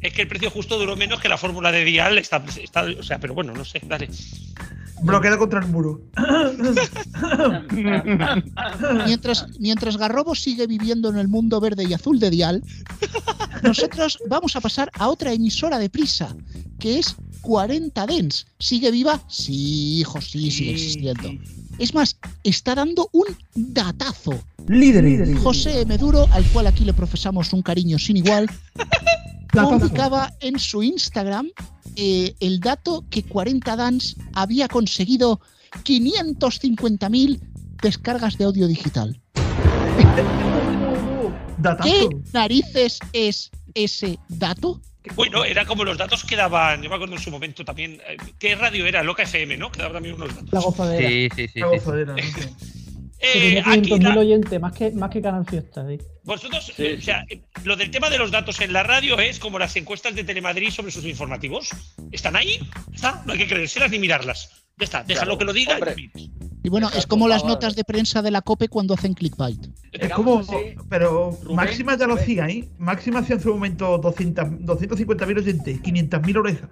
Es 0.00 0.12
que 0.14 0.22
el 0.22 0.28
precio 0.28 0.50
justo 0.50 0.78
duró 0.78 0.96
menos 0.96 1.20
que 1.20 1.28
la 1.28 1.36
fórmula 1.38 1.70
de 1.72 1.84
Dial. 1.84 2.18
Está, 2.18 2.42
está- 2.62 2.84
o 2.98 3.02
sea, 3.02 3.18
pero 3.18 3.34
bueno, 3.34 3.52
no 3.52 3.64
sé, 3.64 3.80
dale. 3.86 4.08
Bloqueado 5.02 5.38
contra 5.38 5.60
el 5.60 5.68
muro. 5.68 6.00
Mientras, 9.06 9.46
mientras 9.58 9.96
Garrobo 9.96 10.34
sigue 10.34 10.66
viviendo 10.66 11.08
en 11.08 11.18
el 11.18 11.28
mundo 11.28 11.60
verde 11.60 11.84
y 11.84 11.92
azul 11.92 12.18
de 12.18 12.30
Dial, 12.30 12.62
nosotros 13.62 14.18
vamos 14.28 14.56
a 14.56 14.60
pasar 14.60 14.90
a 14.94 15.08
otra 15.08 15.32
emisora 15.32 15.78
de 15.78 15.88
prisa, 15.88 16.34
que 16.78 16.98
es 16.98 17.14
40 17.42 18.06
Dens. 18.06 18.46
¿Sigue 18.58 18.90
viva? 18.90 19.20
Sí, 19.28 20.00
hijo, 20.00 20.20
sí, 20.20 20.50
sigue 20.50 20.72
existiendo. 20.72 21.30
Es 21.78 21.94
más, 21.94 22.16
está 22.44 22.74
dando 22.74 23.08
un 23.12 23.26
datazo. 23.54 24.38
Líder. 24.68 25.36
José 25.38 25.84
Meduro, 25.86 26.26
al 26.32 26.44
cual 26.46 26.66
aquí 26.66 26.84
le 26.84 26.92
profesamos 26.92 27.52
un 27.52 27.62
cariño 27.62 27.98
sin 27.98 28.18
igual, 28.18 28.50
publicaba 29.52 30.32
en 30.40 30.58
su 30.58 30.82
Instagram 30.82 31.48
eh, 31.96 32.34
el 32.40 32.60
dato 32.60 33.04
que 33.10 33.22
40 33.22 33.76
Dance 33.76 34.16
había 34.32 34.68
conseguido 34.68 35.40
550.000 35.84 37.40
descargas 37.82 38.38
de 38.38 38.44
audio 38.44 38.66
digital. 38.66 39.20
¿Qué 41.82 42.08
narices 42.32 42.98
es 43.12 43.50
ese 43.74 44.18
dato? 44.28 44.80
Bueno, 45.14 45.44
era 45.44 45.66
como 45.66 45.84
los 45.84 45.98
datos 45.98 46.24
que 46.24 46.36
daban, 46.36 46.82
yo 46.82 46.88
me 46.88 46.94
acuerdo 46.94 47.14
en 47.14 47.20
su 47.20 47.30
momento 47.30 47.64
también. 47.64 48.00
eh, 48.06 48.16
¿Qué 48.38 48.54
radio 48.54 48.86
era? 48.86 49.02
Loca 49.02 49.24
FM, 49.24 49.56
¿no? 49.56 49.70
Que 49.72 49.80
daba 49.82 49.94
también 49.94 50.14
unos 50.14 50.34
datos. 50.34 50.52
La 50.52 50.60
gozadera. 50.60 51.08
Sí, 51.08 51.28
sí, 51.34 51.48
sí. 51.48 51.60
La 51.60 51.70
sí. 51.70 51.76
gozadera, 51.76 52.12
no 52.12 52.18
sé. 52.22 52.52
Que 52.81 52.81
Eh, 53.24 53.62
tenía 53.62 53.72
aquí 53.72 53.80
500.000 53.90 54.02
la- 54.14 54.20
oyentes, 54.20 54.60
más 54.60 54.72
que, 54.72 54.90
más 54.90 55.10
que 55.10 55.22
Canal 55.22 55.46
Fiesta. 55.46 55.86
¿sí? 55.88 55.98
vosotros, 56.24 56.72
Sí, 56.76 56.86
o 56.98 57.00
sea, 57.00 57.24
eh, 57.30 57.42
lo 57.64 57.76
del 57.76 57.90
tema 57.90 58.10
de 58.10 58.18
los 58.18 58.30
datos 58.30 58.60
en 58.60 58.72
la 58.72 58.82
radio 58.82 59.18
es 59.20 59.38
como 59.38 59.58
las 59.58 59.74
encuestas 59.76 60.14
de 60.14 60.24
Telemadrid 60.24 60.70
sobre 60.70 60.90
sus 60.90 61.04
informativos. 61.04 61.70
¿Están 62.10 62.36
ahí? 62.36 62.58
¿Está? 62.92 63.22
No 63.24 63.32
hay 63.32 63.38
que 63.38 63.46
creérselas 63.46 63.90
ni 63.90 63.98
mirarlas. 63.98 64.50
Ya 64.78 64.84
está, 64.84 65.04
déjalo 65.04 65.36
Claro, 65.36 65.38
que 65.38 65.44
lo 65.44 65.52
diga. 65.52 65.72
y 65.72 65.76
hombre. 65.76 65.96
bueno, 66.70 66.90
es 66.96 67.06
como 67.06 67.28
las 67.28 67.44
notas 67.44 67.76
de 67.76 67.84
prensa 67.84 68.22
de 68.22 68.30
la 68.30 68.40
COPE 68.42 68.68
cuando 68.68 68.94
hacen 68.94 69.12
clickbait. 69.14 69.60
Es 69.92 70.10
como. 70.12 70.42
Pero 70.88 71.38
Rubén, 71.42 71.56
Máxima 71.56 71.96
ya 71.96 72.06
lo 72.06 72.14
hacía, 72.14 72.46
¿eh? 72.48 72.68
Máxima 72.78 73.20
hacía 73.20 73.36
en 73.36 73.42
su 73.42 73.50
momento 73.52 73.98
200 73.98 74.44
250.000 74.64 75.38
oyentes, 75.38 75.80
500.000 75.82 76.36
orejas. 76.38 76.70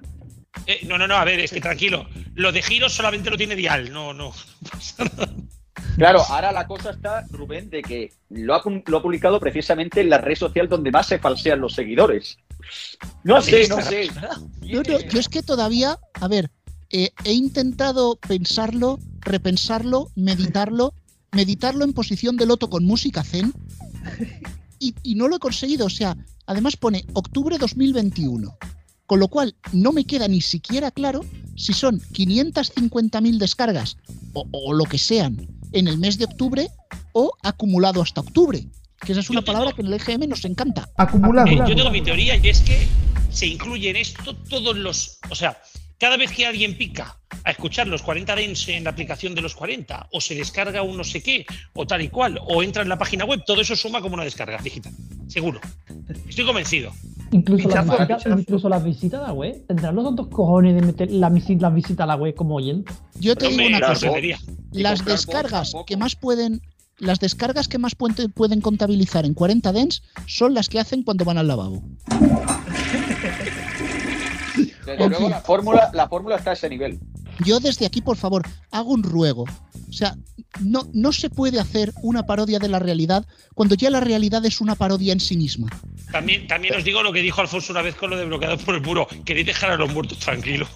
Eh, 0.67 0.81
no, 0.89 0.99
no, 0.99 1.07
no, 1.07 1.15
a 1.17 1.25
ver, 1.25 1.39
es 1.41 1.53
que 1.53 1.61
tranquilo. 1.61 2.09
Lo 2.35 2.51
de 2.51 2.63
giros 2.63 2.93
solamente 2.93 3.31
lo 3.31 3.37
tiene 3.37 3.55
Dial, 3.55 3.93
no, 3.93 4.13
no. 4.15 4.33
Claro, 6.01 6.23
ahora 6.31 6.51
la 6.51 6.67
cosa 6.67 6.93
está, 6.93 7.27
Rubén, 7.31 7.69
de 7.69 7.83
que 7.83 8.11
lo 8.31 8.55
ha, 8.55 8.63
lo 8.87 8.97
ha 8.97 9.03
publicado 9.03 9.39
precisamente 9.39 10.01
en 10.01 10.09
la 10.09 10.17
red 10.17 10.35
social 10.35 10.67
donde 10.67 10.91
más 10.91 11.07
se 11.07 11.19
falsean 11.19 11.61
los 11.61 11.75
seguidores. 11.75 12.39
No 13.23 13.43
sé, 13.43 13.69
no 13.69 13.83
sé. 13.83 14.09
Yo, 14.63 14.81
es 14.81 15.29
que 15.29 15.43
todavía, 15.43 15.99
a 16.15 16.27
ver, 16.27 16.51
eh, 16.89 17.11
he 17.25 17.35
intentado 17.35 18.17
pensarlo, 18.17 18.99
repensarlo, 19.21 20.11
meditarlo, 20.15 20.95
meditarlo 21.33 21.85
en 21.85 21.93
posición 21.93 22.39
de 22.39 22.47
loto 22.47 22.71
con 22.71 22.87
música 22.87 23.23
zen 23.23 23.53
y, 24.79 24.95
no 25.17 25.29
lo 25.29 25.37
he 25.37 25.39
conseguido. 25.39 25.85
O 25.85 25.91
sea, 25.91 26.17
además 26.47 26.79
pone 26.79 27.05
octubre 27.13 27.59
2021, 27.59 28.57
con 29.05 29.21
lo 29.21 29.29
cual 29.29 29.55
no 29.75 29.93
me 29.93 30.07
queda 30.07 30.29
ni 30.29 30.41
siquiera 30.41 30.91
claro 30.91 31.27
si 31.57 31.75
son 31.75 32.01
550.000 32.01 33.37
descargas 33.37 33.99
o 34.33 34.73
lo 34.73 34.85
que 34.85 34.97
sean 34.97 35.60
en 35.73 35.89
el 35.89 35.99
mes 35.99 36.19
de 36.19 36.25
octubre 36.25 36.69
o 37.13 37.33
acumulado 37.43 38.03
hasta 38.03 38.21
octubre. 38.21 38.65
Que 39.01 39.13
esa 39.13 39.21
es 39.23 39.31
una 39.31 39.41
Yo 39.41 39.45
tengo- 39.45 39.59
palabra 39.59 39.75
que 39.75 39.81
en 39.83 39.87
el 39.89 39.95
EGM 39.95 40.29
nos 40.29 40.45
encanta. 40.45 40.89
Acumulado. 40.97 41.49
Eh, 41.49 41.57
yo 41.57 41.75
tengo 41.75 41.91
mi 41.91 42.03
teoría 42.03 42.37
y 42.37 42.49
es 42.49 42.61
que 42.61 42.87
se 43.31 43.47
incluye 43.47 43.91
en 43.91 43.97
esto 43.97 44.37
todos 44.37 44.77
los. 44.77 45.19
O 45.31 45.35
sea, 45.35 45.57
cada 45.99 46.17
vez 46.17 46.33
que 46.33 46.45
alguien 46.47 46.77
pica 46.77 47.17
a 47.45 47.51
escuchar 47.51 47.87
los 47.87 48.03
40 48.03 48.35
dens 48.37 48.69
en 48.69 48.85
la 48.85 48.91
aplicación 48.91 49.35
de 49.35 49.41
los 49.41 49.55
40, 49.55 50.09
o 50.13 50.21
se 50.21 50.35
descarga 50.35 50.83
un 50.83 50.97
no 50.99 51.05
sé 51.05 51.23
qué, 51.23 51.47
o 51.73 51.87
tal 51.87 52.03
y 52.03 52.09
cual, 52.09 52.39
o 52.47 52.63
entra 52.63 52.83
en 52.83 52.89
la 52.91 52.99
página 52.99 53.25
web, 53.25 53.43
todo 53.47 53.63
eso 53.63 53.75
suma 53.77 54.03
como 54.03 54.15
una 54.15 54.25
descarga 54.25 54.59
digital. 54.63 54.93
Seguro. 55.29 55.61
Estoy 56.29 56.45
convencido. 56.45 56.93
Incluso, 57.33 57.69
las 57.69 57.85
visitas, 57.87 58.07
pichazo. 58.25 58.39
incluso 58.41 58.69
las 58.69 58.83
visitas 58.85 59.21
a 59.23 59.27
la 59.29 59.33
web. 59.33 59.65
¿Tendrán 59.69 59.95
los 59.95 60.05
tantos 60.05 60.27
cojones 60.29 60.75
de 60.75 60.83
meter 60.83 61.11
la 61.13 61.31
las 61.31 61.75
visitas 61.75 62.01
a 62.05 62.07
la 62.07 62.17
web 62.17 62.35
como 62.35 62.57
oyente? 62.57 62.93
Yo 63.21 63.37
te 63.37 63.49
digo 63.49 63.67
una 63.69 63.81
cosa. 63.81 64.11
Las 64.73 65.05
descargas 65.05 65.75
que 65.87 65.97
más 65.97 66.17
pueden 66.17 66.63
las 66.99 67.19
descargas 67.19 67.67
que 67.67 67.79
más 67.79 67.95
pueden 67.95 68.61
contabilizar 68.61 69.25
en 69.25 69.33
40 69.33 69.73
dens 69.73 70.03
son 70.27 70.53
las 70.53 70.69
que 70.69 70.79
hacen 70.79 71.03
cuando 71.03 71.25
van 71.25 71.39
al 71.39 71.49
lavabo. 71.49 71.83
Desde 74.85 75.09
luego 75.09 75.31
la 75.31 75.41
fórmula, 75.41 75.91
la 75.95 76.09
fórmula 76.09 76.37
está 76.37 76.51
a 76.51 76.53
ese 76.53 76.69
nivel. 76.69 77.01
Yo 77.45 77.59
desde 77.59 77.87
aquí, 77.87 78.03
por 78.03 78.19
favor, 78.19 78.43
hago 78.71 78.91
un 78.91 79.03
ruego. 79.03 79.47
O 79.91 79.93
sea, 79.93 80.15
no, 80.61 80.89
no 80.95 81.13
se 81.13 81.29
puede 81.31 81.59
hacer 81.61 81.93
una 82.03 82.25
parodia 82.25 82.59
de 82.61 82.69
la 82.69 82.79
realidad 82.79 83.27
cuando 83.55 83.75
ya 83.75 83.91
la 83.91 84.01
realidad 84.01 84.45
es 84.47 84.61
una 84.61 84.77
parodia 84.77 85.13
en 85.13 85.21
sí 85.21 85.37
misma. 85.37 85.69
También, 86.13 86.47
también 86.47 86.75
os 86.77 86.85
digo 86.85 87.03
lo 87.03 87.13
que 87.13 87.21
dijo 87.21 87.41
Alfonso 87.41 87.73
una 87.73 87.83
vez 87.83 87.95
con 87.97 88.11
lo 88.11 88.17
de 88.17 88.25
bloqueados 88.25 88.63
por 88.63 88.75
el 88.77 88.81
muro. 88.83 89.07
¿Queréis 89.25 89.47
dejar 89.47 89.73
a 89.73 89.77
los 89.77 89.93
muertos 89.93 90.19
tranquilos? 90.19 90.69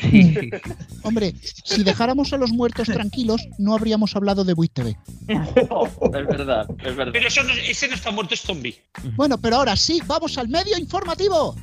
Hombre, 1.02 1.34
si 1.64 1.82
dejáramos 1.82 2.32
a 2.32 2.36
los 2.38 2.50
muertos 2.52 2.86
tranquilos, 2.88 3.40
no 3.58 3.74
habríamos 3.74 4.14
hablado 4.16 4.44
de 4.44 4.54
Buit 4.54 4.72
TV. 4.72 4.96
Es 5.28 6.26
verdad, 6.26 6.66
es 6.84 6.96
verdad. 6.96 7.12
Pero 7.12 7.28
eso 7.28 7.42
no- 7.42 7.52
ese 7.52 7.88
no 7.88 7.94
está 7.94 8.10
muerto, 8.10 8.34
es 8.34 8.40
zombie. 8.42 8.78
Bueno, 9.16 9.38
pero 9.38 9.56
ahora 9.56 9.76
sí, 9.76 10.00
vamos 10.06 10.36
al 10.38 10.48
medio 10.48 10.76
informativo. 10.78 11.54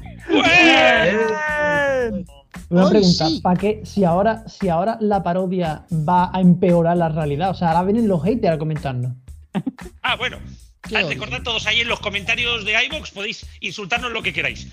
Una 2.69 2.85
Hoy 2.85 2.89
pregunta, 2.91 3.27
sí. 3.27 3.39
¿para 3.41 3.59
qué? 3.59 3.81
Si 3.85 4.03
ahora, 4.03 4.47
si 4.47 4.69
ahora 4.69 4.97
la 5.01 5.23
parodia 5.23 5.85
va 5.91 6.29
a 6.33 6.41
empeorar 6.41 6.97
la 6.97 7.09
realidad. 7.09 7.51
O 7.51 7.53
sea, 7.53 7.69
ahora 7.69 7.83
vienen 7.83 8.07
los 8.07 8.23
haters 8.23 8.55
a 8.55 8.57
comentarnos. 8.57 9.13
Ah, 10.03 10.15
bueno. 10.15 10.37
Recordad 10.89 11.43
todos 11.43 11.65
ahí 11.67 11.81
en 11.81 11.88
los 11.88 11.99
comentarios 11.99 12.65
de 12.65 12.73
iVoox, 12.85 13.11
podéis 13.11 13.45
insultarnos 13.61 14.11
lo 14.11 14.21
que 14.23 14.33
queráis. 14.33 14.67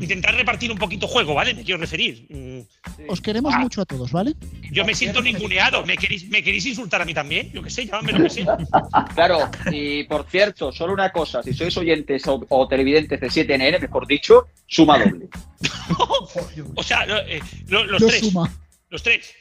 Intentar 0.00 0.34
repartir 0.34 0.72
un 0.72 0.78
poquito 0.78 1.06
juego, 1.06 1.34
¿vale? 1.34 1.54
Me 1.54 1.62
quiero 1.62 1.78
referir. 1.80 2.26
Mm, 2.28 2.60
Os 3.08 3.20
queremos 3.20 3.54
Ah. 3.54 3.58
mucho 3.60 3.80
a 3.80 3.84
todos, 3.86 4.10
¿vale? 4.10 4.34
Yo 4.72 4.84
me 4.84 4.94
siento 4.94 5.22
ninguneado. 5.22 5.86
¿Me 5.86 5.96
queréis, 5.96 6.28
¿Me 6.28 6.42
queréis 6.42 6.66
insultar 6.66 7.00
a 7.00 7.04
mí 7.04 7.14
también? 7.14 7.52
Yo 7.52 7.62
qué 7.62 7.70
sé, 7.70 7.86
llamadme 7.86 8.12
lo 8.12 8.24
que 8.24 8.30
sea. 8.30 8.56
Claro, 9.14 9.48
y 9.70 10.02
por 10.04 10.26
cierto, 10.28 10.72
solo 10.72 10.92
una 10.92 11.10
cosa, 11.12 11.42
si 11.42 11.52
sois 11.54 11.76
oyentes 11.76 12.26
o, 12.26 12.44
o 12.48 12.66
televidentes 12.68 13.20
de 13.20 13.28
7NN, 13.28 13.80
mejor 13.80 14.06
dicho, 14.08 14.48
suma 14.66 14.98
doble. 14.98 15.28
O 16.76 16.82
sea, 16.82 17.06
lo- 17.06 17.18
eh, 17.20 17.40
lo- 17.68 17.84
los 17.84 18.00
Lo 18.00 18.08
tres. 18.08 18.20
suma. 18.20 18.52
Los 18.88 19.02
tres. 19.02 19.34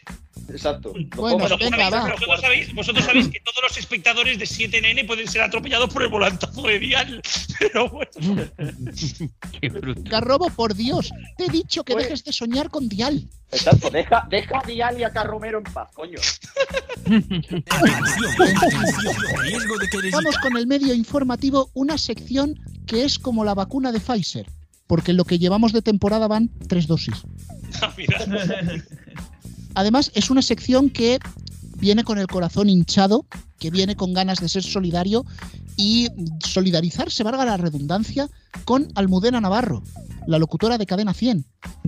Exacto. 0.52 0.94
Bueno, 1.16 1.38
Vosotros 1.40 1.70
venga, 1.70 1.90
sabéis- 1.90 1.94
va. 1.94 2.10
Vosotros 2.16 2.42
sabéis, 2.42 2.74
vosotros 2.74 3.06
sabéis 3.06 3.28
que 3.28 3.40
todos 3.42 3.58
los 3.64 3.78
espectadores 3.78 4.40
de 4.40 4.46
7NN 4.46 5.06
pueden 5.08 5.28
ser 5.28 5.42
atropellados 5.42 5.94
por 5.94 6.04
el 6.04 6.10
volantazo 6.10 6.62
de 6.64 6.80
Dial. 6.80 7.22
Pero 7.60 7.90
bueno. 7.90 8.12
Qué. 9.62 9.70
Garrobo, 10.10 10.50
por 10.50 10.74
Dios, 10.76 11.12
te 11.38 11.46
he 11.46 11.50
dicho 11.50 11.84
que 11.84 11.94
Pues- 11.94 12.06
dejes 12.06 12.24
de 12.24 12.34
soñar 12.34 12.70
con 12.70 12.90
Dial. 12.90 13.28
Exacto, 13.52 13.90
deja, 13.90 14.28
deja 14.30 14.60
a 14.60 14.68
Dial 14.68 15.00
y 15.00 15.04
a 15.04 15.10
Carromero 15.12 15.58
en 15.58 15.64
paz, 15.64 15.90
coño. 15.94 16.20
Vamos 20.12 20.38
con 20.42 20.58
el 20.58 20.68
medio 20.68 20.94
informativo, 20.94 21.70
una 21.74 21.98
sección 21.98 22.60
que 22.86 23.04
es 23.06 23.18
como 23.20 23.44
la 23.44 23.54
vacuna 23.56 23.92
de 23.92 24.00
Pfizer, 24.00 24.46
porque 24.88 25.14
lo 25.14 25.26
que 25.26 25.40
llevamos 25.40 25.74
de 25.74 25.82
temporada 25.82 26.28
van 26.28 26.50
tres 26.68 26.88
dosis. 26.88 27.16
Además, 29.80 30.12
es 30.14 30.30
una 30.30 30.42
sección 30.42 30.90
que 30.90 31.20
viene 31.78 32.04
con 32.04 32.20
el 32.20 32.28
corazón 32.28 32.68
hinchado, 32.68 33.26
que 33.60 33.72
viene 33.72 33.96
con 33.96 34.12
ganas 34.12 34.42
de 34.42 34.50
ser 34.50 34.62
solidario 34.62 35.26
y 35.78 36.10
solidarizarse, 36.46 37.24
valga 37.24 37.46
la 37.46 37.56
redundancia, 37.56 38.28
con 38.66 38.92
Almudena 38.96 39.40
Navarro, 39.40 39.82
la 40.28 40.38
locutora 40.38 40.78
de 40.78 40.86
Cadena 40.86 41.14
100, 41.14 41.46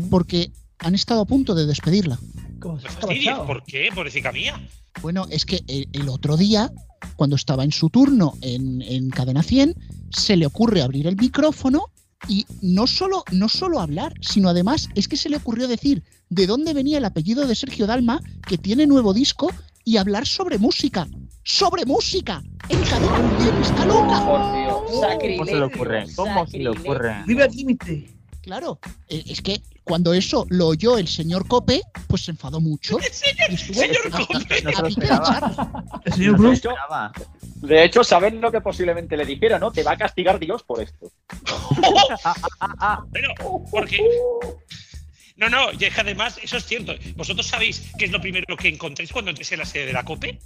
porque 0.10 0.54
han 0.80 0.96
estado 0.96 1.20
a 1.20 1.26
punto 1.26 1.54
de 1.54 1.66
despedirla. 1.66 2.18
¿Cómo 2.62 2.80
se 2.80 2.88
fastidies? 2.88 3.38
¿Por 3.40 3.62
qué? 3.64 3.90
Pobrecita 3.94 4.32
mía. 4.32 4.66
Bueno, 5.02 5.28
es 5.30 5.46
que 5.46 5.60
el, 5.68 5.90
el 5.92 6.08
otro 6.08 6.38
día, 6.38 6.72
cuando 7.18 7.36
estaba 7.36 7.66
en 7.66 7.74
su 7.74 7.90
turno 7.90 8.36
en, 8.40 8.82
en 8.84 9.10
Cadena 9.10 9.44
100, 9.44 9.76
se 10.12 10.38
le 10.38 10.46
ocurre 10.46 10.82
abrir 10.82 11.08
el 11.08 11.18
micrófono 11.18 11.88
y 12.28 12.46
no 12.62 12.88
solo, 12.88 13.24
no 13.32 13.50
solo 13.50 13.80
hablar, 13.80 14.14
sino 14.22 14.50
además 14.50 14.90
es 14.96 15.08
que 15.08 15.18
se 15.18 15.30
le 15.30 15.38
ocurrió 15.38 15.68
decir 15.68 16.04
de 16.30 16.48
dónde 16.48 16.74
venía 16.74 16.98
el 16.98 17.06
apellido 17.06 17.48
de 17.48 17.56
Sergio 17.56 17.88
Dalma, 17.88 18.22
que 18.48 18.58
tiene 18.58 18.88
nuevo 18.88 19.14
disco, 19.14 19.52
y 19.84 19.98
hablar 19.98 20.26
sobre 20.26 20.58
música. 20.58 21.08
¡Sobre 21.44 21.86
música! 21.86 22.44
¡En 22.70 22.82
Cadena 22.84 23.40
100 23.40 23.56
está 23.64 23.86
loca! 23.86 24.26
Por 24.26 24.54
Dios. 24.54 25.38
¿Cómo 25.38 25.46
se 25.46 25.56
le 25.56 25.64
ocurre? 25.64 26.06
¿Cómo 26.16 26.48
se 26.48 26.58
le 26.60 26.70
ocurre? 26.70 27.24
Vive 27.26 27.44
al 27.44 27.52
límite. 27.52 28.10
Claro, 28.42 28.80
eh, 29.08 29.24
es 29.28 29.42
que 29.42 29.62
cuando 29.84 30.14
eso 30.14 30.46
lo 30.50 30.68
oyó 30.68 30.98
el 30.98 31.08
señor 31.08 31.48
Cope, 31.48 31.82
pues 32.08 32.26
se 32.26 32.32
enfadó 32.32 32.60
mucho. 32.60 32.98
y 33.50 33.54
estuvo 33.54 33.80
Señor 33.80 34.12
Cope. 34.12 34.58
echarlo. 34.58 34.88
El 36.06 36.14
señor 36.14 36.40
No 36.40 36.50
Bruce. 36.50 36.70
De 37.62 37.84
hecho, 37.84 38.04
¿saben 38.04 38.42
lo 38.42 38.52
que 38.52 38.62
posiblemente 38.62 39.16
le 39.16 39.26
dijera, 39.26 39.60
no? 39.60 39.72
Te 39.72 39.84
va 39.84 39.92
a 39.92 39.98
castigar 39.98 40.40
Dios 40.40 40.64
por 40.64 40.82
esto. 40.82 41.12
Pero, 43.12 43.34
porque. 43.70 44.00
No, 45.42 45.50
no, 45.50 45.72
y 45.78 45.86
es 45.86 45.96
que 45.96 46.02
además, 46.02 46.38
eso 46.44 46.58
es 46.58 46.66
cierto. 46.66 46.94
¿Vosotros 47.16 47.48
sabéis 47.48 47.90
qué 47.98 48.06
es 48.06 48.12
lo 48.12 48.22
primero 48.22 48.56
que 48.56 48.68
encontréis 48.68 49.12
cuando 49.12 49.32
entréis 49.32 49.52
en 49.52 49.58
la 49.58 49.66
sede 49.66 49.88
de 49.88 49.94
la 49.94 50.06
COPE? 50.06 50.38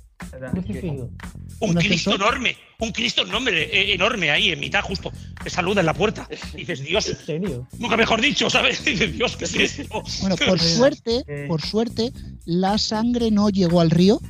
Un 1.60 1.70
¿Un 1.72 1.76
Cristo 1.76 2.16
enorme, 2.16 2.56
un 2.80 2.94
Cristo 2.94 3.24
enorme, 3.24 3.52
eh, 3.52 3.94
enorme 3.94 4.32
ahí 4.32 4.52
en 4.52 4.60
mitad, 4.62 4.82
justo. 4.82 5.12
Te 5.44 5.50
saluda 5.50 5.82
en 5.82 5.88
la 5.88 5.94
puerta. 5.94 6.30
Y 6.54 6.60
dices, 6.60 6.82
Dios, 6.82 7.10
¿En 7.10 7.18
serio? 7.18 7.68
nunca 7.78 7.98
mejor 7.98 8.22
dicho, 8.22 8.50
¿sabes? 8.50 8.86
Dices, 8.86 9.12
Dios, 9.12 9.36
¿qué 9.36 9.44
es 9.44 9.56
esto? 9.56 10.02
Bueno, 10.22 10.38
por 10.38 10.60
suerte, 10.62 11.26
por 11.50 11.62
suerte, 11.62 12.14
la 12.46 12.78
sangre 12.78 13.32
no 13.32 13.50
llegó 13.50 13.82
al 13.82 13.92
río 13.92 14.22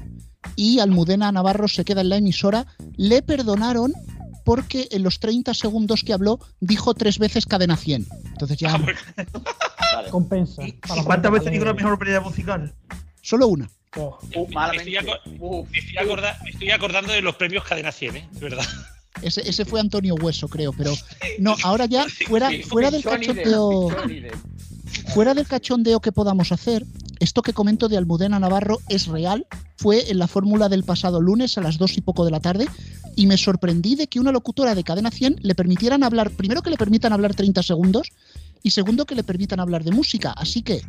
y 0.56 0.80
Almudena 0.80 1.32
Navarro 1.32 1.68
se 1.68 1.86
queda 1.86 2.02
en 2.02 2.10
la 2.10 2.18
emisora. 2.18 2.66
Le 2.98 3.22
perdonaron 3.22 3.94
porque 4.46 4.88
en 4.92 5.04
los 5.04 5.20
30 5.20 5.54
segundos 5.54 6.04
que 6.04 6.14
habló 6.14 6.40
dijo 6.62 6.94
tres 6.94 7.20
veces 7.20 7.46
cadena 7.46 7.76
100. 7.76 8.08
Entonces 8.28 8.58
ya 8.58 8.74
Ah, 8.76 8.78
bueno, 8.78 9.00
Vale. 9.96 10.10
Compensa. 10.10 10.64
¿Y 10.66 10.74
cuántas 10.74 11.24
la 11.24 11.30
veces 11.40 11.52
digo 11.52 11.66
la 11.66 11.74
mejor 11.74 12.00
pelea 12.00 12.22
musical? 12.22 12.74
solo 13.22 13.48
una. 13.48 13.70
Oh, 13.98 14.18
Uh, 14.36 14.48
malamente. 14.52 14.92
Me 14.92 14.98
estoy 14.98 15.10
aco- 15.14 15.22
Uf. 15.40 15.70
me, 15.72 15.80
estoy 15.80 15.98
acorda- 15.98 16.38
me 16.44 16.50
estoy 16.52 16.70
acordando 16.72 17.12
de 17.14 17.22
los 17.22 17.36
premios 17.36 17.64
Cadena 17.64 17.92
100, 17.92 18.16
¿eh? 18.18 18.30
De 18.34 18.40
verdad. 18.40 18.66
Ese, 19.22 19.48
ese 19.50 19.64
fue 19.66 19.80
Antonio 19.80 20.16
Hueso, 20.16 20.48
creo, 20.50 20.74
pero 20.74 20.92
no, 21.40 21.56
ahora 21.64 21.86
ya 21.86 22.06
fuera, 22.28 22.50
Sí, 22.50 22.62
fuera 22.64 22.92
del 22.92 23.02
cachondeo, 23.04 23.90
Depp. 24.06 24.36
Fuera 25.14 25.34
del 25.34 25.48
cachondeo 25.48 26.00
que 26.00 26.12
podamos 26.12 26.52
hacer, 26.52 26.86
esto 27.20 27.42
que 27.42 27.54
comento 27.54 27.88
de 27.88 27.98
Almudena 27.98 28.40
Navarro 28.40 28.80
es 28.90 29.08
real. 29.08 29.46
Fue 29.78 30.10
en 30.12 30.20
la 30.20 30.28
fórmula 30.28 30.70
del 30.70 30.84
pasado 30.84 31.22
lunes 31.22 31.58
a 31.58 31.62
las 31.62 31.78
dos 31.78 31.98
y 31.98 32.02
poco 32.02 32.26
de 32.26 32.32
la 32.32 32.40
tarde 32.40 32.68
y 33.16 33.28
me 33.28 33.38
sorprendí 33.38 33.96
de 33.96 34.08
que 34.08 34.20
una 34.20 34.32
locutora 34.32 34.76
de 34.76 34.84
cadena 34.84 35.12
100 35.12 35.38
le 35.42 35.56
permitieran 35.56 36.04
hablar, 36.04 36.32
primero 36.32 36.62
que 36.62 36.70
le 36.70 36.78
permitan 36.78 37.14
hablar 37.14 37.34
30 37.34 37.64
segundos 37.64 38.12
y 38.64 38.72
segundo 38.72 39.06
que 39.06 39.16
le 39.16 39.24
permitan 39.24 39.60
hablar 39.60 39.84
de 39.84 39.92
música. 39.92 40.32
Así 40.32 40.62
que, 40.62 40.82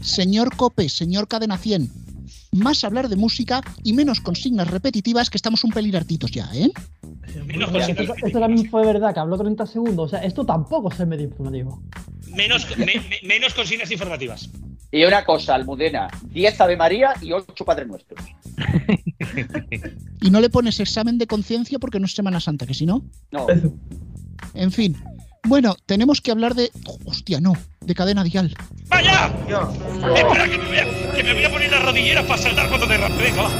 señor 0.00 0.56
Cope, 0.56 0.88
señor 0.88 1.28
cadena 1.28 1.58
100, 1.58 1.90
más 2.52 2.84
hablar 2.84 3.08
de 3.08 3.16
música 3.16 3.62
y 3.82 3.92
menos 3.92 4.20
consignas 4.20 4.68
repetitivas 4.68 5.30
que 5.30 5.36
estamos 5.36 5.64
un 5.64 5.70
pelín 5.70 5.96
hartitos 5.96 6.30
ya, 6.30 6.48
¿eh? 6.54 6.70
Menos, 7.46 7.70
esto, 7.88 8.14
esto 8.24 8.40
también 8.40 8.68
fue 8.70 8.84
verdad, 8.84 9.12
que 9.12 9.20
habló 9.20 9.36
30 9.36 9.66
segundos. 9.66 10.06
O 10.06 10.08
sea, 10.08 10.20
esto 10.20 10.44
tampoco 10.44 10.90
es 10.90 11.00
el 11.00 11.06
medio 11.06 11.26
informativo. 11.26 11.82
Menos, 12.34 12.66
me- 12.76 12.86
me- 12.86 13.20
menos 13.22 13.54
consignas 13.54 13.90
informativas. 13.90 14.48
Y 14.90 15.04
una 15.04 15.24
cosa, 15.24 15.54
Almudena, 15.54 16.08
10 16.30 16.60
Ave 16.62 16.76
María 16.76 17.12
y 17.20 17.32
8 17.32 17.64
Padre 17.64 17.86
Nuestros. 17.86 18.24
Y 20.20 20.30
no 20.30 20.40
le 20.40 20.50
pones 20.50 20.80
examen 20.80 21.16
de 21.18 21.26
conciencia 21.28 21.78
porque 21.78 22.00
no 22.00 22.06
es 22.06 22.12
Semana 22.14 22.40
Santa, 22.40 22.66
que 22.66 22.74
si 22.74 22.86
no... 22.86 23.04
No. 23.30 23.46
En 24.54 24.72
fin. 24.72 24.96
Bueno, 25.44 25.76
tenemos 25.86 26.20
que 26.20 26.32
hablar 26.32 26.54
de... 26.54 26.70
Hostia, 27.04 27.40
no. 27.40 27.52
De 27.80 27.94
cadena 27.94 28.24
dial. 28.24 28.54
¡Vaya! 28.88 29.32
Ya. 29.48 29.60
Espera, 30.14 30.48
que 30.50 30.58
me, 30.58 30.66
voy 30.66 30.76
a, 30.78 31.12
que 31.14 31.22
me 31.22 31.34
voy 31.34 31.44
a 31.44 31.50
poner 31.50 31.70
las 31.70 31.82
rodilleras 31.84 32.24
para 32.26 32.42
saltar 32.42 32.68
cuando 32.68 32.86
te. 32.88 32.98
Venga, 32.98 33.42
va. 33.42 33.50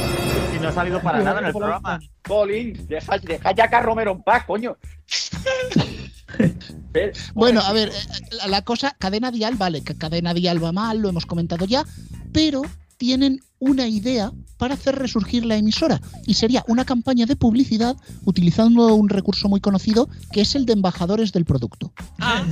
Y 0.55 0.59
no 0.59 0.67
ha 0.67 0.71
salido 0.73 1.01
para 1.01 1.23
nada 1.23 1.39
en 1.39 1.45
el 1.47 1.51
programa. 1.53 1.99
Colin, 2.27 2.85
deja, 2.87 3.17
deja 3.19 3.51
ya 3.55 3.63
a 3.63 3.81
Romero 3.81 4.11
en 4.11 4.21
paz, 4.21 4.43
coño. 4.45 4.75
Bueno, 7.33 7.61
a 7.61 7.71
ver, 7.71 7.89
eh, 7.89 8.47
la 8.47 8.63
cosa, 8.63 8.95
cadena 8.97 9.31
dial, 9.31 9.55
vale, 9.55 9.83
que 9.83 9.95
cadena 9.95 10.33
dial 10.33 10.63
va 10.63 10.71
mal, 10.71 10.99
lo 10.99 11.09
hemos 11.09 11.25
comentado 11.25 11.65
ya, 11.65 11.85
pero 12.33 12.63
tienen 12.97 13.41
una 13.59 13.87
idea 13.87 14.31
para 14.57 14.73
hacer 14.73 14.95
resurgir 14.97 15.45
la 15.45 15.55
emisora 15.55 16.01
y 16.25 16.33
sería 16.33 16.63
una 16.67 16.85
campaña 16.85 17.25
de 17.25 17.35
publicidad 17.35 17.95
utilizando 18.25 18.93
un 18.95 19.09
recurso 19.09 19.47
muy 19.49 19.59
conocido 19.61 20.09
que 20.31 20.41
es 20.41 20.55
el 20.55 20.65
de 20.65 20.73
embajadores 20.73 21.31
del 21.31 21.45
producto. 21.45 21.91
Ah, 22.19 22.43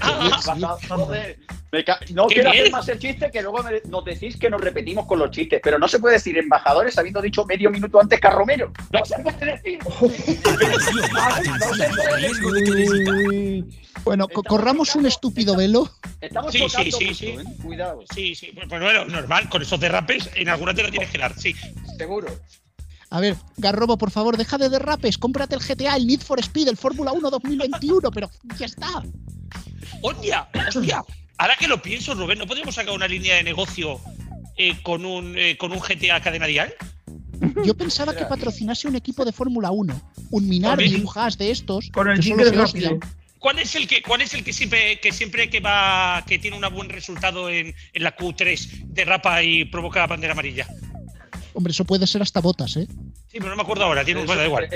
ah, 0.00 0.76
joder, 0.88 1.38
me 1.72 1.84
no 2.14 2.26
quiero 2.26 2.50
hacer 2.50 2.70
más 2.70 2.88
el 2.88 2.98
chiste 2.98 3.30
que 3.32 3.42
luego 3.42 3.62
me- 3.62 3.82
nos 3.90 4.04
decís 4.04 4.36
que 4.36 4.48
nos 4.50 4.60
repetimos 4.60 5.06
con 5.06 5.18
los 5.18 5.30
chistes, 5.30 5.60
pero 5.62 5.78
no 5.78 5.88
se 5.88 5.98
puede 5.98 6.14
decir 6.14 6.36
embajadores 6.38 6.96
habiendo 6.98 7.20
dicho 7.20 7.44
medio 7.44 7.70
minuto 7.70 8.00
antes 8.00 8.20
que 8.20 8.26
a 8.26 8.30
Romero. 8.30 8.72
No 8.92 9.04
se 9.04 9.18
puede 9.22 9.60
decir. 9.62 9.78
Bueno, 14.04 14.28
co- 14.28 14.42
corramos 14.42 14.94
un 14.94 15.06
estúpido 15.06 15.56
velo. 15.56 15.90
Estamos 16.20 16.52
Sí, 16.52 16.64
sí, 16.68 16.90
sí, 16.92 17.14
sí. 17.14 17.26
¿eh? 17.26 17.44
Cuidado, 17.62 18.00
sí, 18.14 18.34
sí. 18.34 18.50
Pues 18.54 18.68
bueno, 18.68 19.04
normal, 19.06 19.48
con 19.50 19.60
esos 19.60 19.78
derrapes, 19.88 20.28
en 20.34 20.48
alguna 20.48 20.74
te 20.74 20.82
la 20.82 20.90
tienes 20.90 21.10
que 21.10 21.18
dar, 21.18 21.34
sí. 21.38 21.54
seguro. 21.96 22.28
A 23.10 23.20
ver, 23.20 23.36
Garrobo, 23.56 23.96
por 23.96 24.10
favor, 24.10 24.36
deja 24.36 24.58
de 24.58 24.68
derrapes, 24.68 25.16
cómprate 25.16 25.54
el 25.54 25.62
GTA, 25.62 25.96
el 25.96 26.06
Need 26.06 26.20
for 26.20 26.38
Speed, 26.40 26.68
el 26.68 26.76
Fórmula 26.76 27.12
1 27.12 27.30
2021, 27.30 28.10
pero 28.10 28.30
ya 28.58 28.66
está. 28.66 29.02
¡Hostia! 30.02 30.46
¡Hostia! 30.68 31.02
Ahora 31.38 31.56
que 31.58 31.68
lo 31.68 31.80
pienso, 31.80 32.14
Rubén, 32.14 32.38
¿no 32.38 32.46
podríamos 32.46 32.74
sacar 32.74 32.94
una 32.94 33.08
línea 33.08 33.36
de 33.36 33.44
negocio 33.44 33.98
eh, 34.56 34.76
con, 34.82 35.06
un, 35.06 35.38
eh, 35.38 35.56
con 35.56 35.72
un 35.72 35.78
GTA 35.78 36.20
cadena 36.20 36.46
dial? 36.46 36.74
Yo 37.64 37.74
pensaba 37.74 38.14
que 38.14 38.24
patrocinase 38.26 38.88
un 38.88 38.96
equipo 38.96 39.24
de 39.24 39.32
Fórmula 39.32 39.70
1, 39.70 40.12
un 40.30 40.48
Minardi, 40.48 40.96
un 40.96 41.08
Haas 41.14 41.38
de 41.38 41.50
estos. 41.50 41.88
Con 41.90 42.10
el 42.10 42.20
que 42.20 42.28
son 42.28 42.56
los. 42.56 42.74
¿Cuál 43.38 43.58
es 43.58 43.74
el 43.74 43.86
que, 43.86 44.02
cuál 44.02 44.20
es 44.20 44.34
el 44.34 44.42
que 44.42 44.52
siempre 44.52 45.00
que 45.00 45.12
siempre 45.12 45.48
que 45.48 45.60
va 45.60 46.24
que 46.26 46.38
tiene 46.38 46.56
un 46.56 46.74
buen 46.74 46.88
resultado 46.88 47.48
en, 47.48 47.74
en 47.92 48.02
la 48.02 48.16
Q3 48.16 48.86
derrapa 48.86 49.42
y 49.42 49.64
provoca 49.64 50.06
bandera 50.06 50.32
amarilla? 50.32 50.66
Hombre, 51.54 51.72
eso 51.72 51.84
puede 51.84 52.06
ser 52.06 52.22
hasta 52.22 52.40
botas, 52.40 52.76
¿eh? 52.76 52.86
Sí, 53.26 53.38
pero 53.38 53.50
no 53.50 53.56
me 53.56 53.62
acuerdo 53.62 53.84
ahora, 53.84 54.04
tiene 54.04 54.20
un 54.20 54.26
bueno, 54.26 54.40
da 54.40 54.46
igual. 54.46 54.68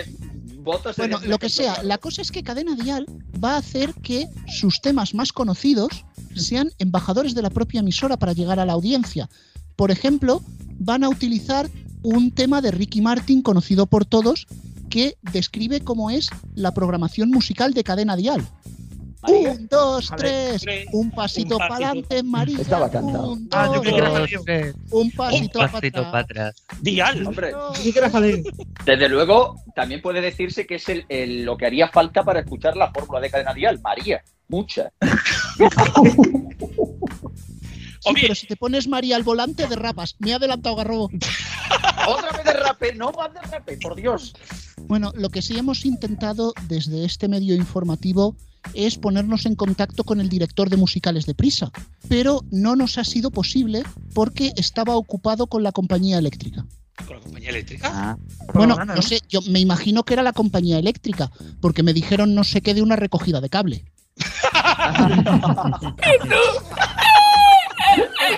Votos 0.59 0.97
Bueno, 0.97 1.21
lo 1.25 1.39
que 1.39 1.49
sea, 1.49 1.83
la 1.83 1.99
cosa 1.99 2.23
es 2.23 2.31
que 2.31 2.43
Cadena 2.43 2.77
Dial 2.77 3.07
va 3.43 3.55
a 3.55 3.59
hacer 3.59 3.95
que 3.95 4.29
sus 4.47 4.81
temas 4.81 5.13
más 5.15 5.33
conocidos 5.33 6.05
sean 6.37 6.71
embajadores 6.79 7.35
de 7.35 7.43
la 7.43 7.51
propia 7.51 7.81
emisora 7.81 8.17
para 8.17 8.33
llegar 8.33 8.61
a 8.61 8.67
la 8.67 8.75
audiencia. 8.75 9.29
Por 9.75 9.91
ejemplo, 9.91 10.43
van 10.79 11.03
a 11.03 11.09
utilizar 11.09 11.69
un 12.03 12.31
tema 12.31 12.61
de 12.61 12.71
Ricky 12.71 13.01
Martin 13.01 13.43
conocido 13.43 13.87
por 13.87 14.05
todos 14.05 14.47
que 14.93 15.17
describe 15.33 15.81
cómo 15.81 16.11
es 16.11 16.29
la 16.55 16.73
programación 16.75 17.31
musical 17.31 17.73
de 17.73 17.83
Cadena 17.83 18.15
Dial. 18.15 18.43
María. 19.23 19.53
Un, 19.53 19.69
dos, 19.69 20.11
Vale. 20.11 20.21
tres, 20.23 20.61
Tres, 20.63 20.87
un 20.93 21.11
pasito 21.13 21.57
para 21.57 21.77
adelante, 21.77 22.23
María. 22.25 22.59
Estaba 22.59 22.91
cantado. 22.91 23.33
Un, 23.33 23.49
Ah, 23.53 23.67
yo 23.67 23.73
dos, 23.75 23.81
creí 23.83 23.93
que 23.95 23.99
era 24.01 24.09
Dos, 24.11 24.31
un 24.91 25.11
pasito 25.13 25.59
para 25.61 25.73
pasito 25.73 26.03
para 26.03 26.19
atrás. 26.19 26.55
Dial. 26.81 27.27
Hombre, 27.27 27.53
desde 28.85 29.09
luego, 29.09 29.57
también 29.77 30.03
puede 30.03 30.21
decirse 30.21 30.67
que 30.67 30.75
es 30.75 30.89
el, 30.89 31.05
el- 31.09 31.45
lo 31.45 31.57
que 31.57 31.67
haría 31.67 31.89
falta 31.89 32.25
para 32.25 32.41
escuchar 32.41 32.77
la 32.77 32.91
fórmula 32.93 33.21
de 33.21 33.31
cadena 33.31 33.55
dial. 33.55 33.81
María, 33.81 34.23
mucha. 34.49 34.91
Sí, 38.03 38.09
Oye. 38.11 38.23
pero 38.23 38.35
si 38.35 38.47
te 38.49 38.57
pones 38.57 38.89
María 38.89 39.15
al 39.15 39.23
volante, 39.23 39.69
derrapas. 39.69 40.17
Me 40.19 40.31
he 40.31 40.35
adelantado, 40.35 40.75
Garrobo. 40.75 41.07
Otra 42.09 42.33
vez 42.33 42.45
de 42.45 42.53
rape, 42.55 42.95
no 42.97 43.13
más 43.13 43.33
de 43.33 43.41
rape, 43.43 43.79
por 43.81 43.95
Dios. 43.95 44.35
Bueno, 44.89 45.13
lo 45.15 45.31
que 45.31 45.41
sí 45.41 45.57
hemos 45.57 45.85
intentado 45.85 46.53
desde 46.67 47.05
este 47.05 47.29
medio 47.29 47.55
informativo 47.55 48.35
es 48.75 48.99
ponernos 48.99 49.47
en 49.47 49.55
contacto 49.55 50.03
con 50.03 50.21
el 50.21 50.29
director 50.29 50.69
de 50.69 50.77
musicales 50.77 51.27
de 51.27 51.35
Prisa, 51.35 51.71
pero 52.09 52.41
no 52.51 52.75
nos 52.75 52.99
ha 52.99 53.05
sido 53.05 53.31
posible 53.31 53.85
porque 54.15 54.53
estaba 54.57 54.97
ocupado 54.97 55.47
con 55.47 55.63
la 55.63 55.71
compañía 55.71 56.19
eléctrica. 56.19 56.67
Con 57.07 57.17
la 57.17 57.23
compañía 57.23 57.51
eléctrica. 57.51 57.89
Ah, 57.93 58.17
Bueno, 58.53 58.75
Programa, 58.75 58.97
no 58.97 59.03
sé, 59.03 59.21
yo 59.29 59.43
me 59.43 59.61
imagino 59.61 60.03
que 60.03 60.15
era 60.15 60.25
la 60.25 60.33
compañía 60.33 60.79
eléctrica, 60.79 61.31
porque 61.61 61.85
me 61.85 61.93
dijeron 61.93 62.35
no 62.35 62.43
sé 62.43 62.63
qué 62.63 62.75
de 62.75 62.83
una 62.83 62.97
recogida 62.97 63.41
de 63.41 63.49
cable. 63.49 63.85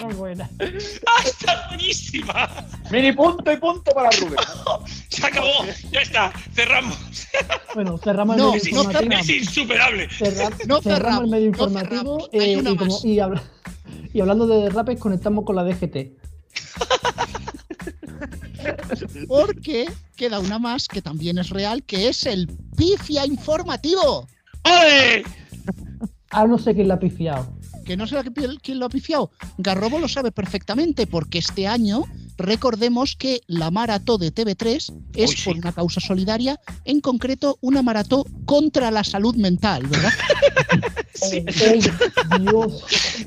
muy 0.05 0.15
buena. 0.15 0.49
¡Ah, 0.61 1.23
está 1.25 1.67
buenísima! 1.69 2.49
Mini 2.91 3.13
punto 3.13 3.51
y 3.53 3.57
punto 3.57 3.93
para 3.93 4.11
Rubén. 4.11 4.37
Se 5.09 5.27
acabó, 5.27 5.49
ya 5.93 6.01
está, 6.01 6.33
cerramos. 6.55 6.97
Bueno, 7.75 7.99
cerramos 7.99 8.37
No, 8.37 8.55
el 8.55 8.61
medio 8.61 8.75
no 8.75 8.83
informativo. 8.83 9.21
Es 9.21 9.29
insuperable. 9.29 10.09
Cerra- 10.11 10.51
No 10.67 10.81
cerramos 10.81 10.83
cerramos, 10.83 11.25
el 11.25 11.31
medio 11.31 11.45
no 11.45 11.49
informativo 11.49 12.29
eh, 12.33 12.57
una 12.57 12.71
y, 12.71 12.77
como- 12.77 13.01
y 13.05 13.19
habla- 13.21 13.43
y 14.13 14.21
hablando 14.21 14.47
de 14.47 14.63
derrapes, 14.65 14.99
conectamos 14.99 15.45
con 15.45 15.57
la 15.57 15.65
DGT. 15.65 15.97
Porque 19.29 19.87
queda 20.17 20.39
una 20.39 20.59
más 20.59 20.89
que 20.89 21.03
también 21.03 21.39
es 21.39 21.51
real, 21.51 21.83
que 21.83 22.09
es 22.09 22.25
el 22.27 22.49
pifia 22.77 23.27
informativo. 23.27 24.27
¡Ole! 24.65 25.25
Ah, 26.31 26.47
no 26.47 26.59
sé 26.59 26.75
quién 26.75 26.89
la 26.89 26.95
ha 26.95 26.99
pifiado. 26.99 27.53
Que 27.85 27.97
no 27.97 28.07
sé 28.07 28.17
quién 28.63 28.79
lo 28.79 28.87
ha 28.87 28.89
pifiado. 28.89 29.31
Garrobo 29.59 29.99
lo 29.99 30.09
sabe 30.09 30.33
perfectamente 30.33 31.07
porque 31.07 31.39
este 31.39 31.67
año 31.67 32.05
recordemos 32.37 33.17
que 33.17 33.41
la 33.47 33.71
maratón 33.71 34.21
de 34.21 34.33
TV3 34.35 34.93
es 35.15 35.31
Uy, 35.31 35.37
sí. 35.37 35.45
por 35.45 35.57
una 35.57 35.73
causa 35.73 36.01
solidaria, 36.01 36.59
en 36.85 37.01
concreto 37.01 37.59
una 37.61 37.83
maratón 37.83 38.25
contra 38.45 38.91
la 38.91 39.05
salud 39.05 39.35
mental, 39.37 39.87
¿verdad? 39.87 40.13
Sí. 41.15 41.45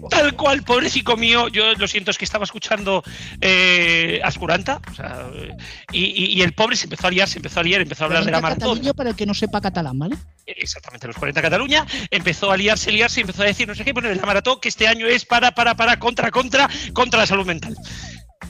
Tal 0.10 0.36
cual, 0.36 0.64
pobrecito 0.64 1.16
mío, 1.18 1.48
yo 1.48 1.74
lo 1.76 1.88
siento, 1.88 2.12
es 2.12 2.18
que 2.18 2.26
estaba 2.26 2.44
escuchando 2.44 3.02
eh, 3.42 4.20
Ascuranta, 4.24 4.82
o 4.92 4.94
sea, 4.94 5.28
y, 5.92 6.04
y- 6.06 6.34
y 6.38 6.42
el 6.42 6.54
pobre 6.54 6.76
se 6.76 6.86
empezó 6.86 7.08
a 7.08 7.12
liar, 7.12 7.28
se 7.30 7.38
empezó 7.40 7.62
a 7.62 7.64
liar, 7.64 7.82
empezó 7.82 8.04
a 8.04 8.08
hablar 8.08 8.26
de 8.26 8.32
la 8.32 8.42
40 8.42 8.66
maratón. 8.66 8.94
Para 8.96 9.10
el 9.12 9.16
que 9.16 9.26
no 9.26 9.34
sepa 9.34 9.62
catalán, 9.62 9.98
¿vale? 9.98 10.18
Exactamente, 10.46 11.08
los 11.08 11.16
40 11.16 11.42
Cataluña, 11.42 11.86
empezó 12.12 12.52
a 12.52 12.58
liarse, 12.58 12.92
liarse, 12.92 13.20
y 13.20 13.22
empezó 13.22 13.44
a 13.44 13.46
decir, 13.46 13.68
no 13.68 13.74
sé 13.76 13.84
qué, 13.84 13.94
bueno, 13.94 14.14
la 14.14 14.26
maratón 14.26 14.60
que 14.62 14.70
este 14.70 14.88
año 14.88 15.06
es 15.08 15.26
para, 15.26 15.52
para, 15.52 15.76
para, 15.76 15.98
contra, 15.98 16.30
contra, 16.32 16.70
contra 16.94 17.20
la 17.20 17.26
salud 17.26 17.46
mental. 17.46 17.76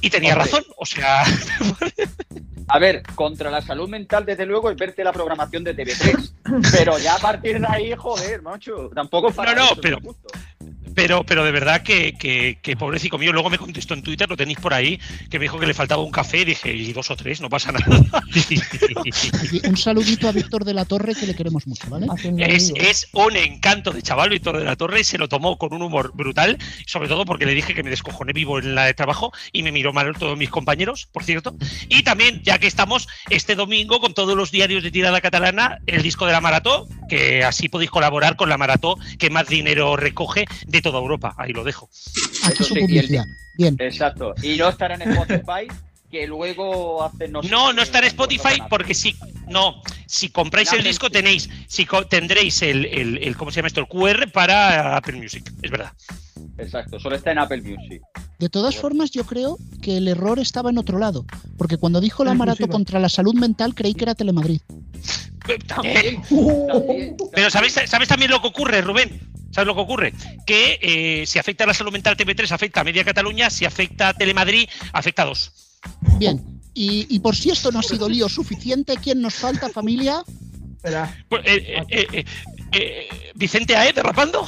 Y 0.01 0.09
tenía 0.09 0.33
Hombre. 0.33 0.45
razón, 0.51 0.63
o 0.77 0.85
sea, 0.85 1.23
A 2.69 2.79
ver, 2.79 3.01
contra 3.15 3.49
la 3.49 3.61
salud 3.61 3.87
mental, 3.87 4.25
desde 4.25 4.45
luego, 4.45 4.69
es 4.69 4.75
verte 4.77 5.01
la 5.03 5.13
programación 5.13 5.63
de 5.63 5.73
TV3. 5.75 6.31
pero 6.77 6.97
ya 6.99 7.15
a 7.15 7.19
partir 7.19 7.59
de 7.61 7.67
ahí, 7.67 7.93
joder, 7.95 8.41
macho. 8.41 8.89
Tampoco 8.93 9.31
para 9.31 9.53
No, 9.53 9.59
no, 9.59 9.65
eso 9.71 9.81
pero-. 9.81 9.99
Pero, 10.97 11.23
pero 11.23 11.45
de 11.45 11.51
verdad 11.51 11.83
que, 11.83 12.13
que, 12.13 12.57
que 12.59 12.75
pobrecito 12.75 13.19
mío, 13.19 13.31
luego 13.31 13.51
me 13.51 13.59
contestó 13.59 13.93
en 13.93 14.01
Twitter, 14.01 14.27
lo 14.27 14.35
tenéis 14.35 14.57
por 14.57 14.73
ahí, 14.73 14.99
que 15.29 15.37
me 15.37 15.43
dijo 15.43 15.59
que 15.59 15.67
le 15.67 15.75
faltaba 15.75 16.01
un 16.01 16.09
café, 16.09 16.39
y 16.39 16.45
dije, 16.45 16.73
y 16.73 16.91
dos 16.91 17.11
o 17.11 17.15
tres, 17.15 17.39
no 17.39 17.49
pasa 17.49 17.71
nada. 17.71 17.85
Un 19.63 19.77
saludito 19.77 20.27
a 20.27 20.31
Víctor 20.31 20.65
de 20.65 20.73
la 20.73 20.85
Torre 20.85 21.13
que 21.13 21.27
le 21.27 21.35
queremos 21.35 21.67
mucho, 21.67 21.87
¿vale? 21.87 22.07
Es, 22.39 22.73
es 22.75 23.09
un 23.13 23.35
encanto 23.35 23.91
de 23.91 24.01
chaval, 24.01 24.31
Víctor 24.31 24.57
de 24.57 24.63
la 24.63 24.75
Torre, 24.75 25.03
se 25.03 25.19
lo 25.19 25.29
tomó 25.29 25.59
con 25.59 25.71
un 25.71 25.83
humor 25.83 26.13
brutal, 26.15 26.57
sobre 26.87 27.07
todo 27.07 27.25
porque 27.25 27.45
le 27.45 27.53
dije 27.53 27.75
que 27.75 27.83
me 27.83 27.91
descojoné 27.91 28.33
vivo 28.33 28.57
en 28.57 28.73
la 28.73 28.85
de 28.85 28.95
trabajo 28.95 29.31
y 29.51 29.61
me 29.61 29.71
miró 29.71 29.93
mal 29.93 30.11
todos 30.17 30.35
mis 30.35 30.49
compañeros, 30.49 31.07
por 31.11 31.23
cierto. 31.23 31.55
Y 31.89 32.01
también, 32.01 32.41
ya 32.43 32.57
que 32.57 32.65
estamos 32.65 33.07
este 33.29 33.53
domingo 33.53 33.99
con 33.99 34.15
todos 34.15 34.35
los 34.35 34.49
diarios 34.49 34.81
de 34.81 34.89
tirada 34.89 35.21
catalana, 35.21 35.77
el 35.85 36.01
disco 36.01 36.25
de 36.25 36.31
la 36.31 36.41
maratón, 36.41 36.87
que 37.07 37.43
así 37.43 37.69
podéis 37.69 37.91
colaborar 37.91 38.35
con 38.35 38.49
la 38.49 38.57
maratón 38.57 38.99
que 39.19 39.29
más 39.29 39.47
dinero 39.47 39.95
recoge 39.95 40.45
de 40.65 40.81
toda 40.91 41.01
Europa. 41.01 41.33
Ahí 41.37 41.53
lo 41.53 41.63
dejo. 41.63 41.89
Aquí 42.43 42.63
su 42.63 42.73
sí, 42.73 42.81
publicidad. 42.81 43.25
Bien. 43.57 43.75
Exacto. 43.79 44.33
Y 44.41 44.57
no 44.57 44.69
estará 44.69 44.95
en 44.95 45.01
Spotify, 45.03 45.67
que 46.17 46.25
luego 46.27 47.03
hace 47.03 47.27
no 47.27 47.43
sé 47.43 47.49
No, 47.49 47.73
no 47.73 47.81
está 47.83 47.99
en 47.99 48.05
Spotify 48.05 48.61
porque 48.69 48.93
si 48.93 49.15
no, 49.47 49.81
si 50.07 50.29
compráis 50.29 50.73
el 50.73 50.83
disco 50.83 51.09
tenéis, 51.09 51.49
si 51.67 51.87
tendréis 52.09 52.61
el, 52.63 52.85
el, 52.85 53.17
el- 53.19 53.37
¿cómo 53.37 53.51
se 53.51 53.57
llama 53.57 53.67
esto? 53.67 53.81
El 53.81 53.87
QR 53.87 54.31
para 54.31 54.97
Apple 54.97 55.17
Music, 55.17 55.51
es 55.61 55.69
verdad. 55.71 55.91
Exacto, 56.57 56.99
solo 56.99 57.15
está 57.15 57.31
en 57.31 57.39
Apple 57.39 57.61
Music. 57.61 58.01
De 58.39 58.49
todas 58.49 58.75
formas, 58.75 59.11
yo 59.11 59.25
creo 59.25 59.57
que 59.81 59.97
el 59.97 60.07
error 60.07 60.39
estaba 60.39 60.69
en 60.71 60.77
otro 60.79 60.97
lado. 60.97 61.25
Porque 61.57 61.77
cuando 61.77 62.01
dijo 62.01 62.23
la 62.23 62.33
maratón 62.33 62.63
inclusive. 62.63 62.71
contra 62.73 62.99
la 62.99 63.09
salud 63.09 63.35
mental, 63.35 63.75
creí 63.75 63.93
que 63.93 64.03
era 64.05 64.15
Telemadrid. 64.15 64.61
Eh, 65.47 65.59
también. 65.67 66.21
También- 66.67 67.17
Pero 67.33 67.49
¿sabes, 67.51 67.73
¿sabes 67.85 68.07
también 68.07 68.31
lo 68.31 68.41
que 68.41 68.47
ocurre, 68.47 68.81
Rubén? 68.81 69.21
¿Sabes 69.51 69.67
lo 69.67 69.75
que 69.75 69.81
ocurre? 69.81 70.13
Que 70.45 70.79
eh, 70.81 71.25
si 71.27 71.37
afecta 71.39 71.63
a 71.63 71.67
la 71.67 71.73
salud 71.73 71.91
mental 71.91 72.17
TV3, 72.17 72.51
afecta 72.51 72.81
a 72.81 72.83
Media 72.83 73.03
Cataluña, 73.03 73.49
si 73.49 73.65
afecta 73.65 74.09
a 74.09 74.13
Telemadrid, 74.13 74.67
afecta 74.93 75.21
a 75.21 75.25
dos. 75.25 75.51
Bien. 76.17 76.61
Y, 76.73 77.07
y 77.09 77.19
por 77.19 77.35
si 77.35 77.49
esto 77.49 77.71
no 77.71 77.79
ha 77.79 77.83
sido 77.83 78.07
lío 78.07 78.29
suficiente, 78.29 78.95
¿quién 79.01 79.21
nos 79.21 79.33
falta, 79.33 79.69
familia? 79.69 80.23
Espera. 80.75 81.15
Pues, 81.27 81.41
eh, 81.45 81.83
eh, 81.89 82.07
eh, 82.11 82.25
eh, 82.71 83.07
Vicente 83.35 83.75
Aed 83.75 83.95
derrapando. 83.95 84.45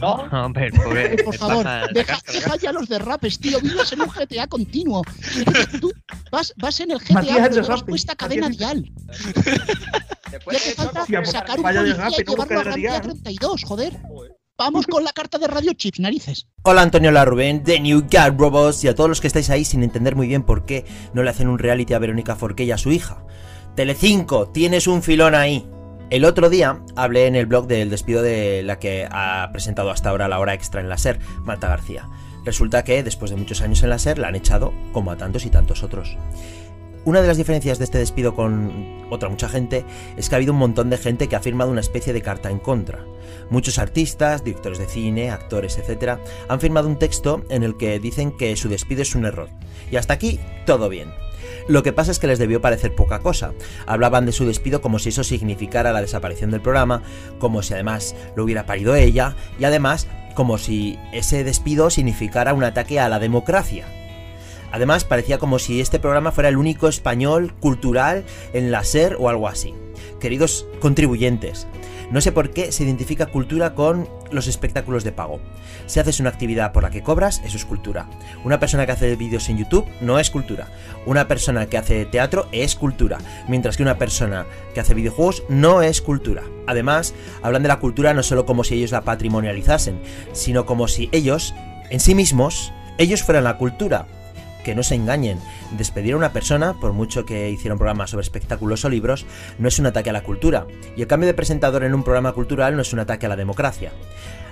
¿No? 0.00 0.26
No, 0.28 0.44
hombre, 0.46 0.72
pobre. 0.72 1.22
Por 1.22 1.36
favor, 1.36 1.66
deja, 1.92 2.18
deja 2.32 2.56
ya 2.56 2.72
los 2.72 2.88
derrapes, 2.88 3.38
tío. 3.38 3.60
Vives 3.60 3.92
en 3.92 4.00
un 4.00 4.08
GTA 4.08 4.46
continuo. 4.46 5.02
Tú 5.80 5.92
vas, 6.30 6.52
vas 6.56 6.80
en 6.80 6.90
el 6.92 6.98
GTA, 6.98 7.14
Matías 7.14 7.36
pero 7.36 7.54
derrape, 7.54 7.72
vas 7.72 7.82
puesta 7.82 8.16
cadena 8.16 8.48
dial. 8.48 8.90
Después 10.30 10.58
Ya 10.58 10.62
te 10.62 10.68
de 10.70 10.74
falta 10.74 11.04
pues, 11.06 11.30
sacar 11.30 11.58
un 11.58 11.62
policía 11.62 12.08
y 12.18 12.24
¿cómo 12.24 12.44
llevarlo 12.44 12.60
a 12.60 12.62
Gran 12.64 12.74
Vía 12.74 12.90
dial? 12.90 13.02
32, 13.02 13.64
joder. 13.64 13.96
Vamos 14.58 14.86
con 14.86 15.04
la 15.04 15.12
carta 15.12 15.36
de 15.36 15.48
Radio 15.48 15.74
Chips, 15.74 16.00
narices. 16.00 16.48
Hola 16.62 16.80
Antonio 16.80 17.10
La 17.10 17.26
Rubén 17.26 17.62
de 17.62 17.78
New 17.78 18.04
God 18.10 18.38
Robots 18.38 18.84
y 18.84 18.88
a 18.88 18.94
todos 18.94 19.10
los 19.10 19.20
que 19.20 19.26
estáis 19.26 19.50
ahí 19.50 19.66
sin 19.66 19.82
entender 19.82 20.16
muy 20.16 20.28
bien 20.28 20.44
por 20.44 20.64
qué 20.64 20.86
no 21.12 21.22
le 21.22 21.28
hacen 21.28 21.48
un 21.48 21.58
reality 21.58 21.92
a 21.92 21.98
Verónica 21.98 22.36
Forqué 22.36 22.64
y 22.64 22.70
a 22.70 22.78
su 22.78 22.90
hija. 22.90 23.18
Telecinco, 23.74 24.48
tienes 24.48 24.86
un 24.86 25.02
filón 25.02 25.34
ahí. 25.34 25.68
El 26.08 26.24
otro 26.24 26.48
día 26.48 26.80
hablé 26.96 27.26
en 27.26 27.36
el 27.36 27.44
blog 27.44 27.66
del 27.66 27.90
despido 27.90 28.22
de 28.22 28.62
la 28.62 28.78
que 28.78 29.06
ha 29.10 29.50
presentado 29.52 29.90
hasta 29.90 30.08
ahora 30.08 30.26
la 30.26 30.38
hora 30.38 30.54
extra 30.54 30.80
en 30.80 30.88
la 30.88 30.96
SER, 30.96 31.18
Marta 31.42 31.68
García. 31.68 32.08
Resulta 32.46 32.82
que 32.82 33.02
después 33.02 33.30
de 33.30 33.36
muchos 33.36 33.60
años 33.60 33.82
en 33.82 33.90
la 33.90 33.98
SER 33.98 34.18
la 34.18 34.28
han 34.28 34.36
echado 34.36 34.72
como 34.92 35.10
a 35.10 35.18
tantos 35.18 35.44
y 35.44 35.50
tantos 35.50 35.82
otros. 35.82 36.16
Una 37.06 37.22
de 37.22 37.28
las 37.28 37.36
diferencias 37.36 37.78
de 37.78 37.84
este 37.84 37.98
despido 37.98 38.34
con 38.34 39.06
otra 39.10 39.28
mucha 39.28 39.48
gente 39.48 39.84
es 40.16 40.28
que 40.28 40.34
ha 40.34 40.38
habido 40.38 40.52
un 40.52 40.58
montón 40.58 40.90
de 40.90 40.98
gente 40.98 41.28
que 41.28 41.36
ha 41.36 41.40
firmado 41.40 41.70
una 41.70 41.80
especie 41.80 42.12
de 42.12 42.20
carta 42.20 42.50
en 42.50 42.58
contra. 42.58 43.04
Muchos 43.48 43.78
artistas, 43.78 44.42
directores 44.42 44.80
de 44.80 44.88
cine, 44.88 45.30
actores, 45.30 45.78
etc., 45.78 46.18
han 46.48 46.60
firmado 46.60 46.88
un 46.88 46.98
texto 46.98 47.44
en 47.48 47.62
el 47.62 47.76
que 47.76 48.00
dicen 48.00 48.36
que 48.36 48.56
su 48.56 48.68
despido 48.68 49.02
es 49.02 49.14
un 49.14 49.24
error. 49.24 49.48
Y 49.88 49.94
hasta 49.94 50.14
aquí, 50.14 50.40
todo 50.66 50.88
bien. 50.88 51.12
Lo 51.68 51.84
que 51.84 51.92
pasa 51.92 52.10
es 52.10 52.18
que 52.18 52.26
les 52.26 52.40
debió 52.40 52.60
parecer 52.60 52.96
poca 52.96 53.20
cosa. 53.20 53.52
Hablaban 53.86 54.26
de 54.26 54.32
su 54.32 54.44
despido 54.44 54.80
como 54.80 54.98
si 54.98 55.10
eso 55.10 55.22
significara 55.22 55.92
la 55.92 56.00
desaparición 56.00 56.50
del 56.50 56.60
programa, 56.60 57.04
como 57.38 57.62
si 57.62 57.74
además 57.74 58.16
lo 58.34 58.42
hubiera 58.42 58.66
parido 58.66 58.96
ella, 58.96 59.36
y 59.60 59.64
además 59.64 60.08
como 60.34 60.58
si 60.58 60.98
ese 61.12 61.44
despido 61.44 61.88
significara 61.88 62.52
un 62.52 62.64
ataque 62.64 62.98
a 62.98 63.08
la 63.08 63.20
democracia. 63.20 63.86
Además, 64.76 65.04
parecía 65.04 65.38
como 65.38 65.58
si 65.58 65.80
este 65.80 65.98
programa 65.98 66.32
fuera 66.32 66.50
el 66.50 66.58
único 66.58 66.86
español 66.86 67.54
cultural 67.60 68.24
en 68.52 68.70
la 68.70 68.84
SER 68.84 69.16
o 69.18 69.30
algo 69.30 69.48
así. 69.48 69.72
Queridos 70.20 70.66
contribuyentes, 70.80 71.66
no 72.10 72.20
sé 72.20 72.30
por 72.30 72.50
qué 72.50 72.70
se 72.72 72.84
identifica 72.84 73.24
cultura 73.24 73.74
con 73.74 74.06
los 74.30 74.46
espectáculos 74.48 75.02
de 75.02 75.12
pago. 75.12 75.40
Si 75.86 75.98
haces 75.98 76.20
una 76.20 76.28
actividad 76.28 76.72
por 76.72 76.82
la 76.82 76.90
que 76.90 77.02
cobras, 77.02 77.40
eso 77.42 77.56
es 77.56 77.64
cultura. 77.64 78.06
Una 78.44 78.60
persona 78.60 78.84
que 78.84 78.92
hace 78.92 79.16
vídeos 79.16 79.48
en 79.48 79.56
YouTube 79.56 79.86
no 80.02 80.18
es 80.18 80.28
cultura. 80.28 80.68
Una 81.06 81.26
persona 81.26 81.64
que 81.70 81.78
hace 81.78 82.04
teatro 82.04 82.46
es 82.52 82.76
cultura. 82.76 83.16
Mientras 83.48 83.78
que 83.78 83.82
una 83.82 83.96
persona 83.96 84.44
que 84.74 84.80
hace 84.80 84.92
videojuegos 84.92 85.42
no 85.48 85.80
es 85.80 86.02
cultura. 86.02 86.42
Además, 86.66 87.14
hablan 87.40 87.62
de 87.62 87.68
la 87.68 87.80
cultura 87.80 88.12
no 88.12 88.22
solo 88.22 88.44
como 88.44 88.62
si 88.62 88.74
ellos 88.74 88.92
la 88.92 89.04
patrimonializasen, 89.04 90.02
sino 90.32 90.66
como 90.66 90.86
si 90.86 91.08
ellos, 91.12 91.54
en 91.88 91.98
sí 91.98 92.14
mismos, 92.14 92.74
ellos 92.98 93.22
fueran 93.22 93.44
la 93.44 93.56
cultura 93.56 94.06
que 94.66 94.74
no 94.74 94.82
se 94.82 94.96
engañen. 94.96 95.38
Despedir 95.78 96.14
a 96.14 96.16
una 96.16 96.32
persona, 96.32 96.74
por 96.74 96.92
mucho 96.92 97.24
que 97.24 97.48
hiciera 97.50 97.74
un 97.74 97.78
programa 97.78 98.08
sobre 98.08 98.24
espectáculos 98.24 98.84
o 98.84 98.88
libros, 98.88 99.24
no 99.60 99.68
es 99.68 99.78
un 99.78 99.86
ataque 99.86 100.10
a 100.10 100.12
la 100.12 100.24
cultura. 100.24 100.66
Y 100.96 101.02
el 101.02 101.06
cambio 101.06 101.28
de 101.28 101.34
presentador 101.34 101.84
en 101.84 101.94
un 101.94 102.02
programa 102.02 102.32
cultural 102.32 102.74
no 102.74 102.82
es 102.82 102.92
un 102.92 102.98
ataque 102.98 103.26
a 103.26 103.28
la 103.28 103.36
democracia. 103.36 103.92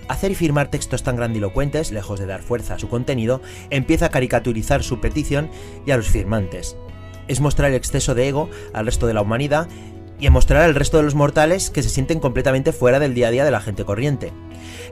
Hacer 0.06 0.30
y 0.30 0.36
firmar 0.36 0.68
textos 0.68 1.02
tan 1.02 1.16
grandilocuentes, 1.16 1.90
lejos 1.90 2.20
de 2.20 2.26
dar 2.26 2.42
fuerza 2.42 2.74
a 2.74 2.78
su 2.78 2.88
contenido, 2.88 3.42
empieza 3.70 4.06
a 4.06 4.10
caricaturizar 4.10 4.84
su 4.84 5.00
petición 5.00 5.50
y 5.84 5.90
a 5.90 5.96
los 5.96 6.06
firmantes. 6.06 6.76
Es 7.26 7.40
mostrar 7.40 7.70
el 7.70 7.76
exceso 7.76 8.14
de 8.14 8.28
ego 8.28 8.48
al 8.72 8.86
resto 8.86 9.08
de 9.08 9.14
la 9.14 9.22
humanidad 9.22 9.66
y 10.18 10.26
a 10.26 10.30
mostrar 10.30 10.62
al 10.62 10.74
resto 10.74 10.96
de 10.96 11.02
los 11.02 11.14
mortales 11.14 11.70
que 11.70 11.82
se 11.82 11.88
sienten 11.88 12.20
completamente 12.20 12.72
fuera 12.72 12.98
del 12.98 13.14
día 13.14 13.28
a 13.28 13.30
día 13.30 13.44
de 13.44 13.50
la 13.50 13.60
gente 13.60 13.84
corriente. 13.84 14.32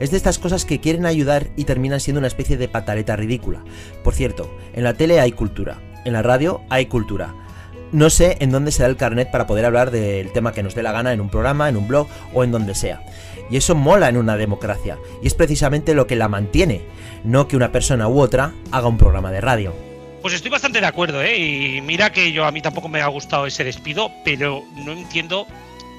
Es 0.01 0.11
de 0.11 0.17
estas 0.17 0.39
cosas 0.39 0.65
que 0.65 0.81
quieren 0.81 1.07
ayudar 1.07 1.49
y 1.57 1.65
terminan 1.65 2.01
siendo 2.01 2.19
una 2.19 2.29
especie 2.29 2.57
de 2.57 2.69
pataleta 2.69 3.17
ridícula. 3.17 3.63
Por 4.03 4.15
cierto, 4.15 4.51
en 4.73 4.85
la 4.85 4.95
tele 4.95 5.21
hay 5.21 5.33
cultura, 5.33 5.81
en 6.05 6.13
la 6.13 6.23
radio 6.23 6.63
hay 6.71 6.87
cultura. 6.87 7.35
No 7.93 8.09
sé 8.09 8.39
en 8.41 8.51
dónde 8.51 8.73
se 8.73 8.83
da 8.83 8.89
el 8.89 8.97
carnet 8.97 9.31
para 9.31 9.47
poder 9.47 9.67
hablar 9.67 9.91
del 9.91 10.33
tema 10.33 10.53
que 10.53 10.63
nos 10.63 10.75
dé 10.75 10.83
la 10.83 10.93
gana 10.93 11.13
en 11.13 11.21
un 11.21 11.29
programa, 11.29 11.69
en 11.69 11.77
un 11.77 11.89
blog 11.89 12.09
o 12.33 12.43
en 12.43 12.51
donde 12.51 12.75
sea. 12.75 13.03
Y 13.51 13.59
eso 13.59 13.75
mola 13.75 14.09
en 14.09 14.17
una 14.17 14.37
democracia, 14.37 14.97
y 15.23 15.27
es 15.27 15.35
precisamente 15.35 15.95
lo 15.95 16.07
que 16.07 16.17
la 16.17 16.29
mantiene, 16.29 16.87
no 17.23 17.49
que 17.49 17.57
una 17.57 17.71
persona 17.71 18.09
u 18.09 18.19
otra 18.19 18.55
haga 18.71 18.89
un 18.89 18.97
programa 18.97 19.31
de 19.31 19.43
radio. 19.43 19.92
Pues 20.23 20.35
estoy 20.35 20.51
bastante 20.53 20.81
de 20.81 20.87
acuerdo, 20.87 21.21
¿eh? 21.21 21.37
Y 21.37 21.81
mira 21.81 22.13
que 22.13 22.33
yo 22.33 22.45
a 22.45 22.53
mí 22.53 22.63
tampoco 22.63 22.89
me 22.89 23.01
ha 23.01 23.09
gustado 23.09 23.47
ese 23.47 23.65
despido, 23.65 24.11
pero 24.25 24.63
no 24.77 24.93
entiendo 24.93 25.47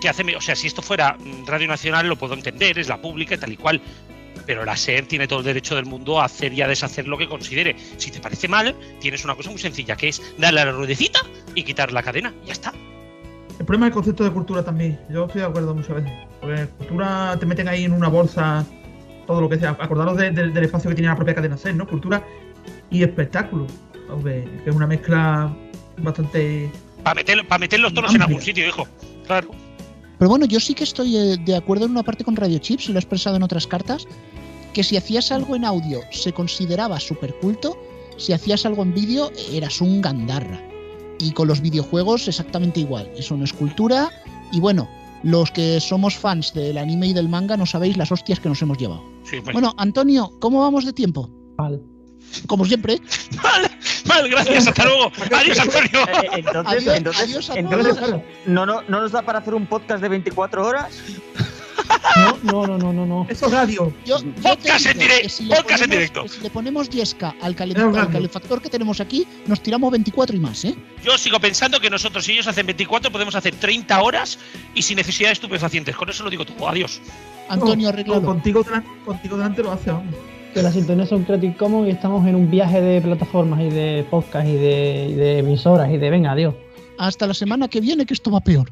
qué 0.02 0.08
hace. 0.10 0.24
O 0.36 0.42
sea, 0.42 0.56
si 0.56 0.68
esto 0.68 0.82
fuera 0.82 1.18
mm, 1.20 1.46
Radio 1.46 1.68
Nacional 1.68 2.08
lo 2.08 2.16
puedo 2.16 2.34
entender, 2.34 2.80
es 2.80 2.88
la 2.88 3.02
pública 3.02 3.36
y 3.36 3.38
tal 3.38 3.52
y 3.52 3.58
cual. 3.58 3.82
Pero 4.46 4.66
la 4.66 4.76
SER 4.76 5.06
tiene 5.08 5.28
todo 5.28 5.40
el 5.40 5.46
derecho 5.46 5.76
del 5.76 5.86
mundo 5.86 6.20
a 6.22 6.26
hacer 6.26 6.54
y 6.54 6.62
a 6.62 6.68
deshacer 6.68 7.08
lo 7.08 7.18
que 7.18 7.28
considere. 7.28 7.76
Si 7.98 8.12
te 8.12 8.20
parece 8.20 8.48
mal, 8.48 8.76
tienes 9.00 9.24
una 9.26 9.36
cosa 9.36 9.50
muy 9.50 9.60
sencilla, 9.60 9.96
que 9.96 10.10
es 10.10 10.22
darle 10.38 10.62
a 10.62 10.66
la 10.66 10.72
ruedecita 10.72 11.20
y 11.56 11.64
quitar 11.64 11.92
la 11.92 12.02
cadena. 12.04 12.34
Ya 12.46 12.54
está. 12.54 12.74
El 13.60 13.66
problema 13.66 13.86
es 13.88 13.92
el 13.92 13.94
concepto 13.94 14.24
de 14.24 14.32
cultura 14.32 14.64
también. 14.64 15.00
Yo 15.10 15.26
estoy 15.26 15.42
de 15.42 15.48
acuerdo 15.48 15.76
muchas 15.76 15.96
veces. 15.96 16.12
Porque 16.42 16.66
cultura 16.78 17.38
te 17.40 17.46
meten 17.46 17.68
ahí 17.68 17.84
en 17.86 17.92
una 17.94 18.08
bolsa 18.08 18.66
todo 19.28 19.40
lo 19.42 19.48
que 19.50 19.58
sea. 19.60 19.78
Acordaros 19.80 20.18
de- 20.18 20.32
de- 20.32 20.50
del 20.50 20.64
espacio 20.64 20.90
que 20.90 20.96
tiene 20.96 21.10
la 21.10 21.16
propia 21.16 21.36
cadena 21.36 21.56
SER, 21.58 21.76
¿no? 21.76 21.88
Cultura 21.88 22.26
y 22.90 23.04
espectáculo. 23.04 23.68
Aunque 24.14 24.48
que 24.64 24.70
es 24.70 24.76
una 24.76 24.88
mezcla 24.88 25.56
bastante. 25.98 26.72
Para 27.04 27.16
meter, 27.16 27.48
pa 27.48 27.58
meter 27.58 27.80
los 27.80 27.94
toros 27.94 28.16
en 28.16 28.22
algún 28.22 28.42
sitio, 28.42 28.66
hijo. 28.66 28.88
Claro. 29.28 29.50
Pero 30.18 30.30
bueno, 30.30 30.46
yo 30.46 30.60
sí 30.60 30.74
que 30.74 30.86
estoy 30.86 31.18
eh, 31.18 31.38
de 31.38 31.56
acuerdo 31.56 31.86
en 31.86 31.92
una 31.92 32.04
parte 32.04 32.24
con 32.24 32.36
Radio 32.36 32.58
Chips, 32.60 32.88
y 32.88 32.94
lo 32.94 32.98
he 32.98 33.02
expresado 33.02 33.36
en 33.36 33.44
otras 33.44 33.68
cartas, 33.68 34.08
que 34.74 34.84
si 34.84 34.96
hacías 34.96 35.32
algo 35.32 35.56
en 35.56 35.66
audio 35.66 36.02
se 36.12 36.32
consideraba 36.32 37.00
superculto 37.00 37.78
si 38.18 38.34
hacías 38.34 38.66
algo 38.66 38.84
en 38.84 38.94
vídeo, 38.94 39.32
eras 39.52 39.82
un 39.82 40.02
gandarra. 40.02 40.62
Y 41.20 41.32
con 41.32 41.48
los 41.48 41.62
videojuegos 41.62 42.28
exactamente 42.28 42.80
igual. 42.80 43.10
Eso 43.18 43.36
no 43.36 43.44
es 43.44 43.54
cultura. 43.54 44.10
Y 44.52 44.60
bueno, 44.60 44.88
los 45.24 45.52
que 45.52 45.80
somos 45.80 46.16
fans 46.18 46.54
del 46.54 46.78
anime 46.78 47.08
y 47.08 47.14
del 47.14 47.30
manga 47.30 47.58
no 47.58 47.66
sabéis 47.66 47.98
las 47.98 48.12
hostias 48.12 48.40
que 48.40 48.50
nos 48.50 48.62
hemos 48.62 48.78
llevado. 48.78 49.04
Sí, 49.24 49.38
pues- 49.42 49.54
Bueno, 49.54 49.74
Antonio, 49.78 50.32
¿cómo 50.40 50.62
vamos 50.62 50.86
de 50.86 50.94
tiempo? 50.94 51.30
Mal. 51.58 51.82
Como 52.48 52.66
siempre. 52.66 53.00
Mal, 53.44 53.72
mal, 54.06 54.30
gracias, 54.30 54.68
hasta 54.68 54.86
luego. 54.86 55.12
Adiós, 55.36 55.60
Antonio. 55.60 56.00
Eh, 56.08 56.14
eh, 56.24 56.30
entonces, 56.34 56.88
Adiós, 56.88 56.96
entonces, 56.98 57.22
adiós 57.24 57.50
a 57.50 57.60
entonces. 57.60 57.98
¿no, 58.46 58.66
no, 58.66 58.82
¿no 58.84 59.02
nos 59.02 59.12
da 59.12 59.22
para 59.22 59.40
hacer 59.40 59.54
un 59.54 59.66
podcast 59.66 60.02
de 60.02 60.10
24 60.10 60.66
horas? 60.66 61.00
No, 62.16 62.38
no, 62.44 62.68
no, 62.68 62.78
no, 62.78 62.94
no. 62.94 63.06
no. 63.06 63.28
Eso 63.30 63.48
es 63.48 63.52
radio. 63.52 63.94
Yo, 64.06 64.20
yo 64.20 64.32
Podcast 64.42 64.86
en 64.86 65.00
digo 65.00 65.12
direct- 65.12 65.22
que 65.24 65.30
si 65.30 65.46
podcast 65.48 65.84
en 65.84 65.90
directo. 65.90 66.28
si 66.28 66.40
le 66.42 66.50
ponemos 66.50 66.90
Yesca 66.90 67.36
al, 67.42 67.56
calen- 67.56 67.78
Es 67.92 67.98
al 67.98 68.10
calefactor 68.12 68.62
que 68.62 68.70
tenemos 68.70 69.00
aquí, 69.02 69.28
nos 69.48 69.62
tiramos 69.62 69.92
24 69.92 70.36
y 70.36 70.40
más, 70.40 70.64
¿eh? 70.66 70.76
Yo 71.04 71.18
sigo 71.18 71.40
pensando 71.40 71.80
que 71.80 71.90
nosotros, 71.90 72.24
si 72.26 72.34
ellos 72.34 72.48
hacen 72.48 72.66
24, 72.66 73.12
podemos 73.12 73.36
hacer 73.36 73.56
30 73.56 74.02
horas 74.02 74.38
y 74.76 74.82
sin 74.82 74.98
necesidad 74.98 75.30
de 75.30 75.34
estupefacientes. 75.34 75.96
Con 75.96 76.10
eso 76.10 76.24
lo 76.24 76.30
digo 76.30 76.46
todo. 76.46 76.68
Adiós. 76.70 77.02
Antonio, 77.50 77.88
No, 77.88 77.90
arréglalo. 77.90 78.22
no, 78.22 78.28
contigo, 78.28 78.64
delan- 78.64 78.86
contigo 79.04 79.38
delante 79.38 79.64
lo 79.64 79.72
hace, 79.72 79.92
vamos. 79.92 80.16
Que 80.54 80.62
las 80.62 80.74
sintonías 80.74 81.10
son 81.10 81.24
Creative 81.24 81.56
Commons 81.58 81.88
y 81.88 81.92
estamos 81.92 82.28
en 82.28 82.36
un 82.36 82.52
viaje 82.52 82.80
de 82.80 83.02
plataformas 83.02 83.60
y 83.62 83.70
de 83.70 84.06
podcast 84.10 84.48
y 84.48 84.54
de, 84.54 85.08
y 85.10 85.14
de 85.14 85.40
emisoras 85.40 85.92
y 85.92 85.98
de 85.98 86.10
venga, 86.12 86.32
adiós. 86.32 86.54
Hasta 87.00 87.26
la 87.26 87.34
semana 87.34 87.68
que 87.68 87.82
viene, 87.82 88.06
que 88.06 88.14
esto 88.14 88.30
va 88.30 88.40
peor. 88.40 88.72